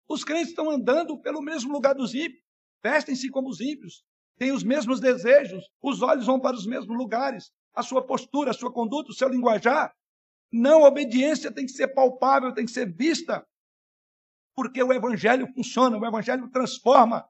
Os 0.09 0.24
crentes 0.24 0.48
estão 0.48 0.70
andando 0.70 1.20
pelo 1.20 1.42
mesmo 1.42 1.72
lugar 1.72 1.94
dos 1.94 2.14
ímpios, 2.14 2.42
vestem-se 2.82 3.28
como 3.30 3.48
os 3.50 3.61
ímpios, 3.61 4.02
têm 4.38 4.52
os 4.52 4.64
mesmos 4.64 5.00
desejos, 5.00 5.68
os 5.82 6.00
olhos 6.00 6.26
vão 6.26 6.40
para 6.40 6.56
os 6.56 6.66
mesmos 6.66 6.96
lugares, 6.96 7.52
a 7.74 7.82
sua 7.82 8.04
postura, 8.04 8.50
a 8.50 8.54
sua 8.54 8.72
conduta, 8.72 9.11
o 9.11 9.14
seu 9.14 9.28
linguajar. 9.28 9.94
Não, 10.50 10.84
a 10.84 10.88
obediência 10.88 11.52
tem 11.52 11.66
que 11.66 11.72
ser 11.72 11.88
palpável, 11.88 12.54
tem 12.54 12.64
que 12.64 12.72
ser 12.72 12.90
vista. 12.92 13.46
porque 14.54 14.82
o 14.82 14.92
evangelho 14.92 15.46
funciona, 15.54 15.96
o 15.96 16.04
evangelho 16.04 16.50
transforma 16.50 17.28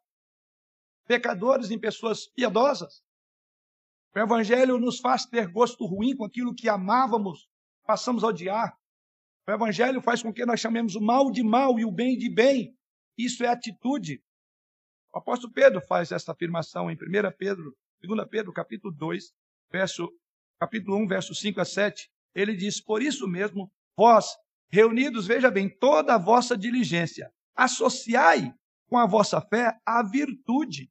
pecadores 1.07 1.71
em 1.71 1.79
pessoas 1.79 2.27
piedosas. 2.27 3.03
O 4.15 4.19
evangelho 4.19 4.79
nos 4.79 4.99
faz 4.99 5.27
ter 5.27 5.47
gosto 5.53 5.85
ruim 5.85 6.17
com 6.17 6.25
aquilo 6.25 6.55
que 6.55 6.71
amávamos, 6.71 7.47
passamos 7.85 8.25
a 8.25 8.29
odiar. 8.29 8.79
O 9.49 9.51
evangelho 9.51 10.03
faz 10.03 10.23
com 10.23 10.31
que 10.31 10.45
nós 10.45 10.61
chamemos 10.61 10.95
o 10.95 11.01
mal 11.01 11.31
de 11.31 11.43
mal 11.43 11.79
e 11.79 11.85
o 11.87 11.91
bem 11.91 12.19
de 12.19 12.29
bem. 12.29 12.77
Isso 13.17 13.43
é 13.43 13.49
atitude. 13.49 14.21
O 15.11 15.17
apóstolo 15.17 15.51
Pedro 15.51 15.81
faz 15.81 16.13
essa 16.13 16.33
afirmação 16.33 16.91
em 16.91 16.95
1 16.95 16.99
Pedro, 17.39 17.75
2 18.03 18.29
Pedro, 18.29 18.53
capítulo 18.53 18.93
2, 18.95 19.33
verso, 19.73 20.07
capítulo 20.61 20.99
1, 20.99 21.07
verso 21.07 21.35
5 21.35 21.63
a 21.63 21.65
7. 21.65 22.11
Ele 22.35 22.55
diz: 22.55 22.79
Por 22.79 23.01
isso 23.01 23.27
mesmo, 23.27 23.73
vós, 23.97 24.37
reunidos, 24.71 25.27
veja 25.27 25.51
bem, 25.51 25.67
toda 25.67 26.17
a 26.17 26.19
vossa 26.19 26.55
diligência, 26.55 27.33
associai 27.57 28.53
com 28.87 28.99
a 28.99 29.07
vossa 29.07 29.41
fé 29.41 29.79
a 29.87 30.03
virtude. 30.03 30.91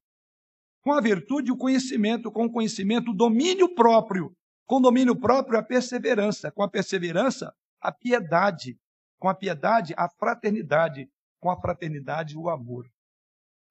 Com 0.82 0.92
a 0.92 1.00
virtude, 1.00 1.52
o 1.52 1.56
conhecimento, 1.56 2.32
com 2.32 2.46
o 2.46 2.52
conhecimento, 2.52 3.12
o 3.12 3.16
domínio 3.16 3.72
próprio. 3.72 4.34
Com 4.66 4.78
o 4.78 4.82
domínio 4.82 5.14
próprio, 5.14 5.60
a 5.60 5.62
perseverança. 5.62 6.50
Com 6.50 6.64
a 6.64 6.68
perseverança, 6.68 7.54
a 7.80 7.92
piedade. 7.92 8.78
Com 9.18 9.28
a 9.28 9.34
piedade, 9.34 9.94
a 9.96 10.08
fraternidade. 10.08 11.08
Com 11.40 11.50
a 11.50 11.60
fraternidade, 11.60 12.36
o 12.36 12.48
amor. 12.48 12.88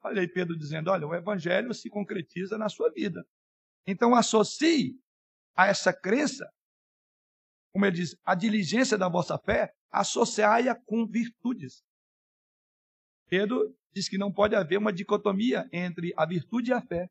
Olha 0.04 0.22
aí 0.22 0.28
Pedro 0.28 0.58
dizendo: 0.58 0.90
olha, 0.90 1.08
o 1.08 1.16
evangelho 1.16 1.74
se 1.74 1.90
concretiza 1.90 2.58
na 2.58 2.70
sua 2.70 2.92
vida. 2.92 3.26
Então 3.86 4.16
associe 4.16 4.94
a 5.56 5.68
essa 5.68 5.94
crença, 5.94 6.48
como 7.72 7.86
ele 7.86 7.96
diz, 7.96 8.16
a 8.24 8.36
diligência 8.36 8.98
da 8.98 9.10
vossa 9.10 9.38
fé, 9.38 9.74
associai-a 9.92 10.76
com 10.76 11.06
virtudes. 11.08 11.84
Pedro 13.28 13.76
diz 13.92 14.08
que 14.08 14.18
não 14.18 14.32
pode 14.32 14.56
haver 14.56 14.78
uma 14.78 14.94
dicotomia 14.94 15.68
entre 15.72 16.14
a 16.16 16.26
virtude 16.26 16.72
e 16.72 16.74
a 16.74 16.82
fé. 16.82 17.10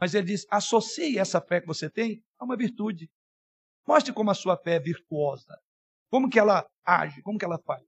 Mas 0.00 0.14
ele 0.14 0.26
diz: 0.26 0.46
associe 0.50 1.18
essa 1.18 1.40
fé 1.40 1.60
que 1.60 1.66
você 1.66 1.90
tem 1.90 2.22
a 2.38 2.44
uma 2.44 2.56
virtude. 2.56 3.10
Mostre 3.86 4.12
como 4.12 4.30
a 4.30 4.34
sua 4.34 4.56
fé 4.56 4.76
é 4.76 4.80
virtuosa. 4.80 5.58
Como 6.14 6.30
que 6.30 6.38
ela 6.38 6.64
age, 6.86 7.20
como 7.22 7.36
que 7.36 7.44
ela 7.44 7.58
faz. 7.58 7.84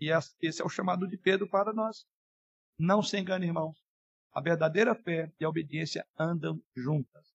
E 0.00 0.08
esse 0.40 0.62
é 0.62 0.64
o 0.64 0.70
chamado 0.70 1.06
de 1.06 1.18
Pedro 1.18 1.46
para 1.46 1.70
nós. 1.70 2.06
Não 2.78 3.02
se 3.02 3.18
engane, 3.18 3.44
irmãos. 3.44 3.78
A 4.32 4.40
verdadeira 4.40 4.94
fé 4.94 5.30
e 5.38 5.44
a 5.44 5.50
obediência 5.50 6.02
andam 6.18 6.58
juntas. 6.74 7.28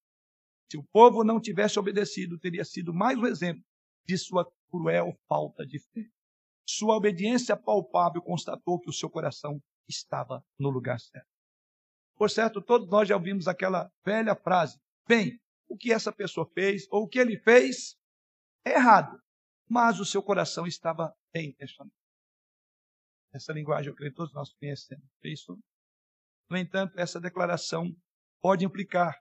Se 0.72 0.76
o 0.76 0.84
povo 0.92 1.24
não 1.24 1.40
tivesse 1.40 1.78
obedecido, 1.78 2.40
teria 2.40 2.66
sido 2.66 2.92
mais 2.92 3.16
um 3.16 3.28
exemplo 3.28 3.64
de 4.08 4.18
sua 4.18 4.52
cruel 4.72 5.16
falta 5.30 5.64
de 5.64 5.78
fé. 5.78 6.10
Sua 6.68 6.96
obediência 6.96 7.56
palpável 7.56 8.20
constatou 8.20 8.80
que 8.80 8.90
o 8.90 8.94
seu 8.94 9.12
coração 9.12 9.62
estava 9.88 10.44
no 10.58 10.72
lugar 10.72 11.00
certo. 11.00 11.30
Por 12.16 12.32
certo, 12.32 12.60
todos 12.60 12.90
nós 12.90 13.08
já 13.08 13.16
ouvimos 13.16 13.48
aquela 13.48 13.88
velha 14.04 14.34
frase: 14.34 14.80
bem, 15.08 15.40
o 15.68 15.78
que 15.78 15.94
essa 15.94 16.12
pessoa 16.12 16.50
fez 16.56 16.88
ou 16.90 17.04
o 17.04 17.08
que 17.08 17.20
ele 17.20 17.38
fez 17.38 17.96
é 18.66 18.72
errado, 18.72 19.22
mas 19.70 20.00
o 20.00 20.06
seu 20.06 20.22
coração 20.24 20.66
estava 20.66 21.14
bem 21.34 21.50
intencionado. 21.50 21.94
Essa 23.34 23.54
linguagem 23.54 23.90
eu 23.90 23.96
creio 23.96 24.12
que 24.12 24.18
todos 24.18 24.34
nós 24.34 24.54
conhecemos. 24.54 25.06
Isso. 25.24 25.58
No 26.50 26.58
entanto, 26.58 26.98
essa 26.98 27.20
declaração 27.20 27.94
pode 28.42 28.66
implicar 28.66 29.14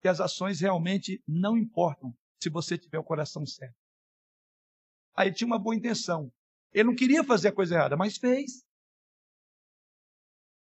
que 0.00 0.08
as 0.08 0.20
ações 0.20 0.60
realmente 0.60 1.22
não 1.26 1.56
importam 1.56 2.12
se 2.42 2.50
você 2.50 2.76
tiver 2.76 2.98
o 2.98 3.04
coração 3.04 3.46
certo. 3.46 3.76
Aí 5.14 5.32
tinha 5.32 5.46
uma 5.46 5.58
boa 5.58 5.76
intenção. 5.76 6.32
Ele 6.72 6.88
não 6.88 6.96
queria 6.96 7.22
fazer 7.22 7.48
a 7.48 7.54
coisa 7.54 7.74
errada, 7.74 7.96
mas 7.96 8.16
fez. 8.16 8.64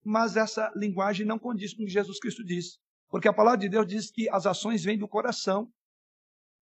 Mas 0.03 0.35
essa 0.35 0.71
linguagem 0.75 1.25
não 1.25 1.37
condiz 1.37 1.73
com 1.73 1.83
o 1.83 1.85
que 1.85 1.91
Jesus 1.91 2.19
Cristo 2.19 2.43
disse. 2.43 2.79
Porque 3.07 3.27
a 3.27 3.33
palavra 3.33 3.59
de 3.59 3.69
Deus 3.69 3.85
diz 3.87 4.11
que 4.11 4.27
as 4.29 4.45
ações 4.45 4.83
vêm 4.83 4.97
do 4.97 5.07
coração. 5.07 5.71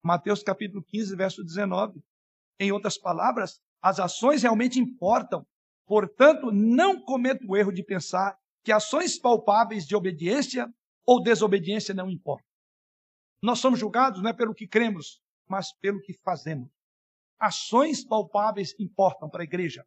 Mateus 0.02 0.42
capítulo 0.42 0.82
15, 0.82 1.14
verso 1.14 1.44
19. 1.44 2.02
Em 2.58 2.72
outras 2.72 2.96
palavras, 2.96 3.60
as 3.82 4.00
ações 4.00 4.42
realmente 4.42 4.78
importam. 4.78 5.46
Portanto, 5.86 6.50
não 6.50 7.00
cometa 7.00 7.44
o 7.46 7.56
erro 7.56 7.72
de 7.72 7.82
pensar 7.82 8.38
que 8.62 8.72
ações 8.72 9.18
palpáveis 9.18 9.86
de 9.86 9.96
obediência 9.96 10.72
ou 11.06 11.22
desobediência 11.22 11.94
não 11.94 12.10
importam. 12.10 12.46
Nós 13.42 13.58
somos 13.58 13.80
julgados 13.80 14.22
não 14.22 14.30
é 14.30 14.32
pelo 14.32 14.54
que 14.54 14.68
cremos, 14.68 15.20
mas 15.48 15.72
pelo 15.72 16.00
que 16.00 16.12
fazemos. 16.12 16.70
Ações 17.38 18.04
palpáveis 18.04 18.74
importam 18.78 19.28
para 19.28 19.42
a 19.42 19.44
igreja. 19.44 19.84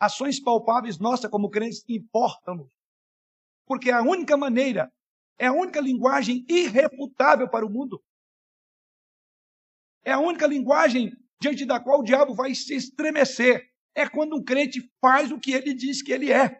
Ações 0.00 0.40
palpáveis 0.40 0.98
nossa 0.98 1.28
como 1.28 1.48
crentes 1.48 1.84
importam. 1.88 2.68
Porque 3.66 3.90
é 3.90 3.94
a 3.94 4.02
única 4.02 4.36
maneira, 4.36 4.92
é 5.38 5.46
a 5.46 5.52
única 5.52 5.80
linguagem 5.80 6.44
irrefutável 6.48 7.48
para 7.48 7.64
o 7.64 7.70
mundo. 7.70 8.02
É 10.08 10.12
a 10.12 10.18
única 10.18 10.46
linguagem 10.46 11.12
diante 11.38 11.66
da 11.66 11.78
qual 11.78 12.00
o 12.00 12.02
diabo 12.02 12.34
vai 12.34 12.54
se 12.54 12.74
estremecer. 12.74 13.70
É 13.94 14.08
quando 14.08 14.36
um 14.36 14.42
crente 14.42 14.80
faz 15.02 15.30
o 15.30 15.38
que 15.38 15.52
ele 15.52 15.74
diz 15.74 16.00
que 16.00 16.10
ele 16.10 16.32
é. 16.32 16.58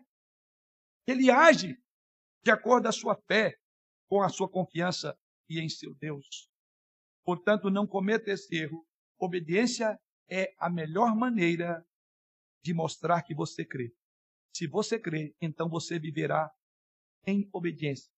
Ele 1.06 1.30
age 1.30 1.74
de 2.44 2.50
acordo 2.50 2.82
com 2.82 2.88
a 2.90 2.92
sua 2.92 3.16
fé, 3.26 3.56
com 4.06 4.20
a 4.20 4.28
sua 4.28 4.50
confiança 4.50 5.18
e 5.48 5.58
em 5.60 5.68
seu 5.70 5.94
Deus. 5.94 6.50
Portanto, 7.24 7.70
não 7.70 7.86
cometa 7.86 8.30
esse 8.30 8.54
erro. 8.54 8.86
Obediência 9.18 9.98
é 10.28 10.52
a 10.58 10.68
melhor 10.68 11.16
maneira 11.16 11.82
de 12.62 12.74
mostrar 12.74 13.22
que 13.22 13.34
você 13.34 13.64
crê. 13.64 13.94
Se 14.54 14.66
você 14.66 15.00
crê, 15.00 15.34
então 15.40 15.70
você 15.70 15.98
viverá 15.98 16.50
em 17.26 17.48
obediência. 17.50 18.12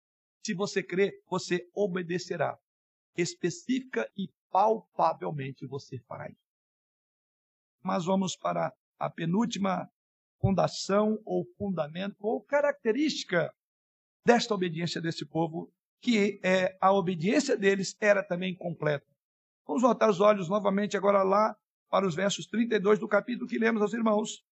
Se 0.44 0.54
você 0.54 0.82
crê, 0.82 1.22
você 1.28 1.70
obedecerá. 1.72 2.58
Específica 3.16 4.10
e 4.16 4.28
palpavelmente 4.50 5.66
você 5.66 5.96
isso. 5.96 6.36
Mas 7.82 8.04
vamos 8.04 8.36
para 8.36 8.74
a 8.98 9.08
penúltima 9.08 9.90
fundação 10.40 11.20
ou 11.24 11.44
fundamento 11.56 12.16
ou 12.20 12.42
característica 12.42 13.52
desta 14.24 14.54
obediência 14.54 15.00
desse 15.00 15.24
povo, 15.24 15.72
que 16.00 16.40
é 16.42 16.76
a 16.80 16.92
obediência 16.92 17.56
deles 17.56 17.96
era 18.00 18.22
também 18.22 18.54
completa. 18.54 19.06
Vamos 19.66 19.82
voltar 19.82 20.10
os 20.10 20.20
olhos 20.20 20.48
novamente 20.48 20.96
agora 20.96 21.22
lá 21.22 21.56
para 21.88 22.06
os 22.06 22.14
versos 22.14 22.46
32 22.46 22.98
do 22.98 23.08
capítulo 23.08 23.48
que 23.48 23.58
lemos 23.58 23.82
aos 23.82 23.92
irmãos. 23.92 24.44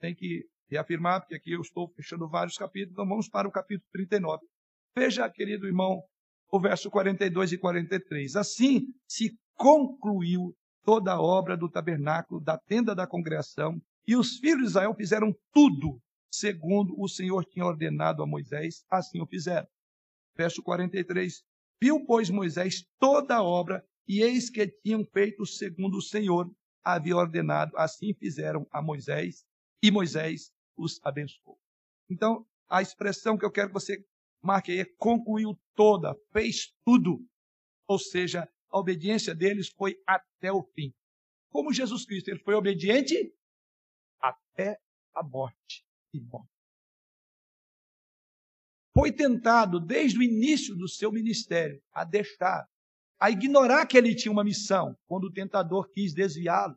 Tem 0.00 0.14
que 0.14 0.48
reafirmar, 0.68 1.20
porque 1.20 1.34
aqui 1.34 1.52
eu 1.52 1.60
estou 1.60 1.88
fechando 1.88 2.28
vários 2.28 2.56
capítulos, 2.56 2.92
então 2.92 3.06
vamos 3.06 3.28
para 3.28 3.46
o 3.46 3.52
capítulo 3.52 3.88
39. 3.92 4.46
Veja, 4.96 5.28
querido 5.30 5.66
irmão, 5.66 6.02
o 6.52 6.60
verso 6.60 6.90
42 6.90 7.52
e 7.52 7.58
43. 7.58 8.36
Assim 8.36 8.88
se 9.08 9.34
concluiu 9.54 10.54
toda 10.84 11.12
a 11.12 11.20
obra 11.20 11.56
do 11.56 11.68
tabernáculo, 11.68 12.40
da 12.40 12.58
tenda 12.58 12.94
da 12.94 13.06
congregação, 13.06 13.80
e 14.06 14.14
os 14.14 14.36
filhos 14.36 14.64
de 14.64 14.68
Israel 14.68 14.94
fizeram 14.94 15.34
tudo 15.52 15.98
segundo 16.30 16.94
o 16.98 17.08
Senhor 17.08 17.44
tinha 17.44 17.64
ordenado 17.64 18.22
a 18.22 18.26
Moisés, 18.26 18.84
assim 18.90 19.20
o 19.20 19.26
fizeram. 19.26 19.66
Verso 20.36 20.62
43. 20.62 21.42
Viu, 21.80 22.04
pois, 22.04 22.30
Moisés 22.30 22.84
toda 22.98 23.36
a 23.36 23.42
obra, 23.42 23.84
e 24.06 24.22
eis 24.22 24.50
que 24.50 24.66
tinham 24.66 25.04
feito 25.04 25.46
segundo 25.46 25.98
o 25.98 26.02
Senhor 26.02 26.50
havia 26.84 27.16
ordenado, 27.16 27.76
assim 27.76 28.12
fizeram 28.14 28.66
a 28.70 28.82
Moisés, 28.82 29.44
e 29.82 29.90
Moisés 29.90 30.50
os 30.76 31.00
abençoou. 31.04 31.58
Então, 32.10 32.46
a 32.68 32.82
expressão 32.82 33.38
que 33.38 33.44
eu 33.44 33.50
quero 33.50 33.68
que 33.68 33.74
você 33.74 34.04
marque 34.42 34.72
aí 34.72 34.80
é 34.80 34.84
concluiu 34.98 35.58
toda, 35.74 36.14
fez 36.32 36.74
tudo. 36.84 37.24
Ou 37.86 37.98
seja, 37.98 38.48
a 38.70 38.78
obediência 38.78 39.34
deles 39.34 39.68
foi 39.68 39.96
até 40.06 40.50
o 40.52 40.62
fim. 40.62 40.92
Como 41.50 41.72
Jesus 41.72 42.04
Cristo, 42.04 42.28
ele 42.28 42.40
foi 42.40 42.54
obediente 42.54 43.32
até 44.18 44.78
a 45.14 45.22
morte 45.22 45.84
e 46.12 46.20
morte. 46.20 46.50
Foi 48.94 49.12
tentado 49.12 49.80
desde 49.80 50.18
o 50.18 50.22
início 50.22 50.74
do 50.74 50.88
seu 50.88 51.10
ministério 51.10 51.82
a 51.92 52.04
deixar, 52.04 52.66
a 53.18 53.30
ignorar 53.30 53.86
que 53.86 53.96
ele 53.96 54.14
tinha 54.14 54.32
uma 54.32 54.44
missão, 54.44 54.96
quando 55.06 55.24
o 55.24 55.32
tentador 55.32 55.88
quis 55.90 56.12
desviá-lo. 56.12 56.76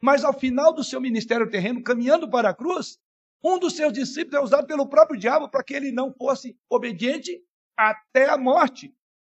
Mas 0.00 0.24
ao 0.24 0.38
final 0.38 0.74
do 0.74 0.82
seu 0.82 1.00
ministério 1.00 1.48
terreno, 1.48 1.82
caminhando 1.82 2.28
para 2.28 2.50
a 2.50 2.54
cruz, 2.54 2.98
um 3.42 3.58
dos 3.58 3.74
seus 3.74 3.92
discípulos 3.92 4.34
é 4.34 4.40
usado 4.40 4.66
pelo 4.66 4.88
próprio 4.88 5.18
diabo 5.18 5.48
para 5.48 5.64
que 5.64 5.74
ele 5.74 5.90
não 5.90 6.12
fosse 6.12 6.56
obediente 6.70 7.42
até 7.76 8.28
a 8.28 8.38
morte. 8.38 8.94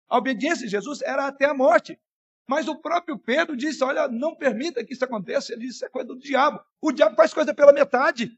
A 0.09 0.17
obediência 0.17 0.65
de 0.65 0.71
Jesus 0.71 1.01
era 1.01 1.27
até 1.27 1.45
a 1.45 1.53
morte. 1.53 1.99
Mas 2.47 2.67
o 2.67 2.75
próprio 2.75 3.17
Pedro 3.17 3.55
disse: 3.55 3.83
Olha, 3.83 4.07
não 4.07 4.35
permita 4.35 4.83
que 4.83 4.93
isso 4.93 5.05
aconteça. 5.05 5.53
Ele 5.53 5.61
disse: 5.61 5.77
Isso 5.77 5.85
é 5.85 5.89
coisa 5.89 6.09
do 6.09 6.19
diabo. 6.19 6.59
O 6.81 6.91
diabo 6.91 7.15
faz 7.15 7.33
coisa 7.33 7.53
pela 7.53 7.71
metade. 7.71 8.37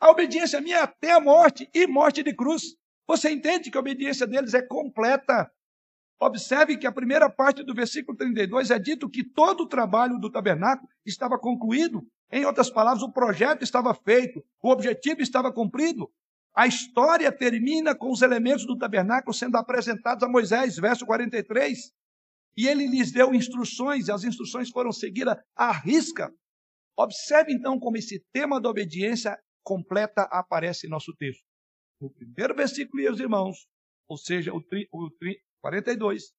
A 0.00 0.10
obediência 0.10 0.60
minha 0.60 0.78
é 0.78 0.82
até 0.82 1.10
a 1.10 1.20
morte 1.20 1.68
e 1.74 1.86
morte 1.86 2.22
de 2.22 2.32
cruz. 2.32 2.76
Você 3.08 3.30
entende 3.30 3.70
que 3.70 3.76
a 3.76 3.80
obediência 3.80 4.26
deles 4.26 4.54
é 4.54 4.62
completa. 4.62 5.50
Observe 6.20 6.76
que 6.76 6.86
a 6.86 6.92
primeira 6.92 7.28
parte 7.30 7.64
do 7.64 7.74
versículo 7.74 8.16
32 8.16 8.70
é 8.70 8.78
dito 8.78 9.08
que 9.08 9.24
todo 9.24 9.62
o 9.62 9.68
trabalho 9.68 10.18
do 10.18 10.30
tabernáculo 10.30 10.88
estava 11.04 11.38
concluído. 11.38 12.06
Em 12.30 12.44
outras 12.44 12.70
palavras, 12.70 13.02
o 13.02 13.12
projeto 13.12 13.62
estava 13.62 13.94
feito, 13.94 14.44
o 14.62 14.70
objetivo 14.70 15.22
estava 15.22 15.52
cumprido. 15.52 16.10
A 16.54 16.66
história 16.66 17.30
termina 17.30 17.94
com 17.94 18.10
os 18.10 18.20
elementos 18.20 18.66
do 18.66 18.76
tabernáculo 18.76 19.32
sendo 19.32 19.56
apresentados 19.56 20.22
a 20.22 20.28
Moisés, 20.28 20.76
verso 20.76 21.06
43. 21.06 21.92
E 22.56 22.66
ele 22.66 22.86
lhes 22.86 23.12
deu 23.12 23.32
instruções, 23.32 24.08
e 24.08 24.12
as 24.12 24.24
instruções 24.24 24.68
foram 24.68 24.92
seguidas 24.92 25.36
à 25.54 25.72
risca. 25.72 26.30
Observe 26.96 27.52
então 27.52 27.78
como 27.78 27.96
esse 27.96 28.24
tema 28.32 28.60
da 28.60 28.68
obediência 28.68 29.38
completa 29.62 30.22
aparece 30.30 30.86
em 30.86 30.90
nosso 30.90 31.14
texto. 31.16 31.44
No 32.00 32.10
primeiro 32.10 32.54
versículo, 32.54 33.02
meus 33.02 33.20
irmãos, 33.20 33.68
ou 34.08 34.16
seja, 34.16 34.52
o, 34.52 34.60
tri, 34.60 34.88
o 34.92 35.10
tri, 35.10 35.40
42, 35.60 36.32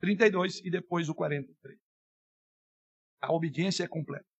32 0.00 0.60
e 0.64 0.70
depois 0.70 1.08
o 1.08 1.14
43. 1.14 1.78
A 3.20 3.32
obediência 3.32 3.84
é 3.84 3.88
completa. 3.88 4.31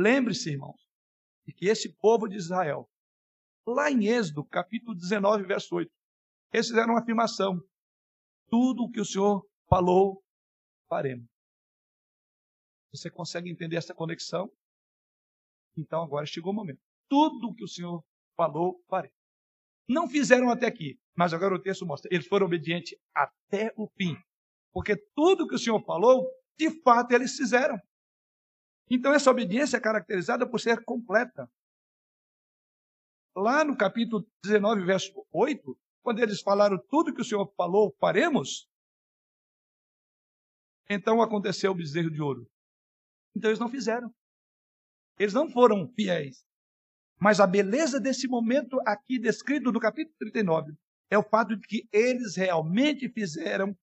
Lembre-se, 0.00 0.50
irmãos, 0.50 0.80
de 1.44 1.52
que 1.52 1.66
esse 1.66 1.92
povo 1.96 2.28
de 2.28 2.36
Israel, 2.36 2.88
lá 3.66 3.90
em 3.90 4.06
Êxodo, 4.06 4.44
capítulo 4.44 4.94
19, 4.94 5.42
verso 5.42 5.74
8, 5.74 5.90
eles 6.52 6.68
fizeram 6.68 6.92
uma 6.92 7.00
afirmação: 7.00 7.60
tudo 8.48 8.84
o 8.84 8.90
que 8.92 9.00
o 9.00 9.04
Senhor 9.04 9.44
falou, 9.68 10.22
faremos. 10.88 11.26
Você 12.92 13.10
consegue 13.10 13.50
entender 13.50 13.74
essa 13.74 13.92
conexão? 13.92 14.48
Então 15.76 16.00
agora 16.00 16.26
chegou 16.26 16.52
o 16.52 16.54
momento. 16.54 16.80
Tudo 17.08 17.48
o 17.48 17.54
que 17.54 17.64
o 17.64 17.68
Senhor 17.68 18.00
falou, 18.36 18.80
faremos. 18.88 19.18
Não 19.88 20.08
fizeram 20.08 20.48
até 20.48 20.68
aqui, 20.68 20.96
mas 21.16 21.34
agora 21.34 21.56
o 21.56 21.60
texto 21.60 21.84
mostra, 21.84 22.08
eles 22.14 22.28
foram 22.28 22.46
obedientes 22.46 22.96
até 23.12 23.72
o 23.76 23.88
fim. 23.96 24.16
Porque 24.72 24.94
tudo 25.16 25.48
que 25.48 25.56
o 25.56 25.58
Senhor 25.58 25.82
falou, 25.84 26.24
de 26.56 26.70
fato 26.82 27.10
eles 27.10 27.34
fizeram. 27.34 27.76
Então 28.90 29.12
essa 29.12 29.30
obediência 29.30 29.76
é 29.76 29.80
caracterizada 29.80 30.48
por 30.48 30.58
ser 30.60 30.84
completa. 30.84 31.50
Lá 33.36 33.64
no 33.64 33.76
capítulo 33.76 34.26
19, 34.42 34.84
verso 34.84 35.26
8, 35.30 35.78
quando 36.02 36.20
eles 36.20 36.40
falaram 36.40 36.78
tudo 36.88 37.14
que 37.14 37.20
o 37.20 37.24
Senhor 37.24 37.46
falou, 37.56 37.94
faremos, 38.00 38.68
então 40.88 41.20
aconteceu 41.20 41.72
o 41.72 41.74
bezerro 41.74 42.10
de 42.10 42.22
ouro. 42.22 42.50
Então 43.36 43.50
eles 43.50 43.60
não 43.60 43.68
fizeram. 43.68 44.12
Eles 45.18 45.34
não 45.34 45.50
foram 45.50 45.86
fiéis. 45.94 46.46
Mas 47.20 47.40
a 47.40 47.46
beleza 47.46 48.00
desse 48.00 48.26
momento 48.26 48.80
aqui 48.86 49.18
descrito 49.18 49.70
no 49.70 49.80
capítulo 49.80 50.16
39 50.18 50.72
é 51.10 51.18
o 51.18 51.22
fato 51.22 51.56
de 51.56 51.66
que 51.66 51.88
eles 51.92 52.36
realmente 52.36 53.08
fizeram 53.08 53.76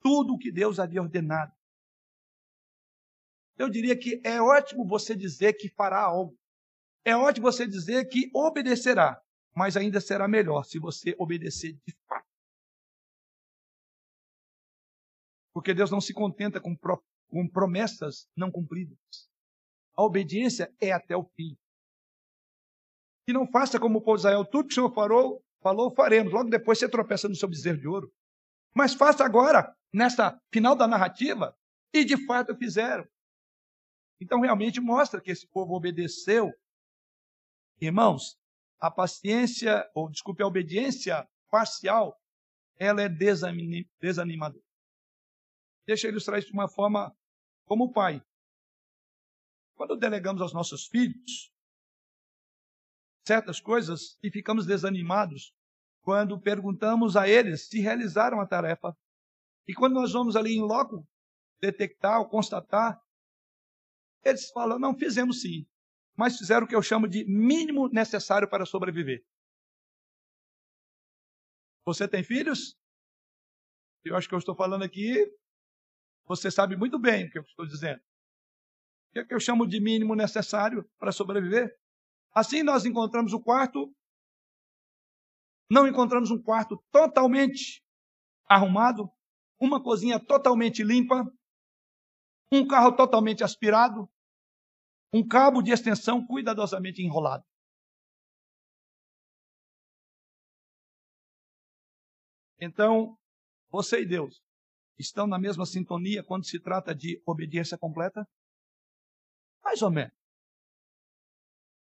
tudo 0.00 0.34
o 0.34 0.38
que 0.38 0.50
Deus 0.50 0.80
havia 0.80 1.02
ordenado. 1.02 1.52
Eu 3.58 3.68
diria 3.68 3.96
que 3.98 4.20
é 4.24 4.40
ótimo 4.40 4.86
você 4.86 5.14
dizer 5.14 5.52
que 5.54 5.68
fará 5.68 6.00
algo. 6.00 6.36
É 7.04 7.16
ótimo 7.16 7.50
você 7.50 7.66
dizer 7.66 8.06
que 8.06 8.30
obedecerá, 8.34 9.20
mas 9.54 9.76
ainda 9.76 10.00
será 10.00 10.28
melhor 10.28 10.64
se 10.64 10.78
você 10.78 11.14
obedecer 11.18 11.78
de 11.86 11.94
fato. 12.06 12.26
Porque 15.52 15.74
Deus 15.74 15.90
não 15.90 16.00
se 16.00 16.14
contenta 16.14 16.60
com, 16.60 16.74
pro, 16.74 17.02
com 17.28 17.46
promessas 17.48 18.28
não 18.36 18.50
cumpridas. 18.50 18.98
A 19.94 20.02
obediência 20.02 20.72
é 20.80 20.92
até 20.92 21.16
o 21.16 21.24
fim. 21.24 21.56
E 23.28 23.32
não 23.32 23.46
faça 23.46 23.78
como 23.78 23.98
o 23.98 24.02
povo 24.02 24.16
de 24.16 24.22
Israel, 24.22 24.44
tudo 24.44 24.68
que 24.68 24.72
o 24.72 24.74
Senhor 24.74 24.92
falou, 24.94 25.44
falou, 25.60 25.94
faremos. 25.94 26.32
Logo 26.32 26.48
depois 26.48 26.78
você 26.78 26.88
tropeça 26.88 27.28
no 27.28 27.36
seu 27.36 27.48
bezerro 27.48 27.78
de 27.78 27.86
ouro. 27.86 28.12
Mas 28.74 28.94
faça 28.94 29.24
agora, 29.24 29.76
nessa 29.92 30.40
final 30.50 30.74
da 30.74 30.88
narrativa, 30.88 31.54
e 31.92 32.04
de 32.04 32.16
fato 32.26 32.56
fizeram. 32.56 33.06
Então 34.22 34.40
realmente 34.40 34.80
mostra 34.80 35.20
que 35.20 35.32
esse 35.32 35.48
povo 35.48 35.74
obedeceu. 35.74 36.52
Irmãos, 37.80 38.38
a 38.78 38.88
paciência, 38.88 39.84
ou 39.94 40.08
desculpe, 40.08 40.44
a 40.44 40.46
obediência 40.46 41.28
parcial, 41.50 42.16
ela 42.78 43.02
é 43.02 43.08
desanimadora. 43.08 44.64
Deixa 45.84 46.06
eu 46.06 46.12
ilustrar 46.12 46.38
isso 46.38 46.48
de 46.48 46.54
uma 46.54 46.68
forma 46.68 47.12
como 47.64 47.92
pai. 47.92 48.22
Quando 49.74 49.96
delegamos 49.96 50.40
aos 50.40 50.52
nossos 50.52 50.86
filhos 50.86 51.52
certas 53.26 53.60
coisas 53.60 54.18
e 54.22 54.30
ficamos 54.30 54.66
desanimados 54.66 55.52
quando 56.02 56.40
perguntamos 56.40 57.16
a 57.16 57.28
eles 57.28 57.68
se 57.68 57.80
realizaram 57.80 58.40
a 58.40 58.46
tarefa. 58.46 58.96
E 59.66 59.74
quando 59.74 59.94
nós 59.94 60.12
vamos 60.12 60.36
ali 60.36 60.56
em 60.56 60.60
loco 60.60 61.04
detectar 61.60 62.20
ou 62.20 62.28
constatar, 62.28 63.00
eles 64.24 64.50
falam: 64.50 64.78
não, 64.78 64.96
fizemos 64.96 65.40
sim, 65.40 65.66
mas 66.16 66.38
fizeram 66.38 66.64
o 66.66 66.68
que 66.68 66.76
eu 66.76 66.82
chamo 66.82 67.08
de 67.08 67.24
mínimo 67.24 67.88
necessário 67.88 68.48
para 68.48 68.66
sobreviver. 68.66 69.24
Você 71.84 72.06
tem 72.06 72.22
filhos? 72.22 72.76
Eu 74.04 74.16
acho 74.16 74.28
que 74.28 74.34
eu 74.34 74.38
estou 74.38 74.54
falando 74.54 74.82
aqui 74.82 75.26
você 76.26 76.50
sabe 76.50 76.76
muito 76.76 76.98
bem 76.98 77.26
o 77.26 77.30
que 77.30 77.38
eu 77.38 77.42
estou 77.42 77.66
dizendo. 77.66 77.98
O 77.98 79.12
que, 79.12 79.18
é 79.18 79.24
que 79.24 79.34
eu 79.34 79.40
chamo 79.40 79.66
de 79.66 79.80
mínimo 79.80 80.14
necessário 80.14 80.88
para 80.98 81.12
sobreviver? 81.12 81.70
Assim 82.34 82.62
nós 82.62 82.86
encontramos 82.86 83.32
o 83.32 83.40
quarto, 83.40 83.94
não 85.70 85.86
encontramos 85.86 86.30
um 86.30 86.40
quarto 86.40 86.82
totalmente 86.90 87.84
arrumado, 88.48 89.10
uma 89.60 89.82
cozinha 89.82 90.18
totalmente 90.18 90.82
limpa, 90.82 91.24
um 92.52 92.66
carro 92.66 92.94
totalmente 92.94 93.42
aspirado, 93.42 94.06
um 95.10 95.26
cabo 95.26 95.62
de 95.62 95.72
extensão 95.72 96.24
cuidadosamente 96.26 97.02
enrolado. 97.02 97.44
Então, 102.60 103.18
você 103.70 104.02
e 104.02 104.06
Deus 104.06 104.42
estão 104.98 105.26
na 105.26 105.38
mesma 105.38 105.64
sintonia 105.64 106.22
quando 106.22 106.44
se 106.44 106.60
trata 106.60 106.94
de 106.94 107.20
obediência 107.26 107.78
completa? 107.78 108.28
Mais 109.64 109.80
ou 109.80 109.90
menos. 109.90 110.14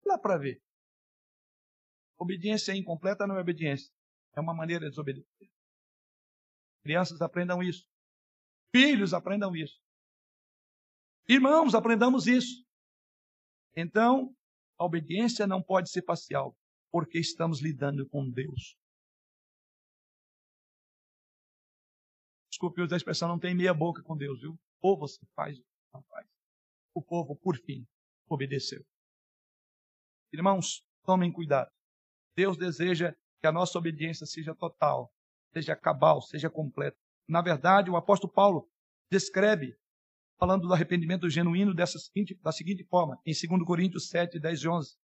Dá 0.04 0.16
para 0.16 0.38
ver. 0.38 0.62
Obediência 2.16 2.74
incompleta 2.74 3.26
não 3.26 3.36
é 3.36 3.40
obediência. 3.40 3.92
É 4.34 4.40
uma 4.40 4.54
maneira 4.54 4.84
de 4.84 4.90
desobedecer. 4.90 5.50
Crianças 6.84 7.20
aprendam 7.20 7.62
isso. 7.62 7.84
Filhos 8.74 9.12
aprendam 9.12 9.54
isso. 9.54 9.78
Irmãos, 11.28 11.74
aprendamos 11.74 12.26
isso. 12.26 12.64
Então, 13.76 14.34
a 14.78 14.84
obediência 14.84 15.46
não 15.46 15.62
pode 15.62 15.90
ser 15.90 16.02
parcial, 16.02 16.54
porque 16.90 17.18
estamos 17.18 17.62
lidando 17.62 18.08
com 18.08 18.28
Deus. 18.30 18.76
desculpe 22.62 22.80
usar 22.80 22.94
a 22.94 22.98
expressão, 22.98 23.28
não 23.28 23.40
tem 23.40 23.54
meia 23.54 23.74
boca 23.74 24.02
com 24.02 24.16
Deus, 24.16 24.40
viu? 24.40 24.56
Ou 24.80 24.96
você 24.96 25.18
faz 25.34 25.58
ou 25.58 25.64
não 25.94 26.02
faz. 26.04 26.26
O 26.94 27.02
povo, 27.02 27.34
por 27.34 27.56
fim, 27.56 27.84
obedeceu. 28.28 28.84
Irmãos, 30.32 30.84
tomem 31.04 31.32
cuidado. 31.32 31.70
Deus 32.36 32.56
deseja 32.56 33.14
que 33.40 33.46
a 33.46 33.52
nossa 33.52 33.76
obediência 33.78 34.26
seja 34.26 34.54
total, 34.54 35.12
seja 35.52 35.74
cabal, 35.74 36.22
seja 36.22 36.48
completa. 36.48 36.96
Na 37.28 37.42
verdade, 37.42 37.90
o 37.90 37.96
apóstolo 37.96 38.32
Paulo 38.32 38.68
descreve, 39.10 39.76
falando 40.42 40.66
do 40.66 40.74
arrependimento 40.74 41.30
genuíno 41.30 41.72
dessa 41.72 42.00
seguinte, 42.00 42.36
da 42.42 42.50
seguinte 42.50 42.82
forma, 42.82 43.16
em 43.24 43.32
2 43.32 43.64
Coríntios 43.64 44.08
7, 44.08 44.40
10 44.40 44.60
e 44.60 44.68
11. 44.68 44.96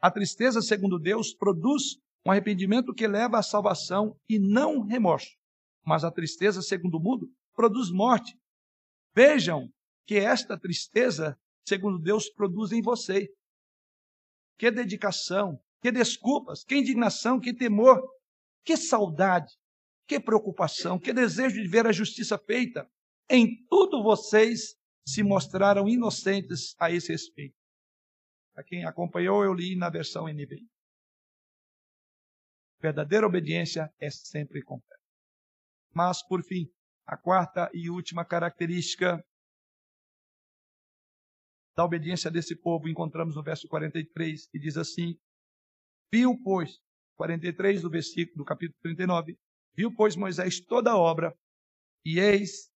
A 0.00 0.10
tristeza, 0.10 0.60
segundo 0.60 0.98
Deus, 0.98 1.32
produz 1.32 2.00
um 2.26 2.32
arrependimento 2.32 2.92
que 2.92 3.06
leva 3.06 3.38
à 3.38 3.42
salvação 3.42 4.16
e 4.28 4.36
não 4.40 4.82
remorso 4.82 5.38
mas 5.84 6.04
a 6.04 6.10
tristeza, 6.10 6.60
segundo 6.60 6.96
o 6.96 7.00
mundo, 7.00 7.28
produz 7.54 7.90
morte. 7.90 8.36
Vejam 9.14 9.68
que 10.06 10.16
esta 10.16 10.58
tristeza, 10.58 11.38
segundo 11.66 11.98
Deus, 11.98 12.28
produz 12.28 12.72
em 12.72 12.82
você. 12.82 13.28
Que 14.58 14.70
dedicação, 14.70 15.58
que 15.80 15.90
desculpas, 15.90 16.64
que 16.64 16.76
indignação, 16.76 17.40
que 17.40 17.54
temor, 17.54 18.00
que 18.64 18.76
saudade, 18.76 19.52
que 20.06 20.20
preocupação, 20.20 20.98
que 20.98 21.12
desejo 21.12 21.60
de 21.60 21.68
ver 21.68 21.86
a 21.86 21.92
justiça 21.92 22.38
feita. 22.38 22.88
Em 23.28 23.64
tudo 23.68 24.02
vocês 24.02 24.76
se 25.10 25.22
mostraram 25.24 25.88
inocentes 25.88 26.76
a 26.78 26.90
esse 26.90 27.10
respeito. 27.10 27.56
A 28.54 28.62
quem 28.62 28.84
acompanhou, 28.84 29.44
eu 29.44 29.52
li 29.52 29.74
na 29.74 29.90
versão 29.90 30.28
NVI. 30.28 30.68
Verdadeira 32.80 33.26
obediência 33.26 33.92
é 34.00 34.08
sempre 34.08 34.62
completa. 34.62 35.02
Mas, 35.92 36.22
por 36.26 36.42
fim, 36.44 36.66
a 37.04 37.16
quarta 37.16 37.68
e 37.74 37.90
última 37.90 38.24
característica 38.24 39.22
da 41.76 41.84
obediência 41.84 42.30
desse 42.30 42.54
povo 42.56 42.88
encontramos 42.88 43.34
no 43.34 43.42
verso 43.42 43.66
43, 43.68 44.48
que 44.48 44.58
diz 44.58 44.76
assim: 44.76 45.18
Viu, 46.12 46.40
pois, 46.42 46.78
43 47.16 47.82
do 47.82 47.90
versículo 47.90 48.38
do 48.38 48.44
capítulo 48.44 48.78
39, 48.82 49.36
viu, 49.74 49.92
pois, 49.94 50.14
Moisés 50.14 50.60
toda 50.60 50.92
a 50.92 50.96
obra, 50.96 51.36
e 52.04 52.18
eis 52.18 52.69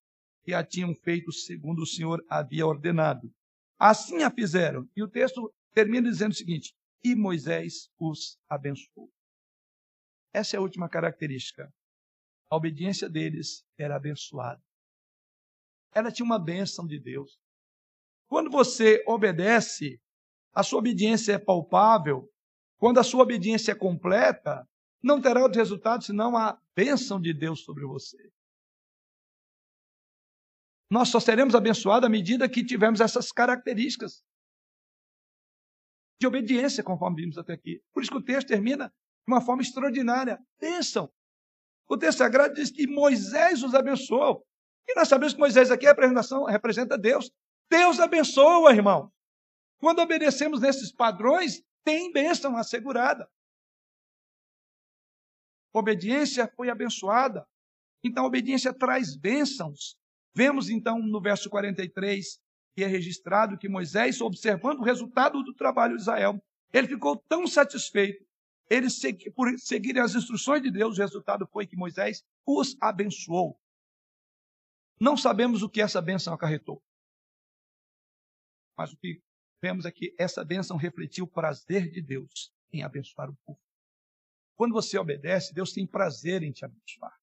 que 0.45 0.53
a 0.53 0.63
tinham 0.63 0.95
feito 0.95 1.33
segundo 1.33 1.83
o 1.83 1.87
Senhor 1.87 2.25
havia 2.29 2.67
ordenado. 2.67 3.33
Assim 3.79 4.23
a 4.23 4.31
fizeram. 4.31 4.89
E 4.95 5.03
o 5.03 5.09
texto 5.09 5.53
termina 5.73 6.09
dizendo 6.09 6.33
o 6.33 6.37
seguinte: 6.37 6.75
E 7.03 7.15
Moisés 7.15 7.89
os 7.99 8.39
abençoou. 8.49 9.11
Essa 10.33 10.57
é 10.57 10.59
a 10.59 10.63
última 10.63 10.89
característica. 10.89 11.73
A 12.51 12.57
obediência 12.57 13.09
deles 13.09 13.65
era 13.79 13.97
abençoada. 13.97 14.63
Ela 15.93 16.13
tinha 16.13 16.27
uma 16.27 16.39
bênção 16.39 16.87
de 16.87 16.99
Deus. 17.01 17.39
Quando 18.29 18.51
você 18.51 19.03
obedece, 19.07 20.01
a 20.53 20.63
sua 20.63 20.81
obediência 20.81 21.33
é 21.33 21.39
palpável. 21.39 22.29
Quando 22.79 22.99
a 22.99 23.05
sua 23.05 23.23
obediência 23.23 23.73
é 23.73 23.75
completa, 23.75 24.69
não 25.03 25.21
terá 25.21 25.41
outro 25.43 25.59
resultado 25.59 26.05
senão 26.05 26.37
a 26.37 26.61
bênção 26.75 27.21
de 27.21 27.33
Deus 27.33 27.61
sobre 27.61 27.85
você. 27.87 28.34
Nós 30.91 31.09
só 31.09 31.19
seremos 31.19 31.55
abençoados 31.55 32.07
à 32.07 32.11
medida 32.11 32.49
que 32.49 32.65
tivermos 32.65 33.01
essas 33.01 33.33
características 33.33 34.23
de 36.21 36.27
obediência, 36.27 36.85
conforme 36.85 37.23
vimos 37.23 37.39
até 37.39 37.53
aqui. 37.55 37.83
Por 37.93 38.03
isso 38.03 38.13
que 38.13 38.19
o 38.19 38.25
texto 38.25 38.49
termina 38.49 38.89
de 38.89 39.33
uma 39.33 39.41
forma 39.41 39.63
extraordinária. 39.63 40.39
Bênção. 40.61 41.13
O 41.89 41.99
texto 41.99 42.19
sagrado 42.19 42.55
diz 42.55 42.71
que 42.71 42.87
Moisés 42.87 43.63
os 43.63 43.75
abençoou. 43.75 44.47
E 44.89 44.95
nós 44.95 45.09
sabemos 45.09 45.35
que 45.35 45.41
Moisés 45.41 45.71
aqui 45.71 45.87
representa 45.87 46.99
Deus. 46.99 47.31
Deus 47.71 47.99
abençoa, 47.99 48.73
irmão. 48.73 49.11
Quando 49.79 50.01
obedecemos 50.01 50.61
nesses 50.61 50.93
padrões, 50.93 51.63
tem 51.83 52.13
bênção 52.13 52.57
assegurada. 52.57 53.29
Obediência 55.73 56.51
foi 56.57 56.71
abençoada. 56.71 57.47
Então, 58.03 58.25
a 58.25 58.29
obediência 58.29 58.73
traz 58.73 59.17
bênçãos. 59.17 59.99
Vemos 60.35 60.69
então 60.69 60.99
no 60.99 61.21
verso 61.21 61.49
43 61.49 62.43
que 62.75 62.83
é 62.83 62.87
registrado 62.89 63.57
que 63.57 63.69
Moisés, 63.69 64.21
observando 64.21 64.81
o 64.81 64.85
resultado 64.85 65.43
do 65.45 65.55
trabalho 65.55 65.95
de 65.95 66.03
Israel, 66.03 66.43
ele 66.73 66.89
ficou 66.89 67.17
tão 67.17 67.47
satisfeito, 67.47 68.27
ele 68.69 68.89
por 69.35 69.49
seguirem 69.59 70.03
as 70.03 70.15
instruções 70.15 70.61
de 70.61 70.73
Deus, 70.73 70.99
o 70.99 71.01
resultado 71.01 71.47
foi 71.47 71.67
que 71.69 71.77
Moisés 71.77 72.25
os 72.45 72.77
abençoou. 72.81 73.57
Não 75.01 75.17
sabemos 75.17 75.63
o 75.63 75.69
que 75.69 75.81
essa 75.81 76.03
bênção 76.03 76.35
acarretou. 76.35 76.83
Mas 78.77 78.93
o 78.93 78.97
que 78.97 79.23
vemos 79.63 79.85
é 79.85 79.93
que 79.93 80.13
essa 80.19 80.45
bênção 80.45 80.77
refletiu 80.77 81.27
o 81.27 81.31
prazer 81.31 81.91
de 81.91 82.03
Deus 82.03 82.53
em 82.73 82.83
abençoar 82.83 83.31
o 83.31 83.37
povo. 83.45 83.61
Quando 84.57 84.73
você 84.73 84.99
obedece, 84.99 85.55
Deus 85.55 85.73
tem 85.73 85.87
prazer 85.87 86.43
em 86.43 86.53
te 86.53 86.65
abençoar. 86.65 87.17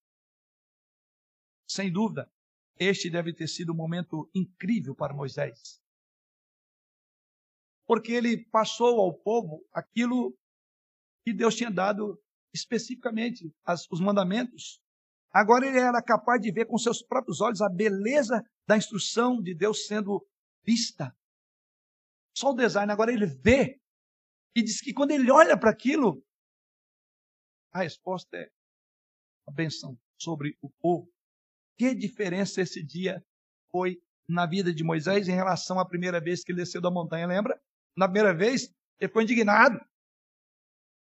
Sem 1.67 1.91
dúvida, 1.91 2.31
este 2.77 3.09
deve 3.09 3.33
ter 3.33 3.47
sido 3.47 3.73
um 3.73 3.75
momento 3.75 4.29
incrível 4.33 4.95
para 4.95 5.13
Moisés. 5.13 5.81
Porque 7.85 8.11
ele 8.11 8.45
passou 8.45 8.99
ao 8.99 9.13
povo 9.13 9.65
aquilo 9.73 10.37
que 11.23 11.33
Deus 11.33 11.55
tinha 11.55 11.71
dado 11.71 12.21
especificamente, 12.53 13.53
as, 13.63 13.87
os 13.91 13.99
mandamentos. 13.99 14.81
Agora 15.31 15.65
ele 15.65 15.79
era 15.79 16.01
capaz 16.01 16.41
de 16.41 16.51
ver 16.51 16.65
com 16.65 16.77
seus 16.77 17.01
próprios 17.01 17.39
olhos 17.39 17.61
a 17.61 17.69
beleza 17.69 18.43
da 18.67 18.77
instrução 18.77 19.41
de 19.41 19.55
Deus 19.55 19.87
sendo 19.87 20.25
vista. 20.63 21.15
Só 22.35 22.51
o 22.51 22.55
design, 22.55 22.91
agora 22.91 23.11
ele 23.11 23.25
vê. 23.25 23.79
E 24.55 24.61
diz 24.61 24.81
que 24.81 24.93
quando 24.93 25.11
ele 25.11 25.31
olha 25.31 25.57
para 25.57 25.71
aquilo, 25.71 26.23
a 27.71 27.83
resposta 27.83 28.35
é 28.35 28.49
a 29.47 29.51
benção 29.51 29.97
sobre 30.17 30.57
o 30.61 30.69
povo. 30.69 31.09
Que 31.77 31.95
diferença 31.95 32.61
esse 32.61 32.83
dia 32.83 33.23
foi 33.71 34.01
na 34.27 34.45
vida 34.45 34.73
de 34.73 34.83
Moisés 34.83 35.27
em 35.27 35.33
relação 35.33 35.79
à 35.79 35.85
primeira 35.85 36.19
vez 36.19 36.43
que 36.43 36.51
ele 36.51 36.61
desceu 36.61 36.81
da 36.81 36.91
montanha, 36.91 37.27
lembra? 37.27 37.59
Na 37.95 38.07
primeira 38.07 38.33
vez, 38.33 38.73
ele 38.99 39.07
ficou 39.07 39.21
indignado. 39.21 39.79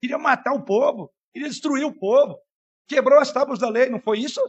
Queria 0.00 0.18
matar 0.18 0.52
o 0.52 0.64
povo, 0.64 1.12
queria 1.32 1.48
destruir 1.48 1.84
o 1.84 1.96
povo. 1.98 2.38
Quebrou 2.88 3.18
as 3.18 3.32
tábuas 3.32 3.58
da 3.58 3.68
lei, 3.68 3.88
não 3.88 4.00
foi 4.00 4.20
isso? 4.20 4.40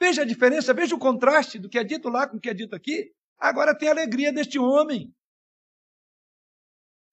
Veja 0.00 0.22
a 0.22 0.24
diferença, 0.24 0.72
veja 0.72 0.94
o 0.94 0.98
contraste 0.98 1.58
do 1.58 1.68
que 1.68 1.78
é 1.78 1.84
dito 1.84 2.08
lá 2.08 2.28
com 2.28 2.36
o 2.36 2.40
que 2.40 2.48
é 2.48 2.54
dito 2.54 2.74
aqui. 2.74 3.12
Agora 3.38 3.76
tem 3.76 3.88
a 3.88 3.92
alegria 3.92 4.32
deste 4.32 4.58
homem. 4.58 5.14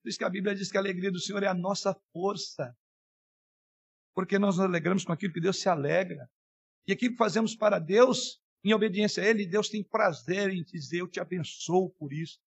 Por 0.02 0.08
isso 0.08 0.18
que 0.18 0.24
a 0.24 0.30
Bíblia 0.30 0.54
diz 0.54 0.70
que 0.70 0.76
a 0.76 0.80
alegria 0.80 1.10
do 1.10 1.20
Senhor 1.20 1.42
é 1.42 1.48
a 1.48 1.54
nossa 1.54 1.94
força. 2.12 2.76
Porque 4.14 4.38
nós 4.38 4.56
nos 4.56 4.64
alegramos 4.64 5.04
com 5.04 5.12
aquilo 5.12 5.32
que 5.32 5.40
Deus 5.40 5.60
se 5.60 5.68
alegra. 5.68 6.28
E 6.86 6.92
aquilo 6.92 7.12
que 7.12 7.18
fazemos 7.18 7.56
para 7.56 7.78
Deus, 7.78 8.40
em 8.62 8.72
obediência 8.72 9.22
a 9.22 9.26
Ele, 9.26 9.46
Deus 9.46 9.68
tem 9.68 9.82
prazer 9.82 10.50
em 10.50 10.62
dizer: 10.62 11.00
Eu 11.00 11.08
te 11.08 11.18
abençoo 11.18 11.90
por 11.90 12.12
isso. 12.12 12.38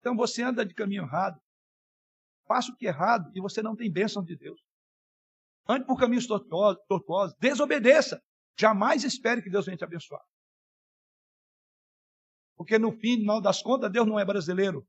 Então 0.00 0.16
você 0.16 0.42
anda 0.42 0.64
de 0.64 0.74
caminho 0.74 1.02
errado, 1.02 1.40
faça 2.46 2.70
o 2.70 2.76
que 2.76 2.86
é 2.86 2.90
errado 2.90 3.30
e 3.34 3.40
você 3.40 3.60
não 3.62 3.74
tem 3.74 3.92
bênção 3.92 4.22
de 4.22 4.36
Deus. 4.36 4.60
Ande 5.68 5.84
por 5.84 5.98
caminhos 5.98 6.26
tortuosos, 6.26 7.34
desobedeça. 7.38 8.22
Jamais 8.58 9.04
espere 9.04 9.42
que 9.42 9.50
Deus 9.50 9.66
venha 9.66 9.76
te 9.76 9.84
abençoar. 9.84 10.22
Porque 12.56 12.78
no 12.78 12.90
final 12.92 13.40
das 13.40 13.62
contas, 13.62 13.92
Deus 13.92 14.06
não 14.06 14.18
é 14.18 14.24
brasileiro. 14.24 14.86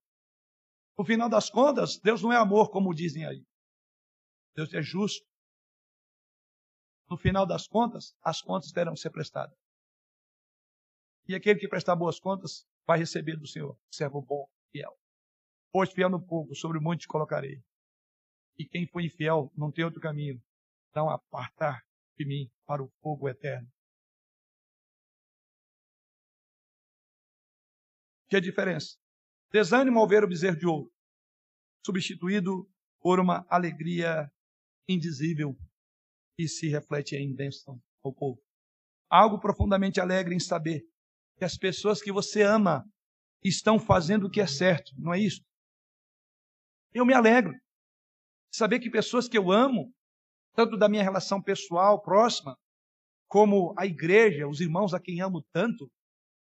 No 0.97 1.05
final 1.05 1.29
das 1.29 1.49
contas, 1.49 1.99
Deus 1.99 2.21
não 2.21 2.31
é 2.31 2.37
amor, 2.37 2.71
como 2.71 2.93
dizem 2.93 3.25
aí. 3.25 3.45
Deus 4.55 4.73
é 4.73 4.81
justo 4.81 5.28
no 7.09 7.17
final 7.17 7.45
das 7.45 7.67
contas, 7.67 8.15
as 8.23 8.41
contas 8.41 8.71
terão 8.71 8.93
que 8.93 8.99
ser 8.99 9.09
prestadas. 9.09 9.57
E 11.27 11.35
aquele 11.35 11.59
que 11.59 11.67
prestar 11.67 11.95
boas 11.95 12.19
contas 12.19 12.67
vai 12.85 12.99
receber 12.99 13.35
do 13.35 13.47
Senhor, 13.47 13.77
servo 13.91 14.21
bom, 14.21 14.47
fiel. 14.71 14.95
Pois 15.71 15.91
fiel 15.91 16.09
no 16.09 16.23
pouco, 16.23 16.55
sobre 16.55 16.77
o 16.77 16.81
monte 16.81 17.01
te 17.01 17.07
colocarei. 17.07 17.61
E 18.57 18.65
quem 18.65 18.87
foi 18.87 19.05
infiel 19.05 19.51
não 19.55 19.71
tem 19.71 19.85
outro 19.85 20.01
caminho, 20.01 20.41
não 20.95 21.09
apartar 21.09 21.83
de 22.17 22.25
mim 22.25 22.51
para 22.65 22.83
o 22.83 22.91
fogo 23.01 23.29
eterno. 23.29 23.67
Que 28.27 28.35
a 28.35 28.39
diferença? 28.39 28.97
Desânimo 29.51 29.99
ao 29.99 30.07
ver 30.07 30.23
o 30.23 30.27
bezerro 30.27 30.57
de 30.57 30.67
ouro, 30.67 30.91
substituído 31.83 32.69
por 32.99 33.19
uma 33.19 33.45
alegria 33.49 34.31
indizível 34.87 35.55
e 36.39 36.47
se 36.47 36.69
reflete 36.69 37.17
em 37.17 37.35
bênção 37.35 37.77
ao 38.01 38.13
povo. 38.13 38.41
Algo 39.09 39.41
profundamente 39.41 39.99
alegre 39.99 40.33
em 40.33 40.39
saber 40.39 40.81
que 41.37 41.43
as 41.43 41.57
pessoas 41.57 42.01
que 42.01 42.13
você 42.13 42.43
ama 42.43 42.85
estão 43.43 43.77
fazendo 43.77 44.27
o 44.27 44.29
que 44.29 44.39
é 44.39 44.47
certo, 44.47 44.89
não 44.97 45.13
é 45.13 45.19
isso? 45.19 45.41
Eu 46.93 47.05
me 47.05 47.13
alegro 47.13 47.51
de 47.51 48.57
saber 48.57 48.79
que 48.79 48.89
pessoas 48.89 49.27
que 49.27 49.37
eu 49.37 49.51
amo, 49.51 49.93
tanto 50.53 50.77
da 50.77 50.87
minha 50.87 51.03
relação 51.03 51.41
pessoal 51.41 52.01
próxima, 52.01 52.57
como 53.27 53.75
a 53.77 53.85
igreja, 53.85 54.47
os 54.47 54.61
irmãos 54.61 54.93
a 54.93 54.99
quem 54.99 55.21
amo 55.21 55.43
tanto, 55.51 55.91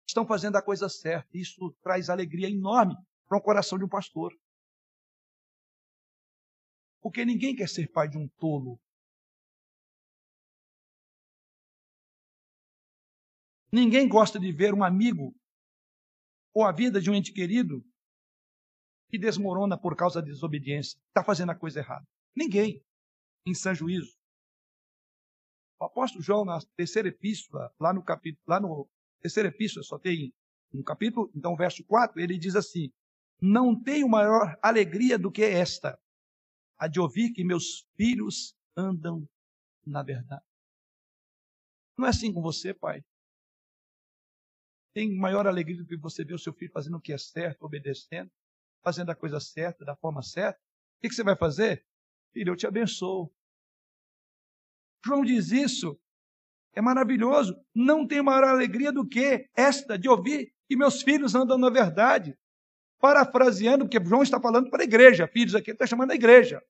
estão 0.08 0.26
fazendo 0.26 0.56
a 0.56 0.62
coisa 0.62 0.88
certa. 0.88 1.28
Isso 1.32 1.72
traz 1.82 2.10
alegria 2.10 2.50
enorme 2.50 2.96
para 3.28 3.38
o 3.38 3.42
coração 3.42 3.78
de 3.78 3.84
um 3.84 3.88
pastor. 3.88 4.32
Porque 7.00 7.24
ninguém 7.24 7.54
quer 7.54 7.68
ser 7.68 7.90
pai 7.92 8.08
de 8.08 8.18
um 8.18 8.28
tolo. 8.38 8.78
Ninguém 13.74 14.06
gosta 14.08 14.38
de 14.38 14.52
ver 14.52 14.72
um 14.72 14.84
amigo 14.84 15.34
ou 16.54 16.62
a 16.62 16.70
vida 16.70 17.00
de 17.00 17.10
um 17.10 17.14
ente 17.14 17.32
querido 17.32 17.84
que 19.10 19.18
desmorona 19.18 19.76
por 19.76 19.96
causa 19.96 20.22
da 20.22 20.28
desobediência, 20.28 20.96
está 21.08 21.24
fazendo 21.24 21.50
a 21.50 21.56
coisa 21.56 21.80
errada. 21.80 22.06
Ninguém, 22.36 22.80
em 23.44 23.52
São 23.52 23.74
Juízo. 23.74 24.16
O 25.80 25.86
apóstolo 25.86 26.22
João, 26.22 26.44
na 26.44 26.60
terceira 26.76 27.08
epístola, 27.08 27.68
lá 27.80 27.92
no 27.92 28.04
capítulo, 28.04 28.44
lá 28.46 28.60
no 28.60 28.88
terceira 29.20 29.48
epístola, 29.48 29.82
só 29.82 29.98
tem 29.98 30.32
um 30.72 30.80
capítulo, 30.84 31.28
então 31.34 31.56
verso 31.56 31.84
4, 31.84 32.20
ele 32.20 32.38
diz 32.38 32.54
assim: 32.54 32.92
Não 33.42 33.74
tenho 33.74 34.08
maior 34.08 34.56
alegria 34.62 35.18
do 35.18 35.32
que 35.32 35.42
esta, 35.42 35.98
a 36.78 36.86
de 36.86 37.00
ouvir 37.00 37.32
que 37.32 37.42
meus 37.42 37.84
filhos 37.96 38.54
andam 38.76 39.28
na 39.84 40.04
verdade. 40.04 40.44
Não 41.98 42.06
é 42.06 42.10
assim 42.10 42.32
com 42.32 42.40
você, 42.40 42.72
pai? 42.72 43.02
Tem 44.94 45.14
maior 45.16 45.46
alegria 45.46 45.76
do 45.76 45.86
que 45.86 45.96
você 45.96 46.24
ver 46.24 46.34
o 46.34 46.38
seu 46.38 46.52
filho 46.52 46.70
fazendo 46.72 46.96
o 46.96 47.00
que 47.00 47.12
é 47.12 47.18
certo, 47.18 47.64
obedecendo, 47.64 48.30
fazendo 48.82 49.10
a 49.10 49.14
coisa 49.14 49.40
certa, 49.40 49.84
da 49.84 49.96
forma 49.96 50.22
certa. 50.22 50.58
O 50.98 51.08
que 51.08 51.12
você 51.12 51.24
vai 51.24 51.36
fazer? 51.36 51.84
Filho, 52.32 52.52
eu 52.52 52.56
te 52.56 52.66
abençoo. 52.66 53.30
João 55.04 55.24
diz 55.24 55.50
isso. 55.50 56.00
É 56.72 56.80
maravilhoso. 56.80 57.56
Não 57.74 58.06
tem 58.06 58.22
maior 58.22 58.44
alegria 58.44 58.92
do 58.92 59.06
que 59.06 59.48
esta 59.54 59.98
de 59.98 60.08
ouvir 60.08 60.54
que 60.66 60.76
meus 60.76 61.02
filhos 61.02 61.34
andam 61.34 61.58
na 61.58 61.70
verdade. 61.70 62.38
Parafraseando, 63.00 63.84
porque 63.84 64.02
João 64.02 64.22
está 64.22 64.40
falando 64.40 64.70
para 64.70 64.82
a 64.82 64.84
igreja, 64.84 65.28
filhos 65.28 65.54
aqui, 65.54 65.70
ele 65.70 65.74
está 65.74 65.86
chamando 65.86 66.12
a 66.12 66.14
igreja. 66.14 66.62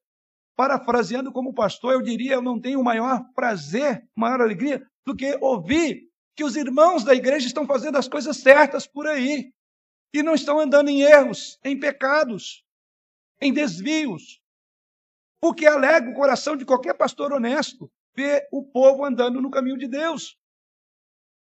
Parafraseando 0.56 1.30
como 1.30 1.54
pastor, 1.54 1.92
eu 1.92 2.02
diria: 2.02 2.34
eu 2.34 2.42
não 2.42 2.60
tenho 2.60 2.82
maior 2.82 3.22
prazer, 3.34 4.08
maior 4.16 4.40
alegria 4.40 4.84
do 5.06 5.14
que 5.14 5.36
ouvir 5.40 6.10
que 6.36 6.44
os 6.44 6.56
irmãos 6.56 7.04
da 7.04 7.14
igreja 7.14 7.46
estão 7.46 7.66
fazendo 7.66 7.96
as 7.96 8.08
coisas 8.08 8.36
certas 8.38 8.86
por 8.86 9.06
aí, 9.06 9.52
e 10.12 10.22
não 10.22 10.34
estão 10.34 10.60
andando 10.60 10.88
em 10.88 11.02
erros, 11.02 11.58
em 11.64 11.78
pecados, 11.78 12.64
em 13.40 13.52
desvios. 13.52 14.40
O 15.42 15.52
que 15.52 15.66
alega 15.66 16.08
o 16.08 16.14
coração 16.14 16.56
de 16.56 16.64
qualquer 16.64 16.94
pastor 16.94 17.32
honesto 17.32 17.90
ver 18.14 18.46
o 18.52 18.62
povo 18.62 19.04
andando 19.04 19.42
no 19.42 19.50
caminho 19.50 19.76
de 19.76 19.88
Deus. 19.88 20.38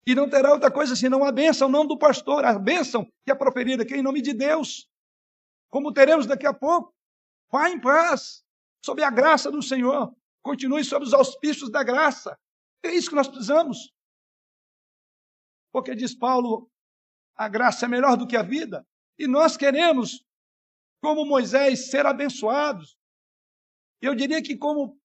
E 0.05 0.15
não 0.15 0.29
terá 0.29 0.51
outra 0.51 0.71
coisa 0.71 0.95
senão 0.95 1.23
a 1.23 1.31
bênção, 1.31 1.69
não 1.69 1.85
do 1.85 1.97
pastor, 1.97 2.43
a 2.45 2.57
bênção 2.57 3.05
que 3.23 3.31
é 3.31 3.35
proferida 3.35 3.83
aqui 3.83 3.95
em 3.95 4.01
nome 4.01 4.21
de 4.21 4.33
Deus. 4.33 4.89
Como 5.69 5.93
teremos 5.93 6.25
daqui 6.25 6.47
a 6.47 6.53
pouco. 6.53 6.93
Vá 7.51 7.69
em 7.69 7.79
paz, 7.79 8.43
sob 8.83 9.03
a 9.03 9.11
graça 9.11 9.51
do 9.51 9.61
Senhor. 9.61 10.13
Continue 10.41 10.83
sob 10.83 11.05
os 11.05 11.13
auspícios 11.13 11.69
da 11.69 11.83
graça. 11.83 12.37
É 12.83 12.89
isso 12.89 13.09
que 13.09 13.15
nós 13.15 13.27
precisamos. 13.27 13.93
Porque 15.77 15.93
diz 15.93 16.17
Paulo, 16.17 16.67
a 17.35 17.47
graça 17.47 17.85
é 17.85 17.87
melhor 17.87 18.17
do 18.17 18.25
que 18.25 18.35
a 18.35 18.41
vida. 18.41 18.83
E 19.15 19.27
nós 19.27 19.55
queremos, 19.55 20.25
como 20.99 21.23
Moisés, 21.23 21.91
ser 21.91 22.03
abençoados. 22.03 22.97
Eu 24.01 24.15
diria 24.15 24.41
que, 24.41 24.57
como 24.57 24.99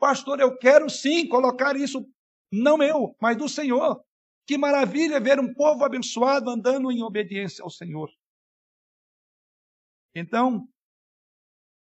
pastor, 0.00 0.40
eu 0.40 0.58
quero 0.58 0.90
sim 0.90 1.28
colocar 1.28 1.76
isso, 1.76 2.04
não 2.50 2.82
eu, 2.82 3.14
mas 3.22 3.36
do 3.36 3.48
Senhor. 3.48 4.02
Que 4.48 4.58
maravilha 4.58 5.20
ver 5.20 5.38
um 5.38 5.54
povo 5.54 5.84
abençoado 5.84 6.50
andando 6.50 6.90
em 6.90 7.04
obediência 7.04 7.62
ao 7.62 7.70
Senhor. 7.70 8.10
Então, 10.12 10.66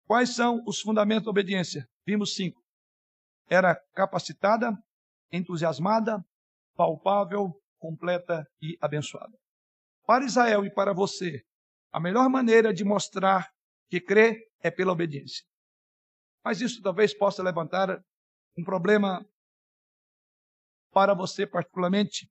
quais 0.05 0.34
são 0.34 0.64
os 0.66 0.80
fundamentos 0.80 1.26
da 1.26 1.30
obediência? 1.30 1.88
Vimos 2.05 2.34
cinco. 2.34 2.61
Era 3.49 3.80
capacitada, 3.95 4.76
entusiasmada, 5.30 6.24
palpável, 6.74 7.62
completa 7.83 8.49
e 8.61 8.78
abençoada. 8.80 9.37
Para 10.07 10.24
Israel 10.24 10.64
e 10.64 10.72
para 10.72 10.93
você, 10.95 11.45
a 11.91 11.99
melhor 11.99 12.28
maneira 12.30 12.72
de 12.72 12.85
mostrar 12.85 13.53
que 13.91 14.01
crê 14.01 14.49
é 14.61 14.70
pela 14.70 14.93
obediência. 14.93 15.45
Mas 16.45 16.61
isso 16.61 16.80
talvez 16.80 17.12
possa 17.12 17.43
levantar 17.43 18.01
um 18.57 18.62
problema 18.62 19.26
para 20.93 21.12
você 21.12 21.45
particularmente. 21.45 22.30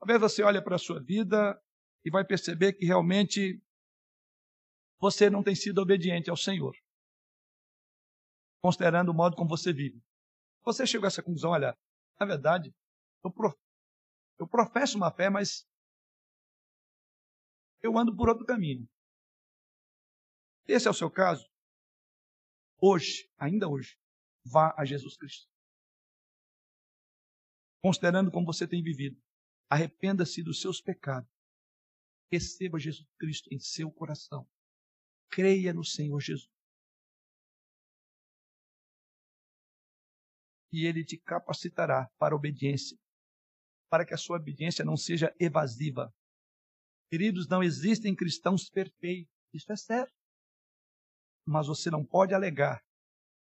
Talvez 0.00 0.18
você 0.18 0.42
olhe 0.42 0.62
para 0.62 0.76
a 0.76 0.78
sua 0.78 1.02
vida 1.02 1.60
e 2.02 2.10
vai 2.10 2.24
perceber 2.24 2.72
que 2.72 2.86
realmente 2.86 3.60
você 4.98 5.28
não 5.28 5.42
tem 5.42 5.54
sido 5.54 5.82
obediente 5.82 6.30
ao 6.30 6.36
Senhor, 6.36 6.74
considerando 8.62 9.10
o 9.10 9.14
modo 9.14 9.36
como 9.36 9.50
você 9.50 9.74
vive. 9.74 10.02
Você 10.64 10.86
chegou 10.86 11.06
a 11.06 11.08
essa 11.08 11.22
conclusão, 11.22 11.50
olha, 11.50 11.76
na 12.18 12.24
verdade, 12.24 12.74
eu, 13.22 13.30
eu 14.38 14.48
professo 14.48 14.96
uma 14.96 15.12
fé, 15.12 15.30
mas 15.30 15.66
eu 17.82 17.96
ando 17.98 18.14
por 18.16 18.28
outro 18.28 18.46
caminho. 18.46 18.88
Esse 20.66 20.88
é 20.88 20.90
o 20.90 20.94
seu 20.94 21.10
caso? 21.10 21.46
Hoje, 22.80 23.30
ainda 23.38 23.68
hoje, 23.68 23.98
vá 24.44 24.74
a 24.76 24.84
Jesus 24.84 25.16
Cristo. 25.16 25.48
Considerando 27.82 28.30
como 28.30 28.46
você 28.46 28.66
tem 28.66 28.82
vivido, 28.82 29.22
arrependa-se 29.68 30.42
dos 30.42 30.60
seus 30.60 30.80
pecados. 30.80 31.30
Receba 32.32 32.78
Jesus 32.78 33.06
Cristo 33.18 33.52
em 33.52 33.58
seu 33.58 33.92
coração. 33.92 34.48
Creia 35.30 35.72
no 35.74 35.84
Senhor 35.84 36.18
Jesus. 36.20 36.50
E 40.72 40.86
Ele 40.86 41.04
te 41.04 41.18
capacitará 41.18 42.10
para 42.18 42.34
a 42.34 42.36
obediência, 42.36 42.98
para 43.94 44.04
que 44.04 44.12
a 44.12 44.16
sua 44.16 44.38
obediência 44.38 44.84
não 44.84 44.96
seja 44.96 45.32
evasiva, 45.38 46.12
Queridos, 47.08 47.46
não 47.46 47.62
existem 47.62 48.12
cristãos 48.12 48.68
perfeitos. 48.68 49.32
Isso 49.52 49.70
é 49.70 49.76
certo. 49.76 50.12
Mas 51.46 51.68
você 51.68 51.88
não 51.88 52.04
pode 52.04 52.34
alegar 52.34 52.82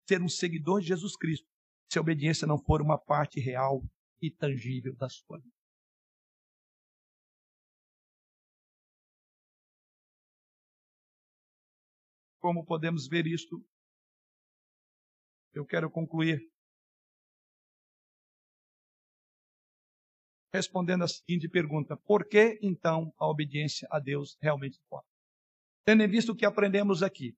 ser 0.08 0.22
um 0.22 0.30
seguidor 0.30 0.80
de 0.80 0.88
Jesus 0.88 1.18
Cristo 1.18 1.46
se 1.92 1.98
a 1.98 2.02
obediência 2.02 2.48
não 2.48 2.58
for 2.58 2.82
uma 2.82 2.98
parte 2.98 3.38
real 3.42 3.84
e 4.22 4.32
tangível 4.32 4.96
da 4.96 5.10
sua 5.10 5.40
vida. 5.40 5.54
Como 12.40 12.66
podemos 12.66 13.10
ver 13.10 13.28
isto? 13.28 13.62
Eu 15.54 15.66
quero 15.66 15.92
concluir 15.92 16.40
respondendo 20.54 21.04
a 21.04 21.08
seguinte 21.08 21.47
pergunta: 21.47 21.95
por 21.97 22.28
que 22.28 22.60
então 22.62 23.14
a 23.18 23.28
obediência 23.28 23.88
a 23.91 24.00
Deus 24.00 24.38
realmente 24.41 24.80
importa? 24.80 25.08
Tendo 25.86 26.04
em 26.04 26.08
vista 26.08 26.32
o 26.32 26.36
que 26.36 26.45
aprendemos 26.45 27.02
aqui, 27.02 27.36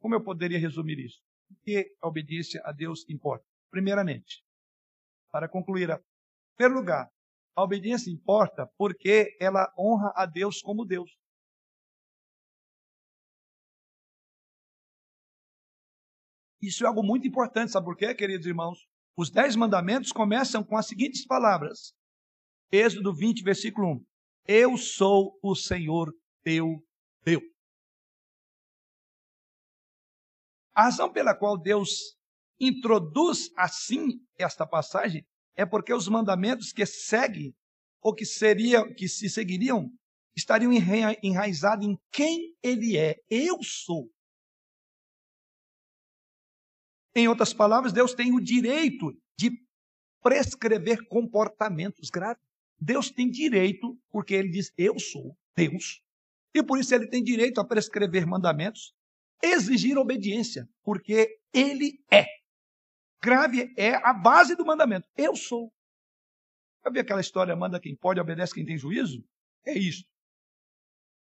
como 0.00 0.14
eu 0.14 0.22
poderia 0.22 0.58
resumir 0.58 0.98
isso? 0.98 1.20
Por 1.48 1.56
que 1.62 1.96
a 2.00 2.08
obediência 2.08 2.60
a 2.64 2.72
Deus 2.72 3.08
importa? 3.08 3.44
Primeiramente, 3.70 4.44
para 5.30 5.48
concluir, 5.48 5.90
em 5.90 5.98
primeiro 6.56 6.78
lugar, 6.80 7.10
a 7.56 7.62
obediência 7.62 8.10
importa 8.10 8.66
porque 8.76 9.36
ela 9.40 9.72
honra 9.78 10.12
a 10.14 10.26
Deus 10.26 10.60
como 10.60 10.84
Deus. 10.84 11.10
Isso 16.60 16.84
é 16.84 16.88
algo 16.88 17.02
muito 17.02 17.26
importante, 17.28 17.72
sabe 17.72 17.84
por 17.84 17.96
quê, 17.96 18.14
queridos 18.14 18.46
irmãos? 18.46 18.78
Os 19.16 19.30
dez 19.30 19.54
mandamentos 19.54 20.10
começam 20.10 20.64
com 20.64 20.76
as 20.76 20.86
seguintes 20.86 21.24
palavras. 21.24 21.94
Êxodo 22.70 23.14
20, 23.14 23.42
versículo 23.44 23.94
1. 23.96 24.04
Eu 24.46 24.76
sou 24.76 25.38
o 25.40 25.54
Senhor 25.54 26.12
teu 26.42 26.84
Deus. 27.24 27.42
A 30.74 30.84
razão 30.84 31.12
pela 31.12 31.34
qual 31.36 31.56
Deus 31.56 32.16
introduz 32.58 33.50
assim 33.56 34.20
esta 34.36 34.66
passagem 34.66 35.24
é 35.56 35.64
porque 35.64 35.94
os 35.94 36.08
mandamentos 36.08 36.72
que 36.72 36.84
seguem 36.84 37.54
ou 38.02 38.12
que 38.12 38.26
seriam, 38.26 38.92
que 38.92 39.08
se 39.08 39.30
seguiriam, 39.30 39.88
estariam 40.36 40.72
enraizados 41.22 41.86
em 41.86 41.96
quem 42.10 42.54
ele 42.60 42.98
é. 42.98 43.14
Eu 43.30 43.62
sou. 43.62 44.10
Em 47.14 47.28
outras 47.28 47.52
palavras, 47.52 47.92
Deus 47.92 48.14
tem 48.14 48.32
o 48.32 48.40
direito 48.40 49.16
de 49.38 49.50
prescrever 50.22 51.06
comportamentos 51.06 52.10
graves. 52.10 52.42
Deus 52.80 53.10
tem 53.10 53.30
direito, 53.30 53.96
porque 54.10 54.34
ele 54.34 54.48
diz: 54.48 54.72
Eu 54.76 54.98
sou 54.98 55.36
Deus. 55.54 56.02
E 56.54 56.62
por 56.62 56.78
isso 56.78 56.94
ele 56.94 57.08
tem 57.08 57.22
direito 57.22 57.60
a 57.60 57.64
prescrever 57.64 58.26
mandamentos, 58.26 58.94
exigir 59.42 59.98
obediência, 59.98 60.68
porque 60.82 61.38
ele 61.52 62.00
é. 62.10 62.24
Grave 63.22 63.72
é 63.76 63.94
a 63.94 64.12
base 64.12 64.54
do 64.54 64.64
mandamento. 64.64 65.08
Eu 65.16 65.34
sou. 65.34 65.72
Sabe 66.82 67.00
aquela 67.00 67.20
história, 67.20 67.56
manda 67.56 67.80
quem 67.80 67.96
pode, 67.96 68.20
obedece 68.20 68.54
quem 68.54 68.64
tem 68.64 68.76
juízo? 68.76 69.24
É 69.64 69.72
isso. 69.72 70.04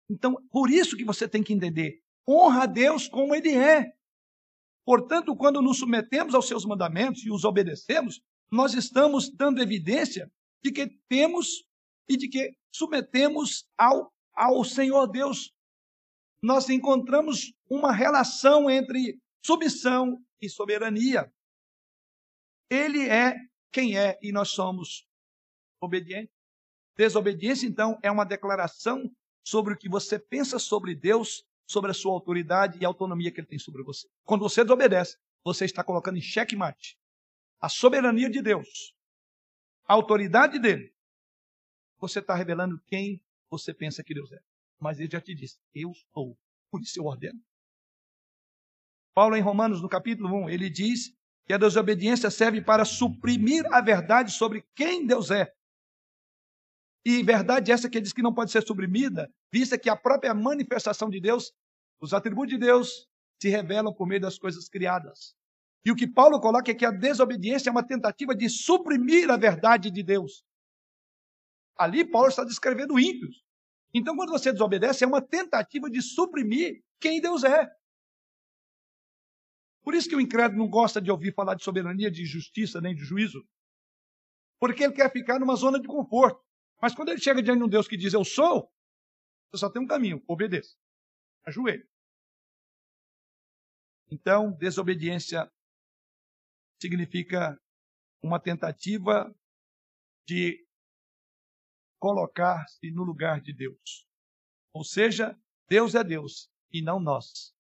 Então, 0.09 0.36
por 0.51 0.70
isso 0.70 0.97
que 0.97 1.05
você 1.05 1.28
tem 1.28 1.43
que 1.43 1.53
entender. 1.53 2.01
Honra 2.26 2.62
a 2.62 2.66
Deus 2.66 3.09
como 3.09 3.34
ele 3.34 3.55
é. 3.55 3.93
Portanto, 4.89 5.36
quando 5.36 5.61
nos 5.61 5.80
submetemos 5.80 6.34
aos 6.34 6.49
seus 6.49 6.64
mandamentos 6.64 7.22
e 7.22 7.30
os 7.30 7.45
obedecemos, 7.45 8.22
nós 8.51 8.72
estamos 8.72 9.28
dando 9.28 9.61
evidência 9.61 10.32
de 10.64 10.72
que 10.72 10.86
temos 11.07 11.62
e 12.09 12.16
de 12.16 12.26
que 12.26 12.57
submetemos 12.74 13.68
ao, 13.76 14.11
ao 14.32 14.64
Senhor 14.64 15.07
Deus. 15.07 15.53
Nós 16.43 16.70
encontramos 16.70 17.53
uma 17.68 17.93
relação 17.93 18.70
entre 18.70 19.20
submissão 19.45 20.24
e 20.41 20.49
soberania. 20.49 21.30
Ele 22.70 23.07
é 23.11 23.36
quem 23.70 23.99
é 23.99 24.18
e 24.22 24.32
nós 24.32 24.49
somos 24.49 25.07
obedientes. 25.82 26.34
Desobediência, 26.97 27.66
então, 27.66 27.99
é 28.03 28.11
uma 28.11 28.24
declaração 28.24 29.03
sobre 29.45 29.74
o 29.74 29.76
que 29.76 29.86
você 29.86 30.18
pensa 30.18 30.59
sobre 30.59 30.95
Deus 30.95 31.45
sobre 31.68 31.90
a 31.90 31.94
sua 31.94 32.12
autoridade 32.12 32.78
e 32.80 32.84
autonomia 32.84 33.30
que 33.30 33.40
ele 33.40 33.46
tem 33.46 33.58
sobre 33.58 33.82
você. 33.82 34.08
Quando 34.24 34.40
você 34.40 34.64
desobedece, 34.64 35.18
você 35.44 35.66
está 35.66 35.84
colocando 35.84 36.16
em 36.16 36.22
xeque-mate 36.22 36.98
a 37.60 37.68
soberania 37.68 38.30
de 38.30 38.40
Deus, 38.40 38.94
a 39.86 39.92
autoridade 39.92 40.58
dele. 40.58 40.94
Você 41.98 42.20
está 42.20 42.34
revelando 42.34 42.80
quem 42.86 43.20
você 43.50 43.74
pensa 43.74 44.02
que 44.02 44.14
Deus 44.14 44.32
é. 44.32 44.40
Mas 44.80 44.98
ele 44.98 45.10
já 45.10 45.20
te 45.20 45.34
disse: 45.34 45.58
Eu 45.74 45.92
sou, 46.14 46.38
por 46.70 46.80
isso 46.80 46.98
eu 46.98 47.04
ordeno. 47.04 47.40
Paulo, 49.12 49.36
em 49.36 49.40
Romanos, 49.40 49.82
no 49.82 49.88
capítulo 49.88 50.44
1, 50.44 50.50
ele 50.50 50.70
diz 50.70 51.12
que 51.44 51.52
a 51.52 51.58
desobediência 51.58 52.30
serve 52.30 52.62
para 52.62 52.84
suprimir 52.84 53.66
a 53.72 53.80
verdade 53.80 54.32
sobre 54.32 54.64
quem 54.74 55.06
Deus 55.06 55.30
é. 55.30 55.52
E 57.05 57.22
verdade 57.22 57.72
essa 57.72 57.88
que 57.88 58.01
diz 58.01 58.12
que 58.12 58.22
não 58.22 58.34
pode 58.34 58.51
ser 58.51 58.62
suprimida, 58.66 59.30
vista 59.53 59.78
que 59.78 59.88
a 59.88 59.96
própria 59.96 60.34
manifestação 60.34 61.09
de 61.09 61.20
Deus, 61.20 61.53
os 62.01 62.12
atributos 62.12 62.51
de 62.51 62.59
Deus, 62.59 63.09
se 63.40 63.49
revelam 63.49 63.94
por 63.94 64.07
meio 64.07 64.20
das 64.20 64.38
coisas 64.38 64.68
criadas. 64.68 65.34
E 65.84 65.90
o 65.90 65.96
que 65.96 66.07
Paulo 66.07 66.40
coloca 66.40 66.70
é 66.70 66.74
que 66.74 66.84
a 66.84 66.90
desobediência 66.90 67.70
é 67.70 67.72
uma 67.72 67.86
tentativa 67.86 68.34
de 68.34 68.49
suprimir 68.51 69.30
a 69.30 69.36
verdade 69.36 69.90
de 69.90 70.03
Deus. 70.03 70.44
Ali 71.76 72.05
Paulo 72.05 72.28
está 72.28 72.44
descrevendo 72.44 72.99
ímpios, 72.99 73.44
Então, 73.94 74.16
quando 74.16 74.30
você 74.30 74.53
desobedece, 74.53 75.05
é 75.05 75.07
uma 75.07 75.22
tentativa 75.22 75.88
de 75.88 76.03
suprimir 76.03 76.82
quem 77.01 77.20
Deus 77.20 77.42
é. 77.44 77.70
Por 79.82 79.94
isso 79.94 80.09
que 80.09 80.16
o 80.16 80.20
incrédulo 80.20 80.59
não 80.59 80.68
gosta 80.68 81.01
de 81.01 81.11
ouvir 81.11 81.32
falar 81.32 81.55
de 81.55 81.64
soberania, 81.64 82.11
de 82.11 82.24
justiça, 82.26 82.80
nem 82.80 82.94
de 82.94 83.03
juízo. 83.03 83.42
Porque 84.61 84.84
ele 84.84 84.92
quer 84.92 85.11
ficar 85.11 85.38
numa 85.38 85.57
zona 85.57 85.80
de 85.80 85.86
conforto. 85.86 86.44
Mas 86.80 86.94
quando 86.94 87.10
ele 87.10 87.20
chega 87.20 87.42
diante 87.42 87.58
de 87.58 87.64
um 87.64 87.68
Deus 87.68 87.88
que 87.88 87.96
diz 87.96 88.12
eu 88.12 88.24
sou, 88.24 88.72
você 89.50 89.60
só 89.60 89.70
tem 89.70 89.82
um 89.82 89.86
caminho, 89.86 90.22
obedeça. 90.26 90.76
Ajoelhe. 91.44 91.88
Então, 94.10 94.52
desobediência 94.52 95.50
significa 96.80 97.60
uma 98.22 98.40
tentativa 98.40 99.34
de 100.26 100.66
colocar-se 101.98 102.90
no 102.90 103.02
lugar 103.02 103.40
de 103.40 103.52
Deus. 103.52 104.06
Ou 104.72 104.84
seja, 104.84 105.38
Deus 105.68 105.94
é 105.94 106.04
Deus 106.04 106.50
e 106.72 106.80
não 106.82 107.00
nós. 107.00 107.54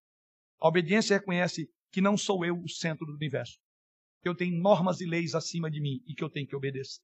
A 0.60 0.68
obediência 0.68 1.18
reconhece 1.18 1.70
que 1.90 2.00
não 2.00 2.16
sou 2.16 2.44
eu 2.44 2.58
o 2.58 2.68
centro 2.68 3.06
do 3.06 3.14
universo. 3.14 3.58
Que 4.22 4.28
eu 4.28 4.36
tenho 4.36 4.60
normas 4.60 5.00
e 5.00 5.06
leis 5.06 5.34
acima 5.34 5.70
de 5.70 5.80
mim 5.80 6.02
e 6.06 6.14
que 6.14 6.22
eu 6.22 6.30
tenho 6.30 6.46
que 6.46 6.56
obedecer. 6.56 7.02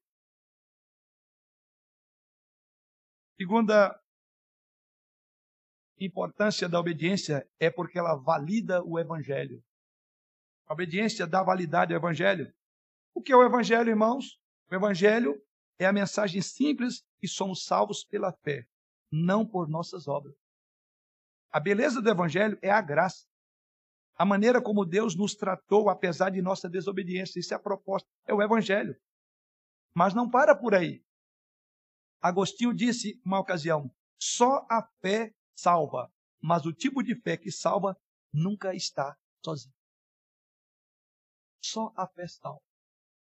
Segunda 3.36 4.00
importância 5.98 6.68
da 6.68 6.78
obediência 6.78 7.48
é 7.58 7.70
porque 7.70 7.98
ela 7.98 8.14
valida 8.14 8.82
o 8.84 8.98
evangelho. 8.98 9.62
A 10.66 10.72
obediência 10.72 11.26
dá 11.26 11.42
validade 11.42 11.92
ao 11.92 11.98
evangelho. 11.98 12.52
O 13.14 13.20
que 13.20 13.32
é 13.32 13.36
o 13.36 13.44
evangelho, 13.44 13.90
irmãos? 13.90 14.38
O 14.70 14.74
evangelho 14.74 15.40
é 15.78 15.86
a 15.86 15.92
mensagem 15.92 16.40
simples 16.40 17.04
que 17.18 17.28
somos 17.28 17.64
salvos 17.64 18.04
pela 18.04 18.32
fé, 18.32 18.64
não 19.10 19.46
por 19.46 19.68
nossas 19.68 20.06
obras. 20.08 20.34
A 21.50 21.60
beleza 21.60 22.00
do 22.00 22.10
evangelho 22.10 22.58
é 22.62 22.70
a 22.70 22.80
graça. 22.80 23.26
A 24.16 24.24
maneira 24.24 24.62
como 24.62 24.84
Deus 24.84 25.16
nos 25.16 25.34
tratou, 25.34 25.90
apesar 25.90 26.30
de 26.30 26.40
nossa 26.40 26.68
desobediência. 26.68 27.40
Isso 27.40 27.52
é 27.52 27.56
a 27.56 27.60
proposta, 27.60 28.08
é 28.26 28.32
o 28.32 28.40
Evangelho. 28.40 28.96
Mas 29.92 30.14
não 30.14 30.30
para 30.30 30.54
por 30.54 30.74
aí. 30.74 31.04
Agostinho 32.24 32.72
disse 32.72 33.20
uma 33.22 33.38
ocasião: 33.38 33.94
só 34.18 34.66
a 34.70 34.82
fé 35.02 35.30
salva, 35.54 36.10
mas 36.42 36.64
o 36.64 36.72
tipo 36.72 37.02
de 37.02 37.14
fé 37.20 37.36
que 37.36 37.52
salva 37.52 37.94
nunca 38.32 38.74
está 38.74 39.14
sozinho. 39.44 39.74
Só 41.62 41.92
a 41.94 42.08
fé 42.08 42.26
salva. 42.26 42.62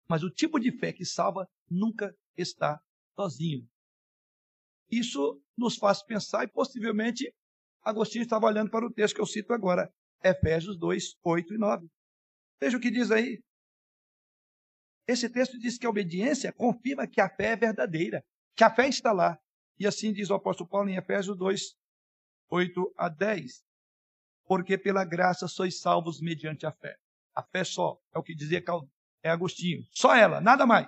Mas 0.09 0.25
o 0.25 0.31
tipo 0.31 0.59
de 0.59 0.77
fé 0.77 0.93
que 0.93 1.05
salva 1.05 1.49
nunca 1.71 2.13
está 2.37 2.83
sozinho. 3.15 3.65
Isso 4.91 5.41
nos 5.57 5.77
faz 5.77 6.03
pensar, 6.03 6.43
e 6.43 6.49
possivelmente 6.49 7.33
Agostinho 7.83 8.23
estava 8.23 8.47
olhando 8.47 8.73
para 8.73 8.85
o 8.85 8.93
texto 8.93 9.15
que 9.15 9.21
eu 9.21 9.27
cito 9.27 9.53
agora. 9.53 9.89
Efésios 10.21 10.77
2, 10.77 11.17
8 11.23 11.55
e 11.55 11.59
9. 11.59 11.89
Veja 12.61 12.77
o 12.77 12.81
que 12.81 12.91
diz 12.91 13.13
aí. 13.13 13.41
Esse 15.07 15.31
texto 15.31 15.57
diz 15.61 15.79
que 15.79 15.87
a 15.87 15.91
obediência 15.91 16.53
confirma 16.53 17.07
que 17.07 17.21
a 17.21 17.29
fé 17.29 17.53
é 17.53 17.57
verdadeira, 17.57 18.25
que 18.61 18.65
a 18.65 18.69
fé 18.69 18.89
está 18.89 19.11
lá. 19.11 19.39
E 19.79 19.87
assim 19.87 20.13
diz 20.13 20.29
o 20.29 20.35
apóstolo 20.35 20.69
Paulo 20.69 20.91
em 20.91 20.97
Efésios 20.97 21.35
2, 21.35 21.63
8 22.51 22.95
a 22.95 23.09
10. 23.09 23.65
Porque 24.45 24.77
pela 24.77 25.03
graça 25.03 25.49
sois 25.49 25.81
salvos 25.81 26.21
mediante 26.21 26.67
a 26.67 26.71
fé. 26.71 26.95
A 27.35 27.43
fé 27.43 27.65
só, 27.65 27.97
é 28.15 28.19
o 28.19 28.23
que 28.23 28.35
dizia 28.35 28.63
é 29.23 29.31
Agostinho. 29.31 29.83
Só 29.91 30.15
ela, 30.15 30.43
nada 30.43 30.67
mais. 30.67 30.87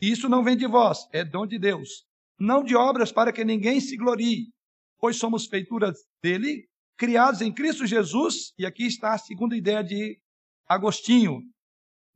Isso 0.00 0.30
não 0.30 0.42
vem 0.42 0.56
de 0.56 0.66
vós, 0.66 1.06
é 1.12 1.22
dom 1.26 1.46
de 1.46 1.58
Deus. 1.58 2.06
Não 2.38 2.64
de 2.64 2.74
obras 2.74 3.12
para 3.12 3.34
que 3.34 3.44
ninguém 3.44 3.80
se 3.80 3.94
glorie, 3.94 4.50
pois 4.98 5.18
somos 5.18 5.46
feituras 5.46 5.98
dele, 6.22 6.66
criados 6.96 7.42
em 7.42 7.52
Cristo 7.52 7.86
Jesus, 7.86 8.54
e 8.56 8.64
aqui 8.64 8.86
está 8.86 9.12
a 9.12 9.18
segunda 9.18 9.54
ideia 9.54 9.84
de 9.84 10.18
Agostinho. 10.66 11.42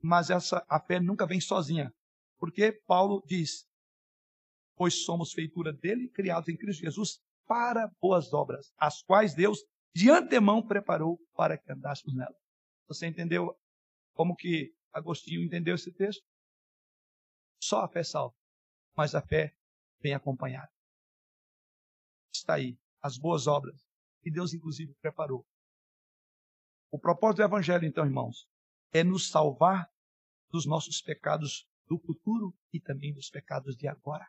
Mas 0.00 0.30
essa 0.30 0.64
a 0.66 0.80
fé 0.80 0.98
nunca 0.98 1.26
vem 1.26 1.42
sozinha, 1.42 1.92
porque 2.38 2.72
Paulo 2.86 3.22
diz: 3.26 3.70
pois 4.76 5.04
somos 5.04 5.32
feitura 5.32 5.72
dele, 5.72 6.08
criados 6.08 6.48
em 6.48 6.56
Cristo 6.56 6.80
Jesus 6.80 7.20
para 7.46 7.90
boas 8.00 8.32
obras, 8.32 8.72
as 8.78 9.02
quais 9.02 9.34
Deus 9.34 9.58
de 9.94 10.10
antemão 10.10 10.66
preparou 10.66 11.18
para 11.34 11.58
que 11.58 11.70
andássemos 11.70 12.14
nelas. 12.14 12.40
Você 12.88 13.06
entendeu 13.06 13.54
como 14.14 14.36
que 14.36 14.74
Agostinho 14.92 15.42
entendeu 15.42 15.74
esse 15.74 15.92
texto? 15.92 16.24
Só 17.62 17.80
a 17.82 17.88
fé 17.88 18.02
salva, 18.02 18.34
mas 18.96 19.14
a 19.14 19.22
fé 19.22 19.54
vem 20.00 20.14
acompanhada. 20.14 20.70
Está 22.32 22.54
aí, 22.54 22.78
as 23.00 23.18
boas 23.18 23.46
obras 23.46 23.86
que 24.22 24.30
Deus, 24.30 24.54
inclusive, 24.54 24.94
preparou. 25.00 25.46
O 26.90 26.98
propósito 26.98 27.38
do 27.38 27.44
Evangelho, 27.44 27.84
então, 27.84 28.04
irmãos, 28.04 28.48
é 28.92 29.02
nos 29.02 29.28
salvar 29.28 29.90
dos 30.50 30.66
nossos 30.66 31.00
pecados 31.00 31.66
do 31.86 31.98
futuro 31.98 32.54
e 32.72 32.80
também 32.80 33.12
dos 33.12 33.30
pecados 33.30 33.76
de 33.76 33.88
agora. 33.88 34.26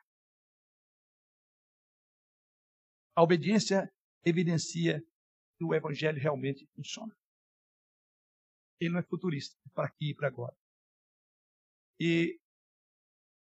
A 3.15 3.21
obediência 3.21 3.91
evidencia 4.23 5.03
que 5.57 5.63
o 5.63 5.73
Evangelho 5.73 6.19
realmente 6.19 6.65
funciona. 6.75 7.15
Ele 8.79 8.91
não 8.91 8.99
é 8.99 9.03
futurista, 9.03 9.55
é 9.65 9.69
para 9.69 9.87
aqui 9.87 10.09
e 10.09 10.15
para 10.15 10.27
agora. 10.27 10.55
E 11.99 12.39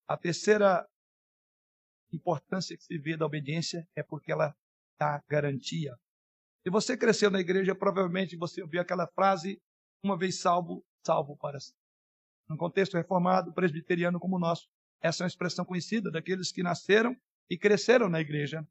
a 0.07 0.17
terceira 0.17 0.87
importância 2.11 2.77
que 2.77 2.83
se 2.83 2.97
vê 2.97 3.17
da 3.17 3.25
obediência 3.25 3.87
é 3.95 4.03
porque 4.03 4.31
ela 4.31 4.55
dá 4.99 5.23
garantia 5.27 5.97
se 6.65 6.71
você 6.71 6.97
cresceu 6.97 7.29
na 7.29 7.39
igreja, 7.39 7.75
provavelmente 7.75 8.35
você 8.35 8.59
ouviu 8.59 8.81
aquela 8.81 9.05
frase: 9.05 9.61
uma 10.03 10.17
vez 10.17 10.39
salvo, 10.39 10.83
salvo 11.05 11.37
para 11.37 11.59
sempre. 11.59 11.79
Num 12.49 12.57
contexto 12.57 12.97
reformado, 12.97 13.53
presbiteriano 13.53 14.19
como 14.19 14.37
o 14.37 14.39
nosso, 14.39 14.67
essa 14.99 15.21
é 15.21 15.25
uma 15.25 15.27
expressão 15.27 15.63
conhecida 15.63 16.09
daqueles 16.09 16.51
que 16.51 16.63
nasceram 16.63 17.15
e 17.47 17.55
cresceram 17.55 18.09
na 18.09 18.19
igreja. 18.19 18.67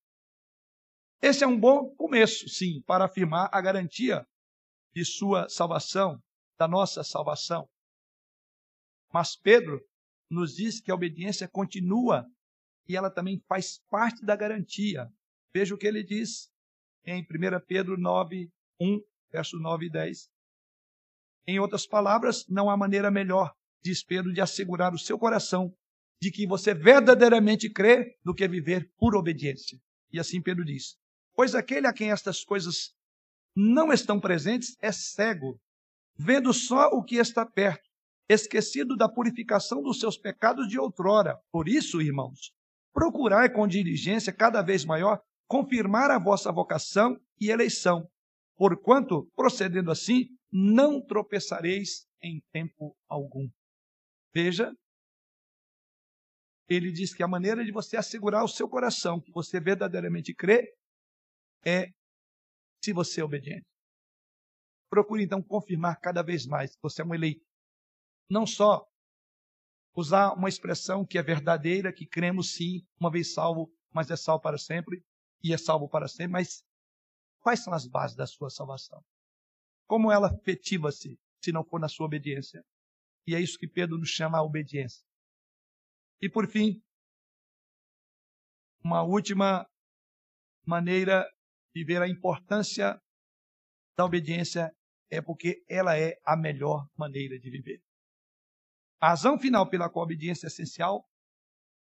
Esse 1.21 1.45
é 1.45 1.47
um 1.47 1.59
bom 1.59 1.95
começo, 1.97 2.49
sim, 2.49 2.83
para 2.83 3.05
afirmar 3.05 3.49
a 3.53 3.61
garantia 3.61 4.27
de 4.95 5.05
sua 5.05 5.49
salvação, 5.49 6.23
da 6.59 6.69
nossa 6.69 7.03
salvação. 7.03 7.69
Mas 9.13 9.37
Pedro 9.37 9.81
nos 10.31 10.55
diz 10.55 10.81
que 10.81 10.91
a 10.91 10.95
obediência 10.95 11.49
continua 11.49 12.27
e 12.89 12.97
ela 12.97 13.11
também 13.11 13.41
faz 13.49 13.81
parte 13.91 14.25
da 14.25 14.37
garantia. 14.37 15.09
Veja 15.53 15.75
o 15.75 15.79
que 15.79 15.87
ele 15.87 16.03
diz 16.03 16.51
em 17.05 17.23
1 17.23 17.27
Pedro 17.67 17.99
9, 17.99 18.51
1, 18.81 19.01
verso 19.31 19.59
9 19.59 19.87
e 19.87 19.91
10. 19.91 20.29
Em 21.47 21.59
outras 21.59 21.87
palavras, 21.87 22.47
não 22.49 22.71
há 22.71 22.77
maneira 22.77 23.11
melhor, 23.11 23.55
diz 23.83 24.03
Pedro, 24.03 24.33
de 24.33 24.41
assegurar 24.41 24.95
o 24.95 24.99
seu 24.99 25.19
coração 25.19 25.75
de 26.21 26.31
que 26.31 26.47
você 26.47 26.73
verdadeiramente 26.73 27.69
crê 27.71 28.17
do 28.25 28.35
que 28.35 28.49
viver 28.49 28.91
por 28.97 29.15
obediência. 29.15 29.79
E 30.11 30.19
assim 30.19 30.41
Pedro 30.41 30.65
diz: 30.65 30.97
Pois 31.35 31.55
aquele 31.55 31.87
a 31.87 31.93
quem 31.93 32.11
estas 32.11 32.45
coisas 32.45 32.95
não 33.57 33.93
estão 33.93 34.21
presentes 34.21 34.77
é 34.81 34.93
cego, 34.93 35.61
vendo 36.17 36.53
só 36.53 36.89
o 36.89 37.03
que 37.03 37.17
está 37.17 37.45
perto, 37.45 37.89
esquecido 38.29 38.97
da 38.97 39.09
purificação 39.09 39.83
dos 39.83 39.99
seus 39.99 40.17
pecados 40.17 40.69
de 40.69 40.79
outrora. 40.79 41.39
Por 41.51 41.69
isso, 41.69 42.01
irmãos, 42.01 42.53
procurai 42.93 43.51
com 43.51 43.67
diligência 43.67 44.33
cada 44.33 44.63
vez 44.63 44.85
maior 44.85 45.21
confirmar 45.47 46.11
a 46.11 46.19
vossa 46.19 46.51
vocação 46.51 47.19
e 47.41 47.51
eleição, 47.51 48.09
porquanto, 48.57 49.29
procedendo 49.37 49.91
assim, 49.91 50.29
não 50.51 51.05
tropeçareis 51.05 52.07
em 52.23 52.41
tempo 52.53 52.97
algum. 53.09 53.49
Veja, 54.33 54.73
ele 56.69 56.91
diz 56.91 57.13
que 57.13 57.23
a 57.23 57.29
maneira 57.29 57.65
de 57.65 57.73
você 57.73 57.97
assegurar 57.97 58.43
o 58.45 58.49
seu 58.49 58.69
coração 58.69 59.21
que 59.21 59.31
você 59.33 59.61
verdadeiramente 59.61 60.33
crê 60.35 60.73
é 61.65 61.89
se 62.83 62.93
você 62.93 63.21
é 63.21 63.25
obediente. 63.25 63.67
Procure 64.91 65.25
então 65.25 65.43
confirmar 65.43 65.99
cada 66.01 66.23
vez 66.23 66.47
mais 66.47 66.75
que 66.75 66.83
você 66.83 67.03
é 67.03 67.05
um 67.05 67.15
eleito. 67.15 67.45
Não 68.29 68.47
só 68.47 68.87
usar 69.95 70.33
uma 70.35 70.49
expressão 70.49 71.05
que 71.05 71.19
é 71.19 71.23
verdadeira, 71.23 71.93
que 71.93 72.07
cremos 72.07 72.55
sim, 72.55 72.87
uma 73.01 73.11
vez 73.11 73.33
salvo, 73.33 73.73
mas 73.93 74.11
é 74.11 74.17
salvo 74.17 74.43
para 74.43 74.59
sempre, 74.59 75.03
e 75.43 75.53
é 75.53 75.59
salvo 75.59 75.89
para 75.89 76.09
sempre, 76.09 76.33
mas 76.33 76.63
quais 77.41 77.63
são 77.63 77.73
as 77.73 77.87
bases 77.87 78.17
da 78.17 78.27
sua 78.27 78.51
salvação? 78.51 79.03
Como 79.87 80.11
ela 80.11 80.35
efetiva-se 80.35 81.19
se 81.43 81.53
não 81.53 81.65
for 81.65 81.79
na 81.79 81.89
sua 81.89 82.07
obediência? 82.07 82.63
E 83.27 83.35
é 83.35 83.41
isso 83.41 83.59
que 83.59 83.69
Pedro 83.69 83.99
nos 83.99 84.09
chama 84.09 84.39
a 84.39 84.43
obediência. 84.43 85.03
E 86.21 86.29
por 86.29 86.49
fim, 86.49 86.81
uma 88.83 89.03
última 89.03 89.67
maneira 90.67 91.27
de 91.75 91.85
ver 91.85 92.01
a 92.01 92.09
importância 92.09 93.01
da 93.97 94.05
obediência 94.05 94.73
é 95.11 95.21
porque 95.21 95.65
ela 95.69 95.99
é 95.99 96.19
a 96.25 96.37
melhor 96.37 96.87
maneira 96.97 97.39
de 97.39 97.51
viver. 97.51 97.83
A 99.01 99.09
razão 99.09 99.39
final 99.39 99.69
pela 99.69 99.91
qual 99.91 100.05
a 100.05 100.07
obediência 100.07 100.47
é 100.47 100.49
essencial 100.49 101.07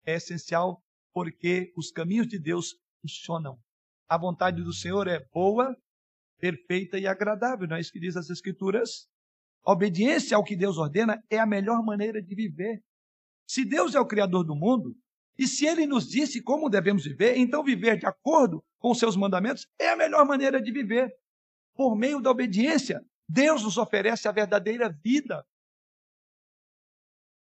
é 0.05 0.15
essencial 0.15 0.81
porque 1.13 1.73
os 1.75 1.91
caminhos 1.91 2.27
de 2.27 2.39
Deus 2.39 2.75
funcionam. 3.01 3.59
A 4.07 4.17
vontade 4.17 4.63
do 4.63 4.71
Senhor 4.71 5.07
é 5.07 5.19
boa, 5.33 5.75
perfeita 6.39 6.97
e 6.97 7.05
agradável, 7.05 7.67
não 7.67 7.75
é 7.75 7.81
isso 7.81 7.91
que 7.91 7.99
diz 7.99 8.15
as 8.15 8.29
Escrituras? 8.29 9.07
A 9.65 9.73
obediência 9.73 10.37
ao 10.37 10.43
que 10.43 10.55
Deus 10.55 10.77
ordena 10.77 11.21
é 11.29 11.37
a 11.37 11.45
melhor 11.45 11.83
maneira 11.83 12.21
de 12.21 12.33
viver. 12.33 12.81
Se 13.45 13.65
Deus 13.65 13.95
é 13.95 13.99
o 13.99 14.07
Criador 14.07 14.45
do 14.45 14.55
mundo, 14.55 14.95
e 15.37 15.47
se 15.47 15.65
Ele 15.65 15.85
nos 15.85 16.09
disse 16.09 16.41
como 16.41 16.69
devemos 16.69 17.03
viver, 17.03 17.37
então 17.37 17.63
viver 17.63 17.97
de 17.97 18.05
acordo 18.05 18.63
com 18.79 18.93
seus 18.93 19.15
mandamentos 19.15 19.67
é 19.79 19.89
a 19.89 19.95
melhor 19.95 20.25
maneira 20.25 20.61
de 20.61 20.71
viver. 20.71 21.13
Por 21.75 21.95
meio 21.95 22.19
da 22.19 22.31
obediência, 22.31 23.01
Deus 23.29 23.63
nos 23.63 23.77
oferece 23.77 24.27
a 24.27 24.31
verdadeira 24.31 24.89
vida. 24.89 25.45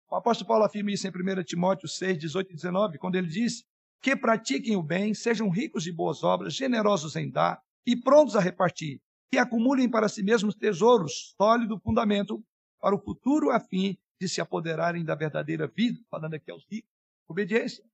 O 0.08 0.16
apóstolo 0.16 0.48
Paulo 0.48 0.64
afirma 0.64 0.90
isso 0.92 1.06
em 1.06 1.10
1 1.10 1.42
Timóteo 1.44 1.88
6, 1.88 2.18
18 2.18 2.52
e 2.52 2.54
19, 2.54 2.98
quando 2.98 3.16
ele 3.16 3.28
diz 3.28 3.64
que 4.02 4.16
pratiquem 4.16 4.76
o 4.76 4.82
bem, 4.82 5.14
sejam 5.14 5.48
ricos 5.48 5.84
de 5.84 5.92
boas 5.92 6.22
obras, 6.22 6.54
generosos 6.54 7.16
em 7.16 7.30
dar 7.30 7.60
e 7.86 7.96
prontos 7.96 8.36
a 8.36 8.40
repartir, 8.40 9.00
que 9.30 9.38
acumulem 9.38 9.88
para 9.88 10.08
si 10.08 10.22
mesmos 10.22 10.54
tesouros, 10.54 11.34
sólido 11.36 11.78
fundamento 11.78 12.42
para 12.80 12.94
o 12.94 13.00
futuro, 13.00 13.50
a 13.50 13.60
fim 13.60 13.96
de 14.20 14.28
se 14.28 14.40
apoderarem 14.40 15.04
da 15.04 15.14
verdadeira 15.14 15.66
vida, 15.66 15.98
falando 16.10 16.34
aqui 16.34 16.50
aos 16.50 16.64
ricos, 16.68 16.90
obediência. 17.30 17.84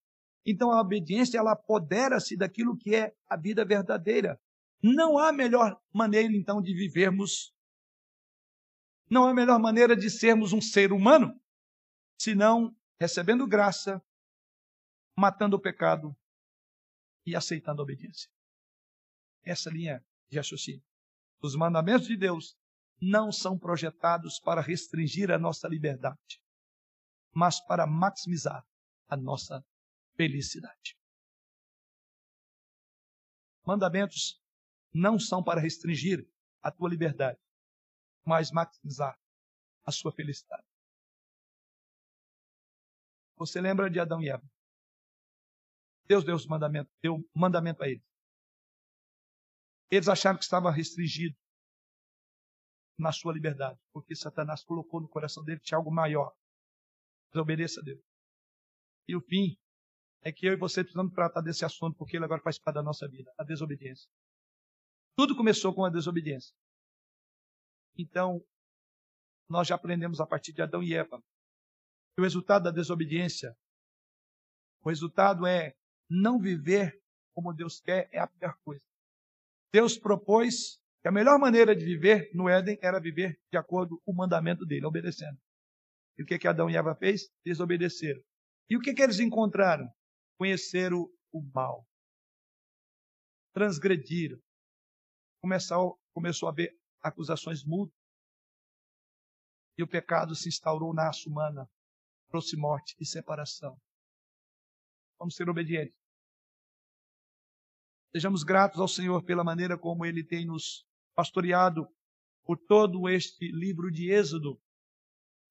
Então 0.44 0.70
a 0.70 0.80
obediência 0.80 1.38
ela 1.38 1.52
apodera-se 1.52 2.36
daquilo 2.36 2.76
que 2.76 2.94
é 2.94 3.14
a 3.28 3.36
vida 3.36 3.64
verdadeira. 3.64 4.40
Não 4.82 5.18
há 5.18 5.32
melhor 5.32 5.80
maneira 5.92 6.32
então 6.32 6.62
de 6.62 6.72
vivermos, 6.74 7.52
não 9.10 9.24
há 9.24 9.34
melhor 9.34 9.58
maneira 9.58 9.96
de 9.96 10.08
sermos 10.10 10.52
um 10.52 10.60
ser 10.60 10.92
humano, 10.92 11.38
senão 12.18 12.74
recebendo 12.98 13.46
graça, 13.46 14.00
matando 15.16 15.56
o 15.56 15.60
pecado 15.60 16.16
e 17.24 17.34
aceitando 17.34 17.82
a 17.82 17.84
obediência. 17.84 18.30
Essa 19.42 19.70
linha 19.70 20.04
de 20.30 20.36
raciocínio. 20.36 20.82
Os 21.42 21.54
mandamentos 21.54 22.06
de 22.06 22.16
Deus 22.16 22.56
não 23.00 23.30
são 23.30 23.58
projetados 23.58 24.40
para 24.40 24.60
restringir 24.60 25.30
a 25.30 25.38
nossa 25.38 25.68
liberdade, 25.68 26.40
mas 27.34 27.60
para 27.66 27.86
maximizar 27.86 28.64
a 29.08 29.16
nossa 29.16 29.64
felicidade. 30.16 30.96
Mandamentos 33.64 34.40
não 34.92 35.18
são 35.18 35.42
para 35.42 35.60
restringir 35.60 36.28
a 36.62 36.70
tua 36.70 36.88
liberdade, 36.88 37.38
mas 38.24 38.50
maximizar 38.50 39.18
a 39.84 39.92
sua 39.92 40.12
felicidade. 40.12 40.66
Você 43.36 43.60
lembra 43.60 43.90
de 43.90 44.00
Adão 44.00 44.22
e 44.22 44.30
Eva? 44.30 44.48
Deus 46.06 46.24
deu 46.24 46.34
os 46.34 46.46
mandamentos, 46.46 46.92
deu 47.02 47.18
mandamento 47.34 47.82
a 47.82 47.88
eles. 47.88 48.04
Eles 49.90 50.08
acharam 50.08 50.38
que 50.38 50.44
estava 50.44 50.70
restringido 50.70 51.36
na 52.98 53.12
sua 53.12 53.32
liberdade, 53.32 53.78
porque 53.92 54.14
Satanás 54.14 54.64
colocou 54.64 55.00
no 55.00 55.08
coração 55.08 55.44
dele 55.44 55.60
que 55.60 55.66
tinha 55.66 55.78
algo 55.78 55.90
maior. 55.90 56.34
Desobedeça 57.32 57.80
a 57.80 57.84
Deus. 57.84 58.02
E 59.08 59.14
o 59.14 59.20
fim 59.20 59.56
é 60.22 60.32
que 60.32 60.46
eu 60.46 60.52
e 60.52 60.56
você 60.56 60.82
precisamos 60.82 61.12
tratar 61.12 61.40
desse 61.40 61.64
assunto, 61.64 61.96
porque 61.96 62.16
ele 62.16 62.24
agora 62.24 62.42
faz 62.42 62.58
parte 62.58 62.74
da 62.74 62.82
nossa 62.82 63.08
vida, 63.08 63.32
a 63.38 63.44
desobediência. 63.44 64.10
Tudo 65.16 65.36
começou 65.36 65.74
com 65.74 65.84
a 65.84 65.90
desobediência. 65.90 66.54
Então, 67.96 68.44
nós 69.48 69.68
já 69.68 69.76
aprendemos 69.76 70.20
a 70.20 70.26
partir 70.26 70.52
de 70.52 70.62
Adão 70.62 70.82
e 70.82 70.94
Eva 70.94 71.22
que 72.14 72.20
o 72.20 72.24
resultado 72.24 72.64
da 72.64 72.70
desobediência, 72.70 73.56
o 74.82 74.88
resultado 74.88 75.46
é 75.46 75.74
não 76.08 76.38
viver 76.38 77.00
como 77.34 77.52
Deus 77.52 77.80
quer, 77.80 78.08
é 78.12 78.18
a 78.18 78.26
pior 78.26 78.56
coisa. 78.64 78.82
Deus 79.72 79.98
propôs 79.98 80.80
que 81.02 81.08
a 81.08 81.12
melhor 81.12 81.38
maneira 81.38 81.76
de 81.76 81.84
viver 81.84 82.30
no 82.34 82.48
Éden 82.48 82.78
era 82.82 82.98
viver 82.98 83.38
de 83.52 83.58
acordo 83.58 84.00
com 84.00 84.12
o 84.12 84.16
mandamento 84.16 84.64
dele, 84.64 84.86
obedecendo. 84.86 85.38
E 86.18 86.22
o 86.22 86.26
que, 86.26 86.38
que 86.38 86.48
Adão 86.48 86.70
e 86.70 86.76
Eva 86.76 86.94
fez? 86.94 87.30
Desobedeceram. 87.44 88.22
E 88.68 88.76
o 88.76 88.80
que, 88.80 88.94
que 88.94 89.02
eles 89.02 89.20
encontraram? 89.20 89.88
Conheceram 90.38 91.08
o 91.32 91.42
mal. 91.54 91.86
Transgrediram. 93.52 94.38
Começou, 95.40 96.00
começou 96.12 96.48
a 96.48 96.52
haver 96.52 96.76
acusações 97.00 97.64
mútuas. 97.64 97.96
E 99.78 99.82
o 99.82 99.88
pecado 99.88 100.34
se 100.34 100.48
instaurou 100.48 100.92
na 100.94 101.04
raça 101.04 101.28
humana 101.28 101.68
trouxe 102.28 102.56
morte 102.56 102.94
e 103.00 103.06
separação. 103.06 103.80
Vamos 105.18 105.34
ser 105.34 105.48
obedientes. 105.48 105.96
Sejamos 108.12 108.42
gratos 108.42 108.80
ao 108.80 108.88
Senhor 108.88 109.24
pela 109.24 109.44
maneira 109.44 109.78
como 109.78 110.04
Ele 110.04 110.24
tem 110.24 110.46
nos 110.46 110.86
pastoreado 111.14 111.86
por 112.44 112.58
todo 112.58 113.08
este 113.08 113.50
livro 113.50 113.90
de 113.90 114.10
Êxodo. 114.10 114.60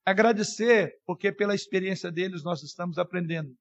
Agradecer, 0.05 1.01
porque 1.05 1.31
pela 1.31 1.55
experiência 1.55 2.11
deles 2.11 2.43
nós 2.43 2.61
estamos 2.61 2.97
aprendendo. 2.97 3.55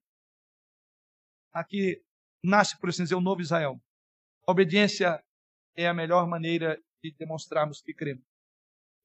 Aqui 1.51 2.01
nasce, 2.43 2.79
por 2.79 2.89
assim 2.89 3.03
dizer, 3.03 3.15
o 3.15 3.21
novo 3.21 3.41
Israel. 3.41 3.81
A 4.47 4.51
obediência 4.51 5.23
é 5.75 5.87
a 5.87 5.93
melhor 5.93 6.27
maneira 6.27 6.79
de 7.01 7.11
demonstrarmos 7.17 7.81
que 7.81 7.93
cremos 7.93 8.23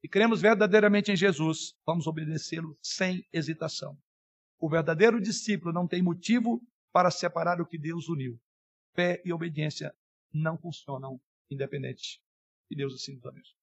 e 0.02 0.08
cremos 0.08 0.40
verdadeiramente 0.40 1.12
em 1.12 1.16
Jesus, 1.16 1.74
vamos 1.84 2.06
obedecê-lo 2.06 2.76
sem 2.82 3.26
hesitação. 3.32 3.98
O 4.58 4.68
verdadeiro 4.68 5.20
discípulo 5.20 5.72
não 5.72 5.86
tem 5.86 6.02
motivo 6.02 6.60
para 6.92 7.10
separar 7.10 7.60
o 7.60 7.66
que 7.66 7.78
Deus 7.78 8.08
uniu. 8.08 8.40
Fé 8.94 9.20
e 9.24 9.32
obediência 9.32 9.94
não 10.32 10.58
funcionam 10.58 11.20
independente. 11.50 12.20
Que 12.66 12.74
Deus 12.74 12.94
assim 12.94 13.14
nos 13.14 13.26
abençoe. 13.26 13.59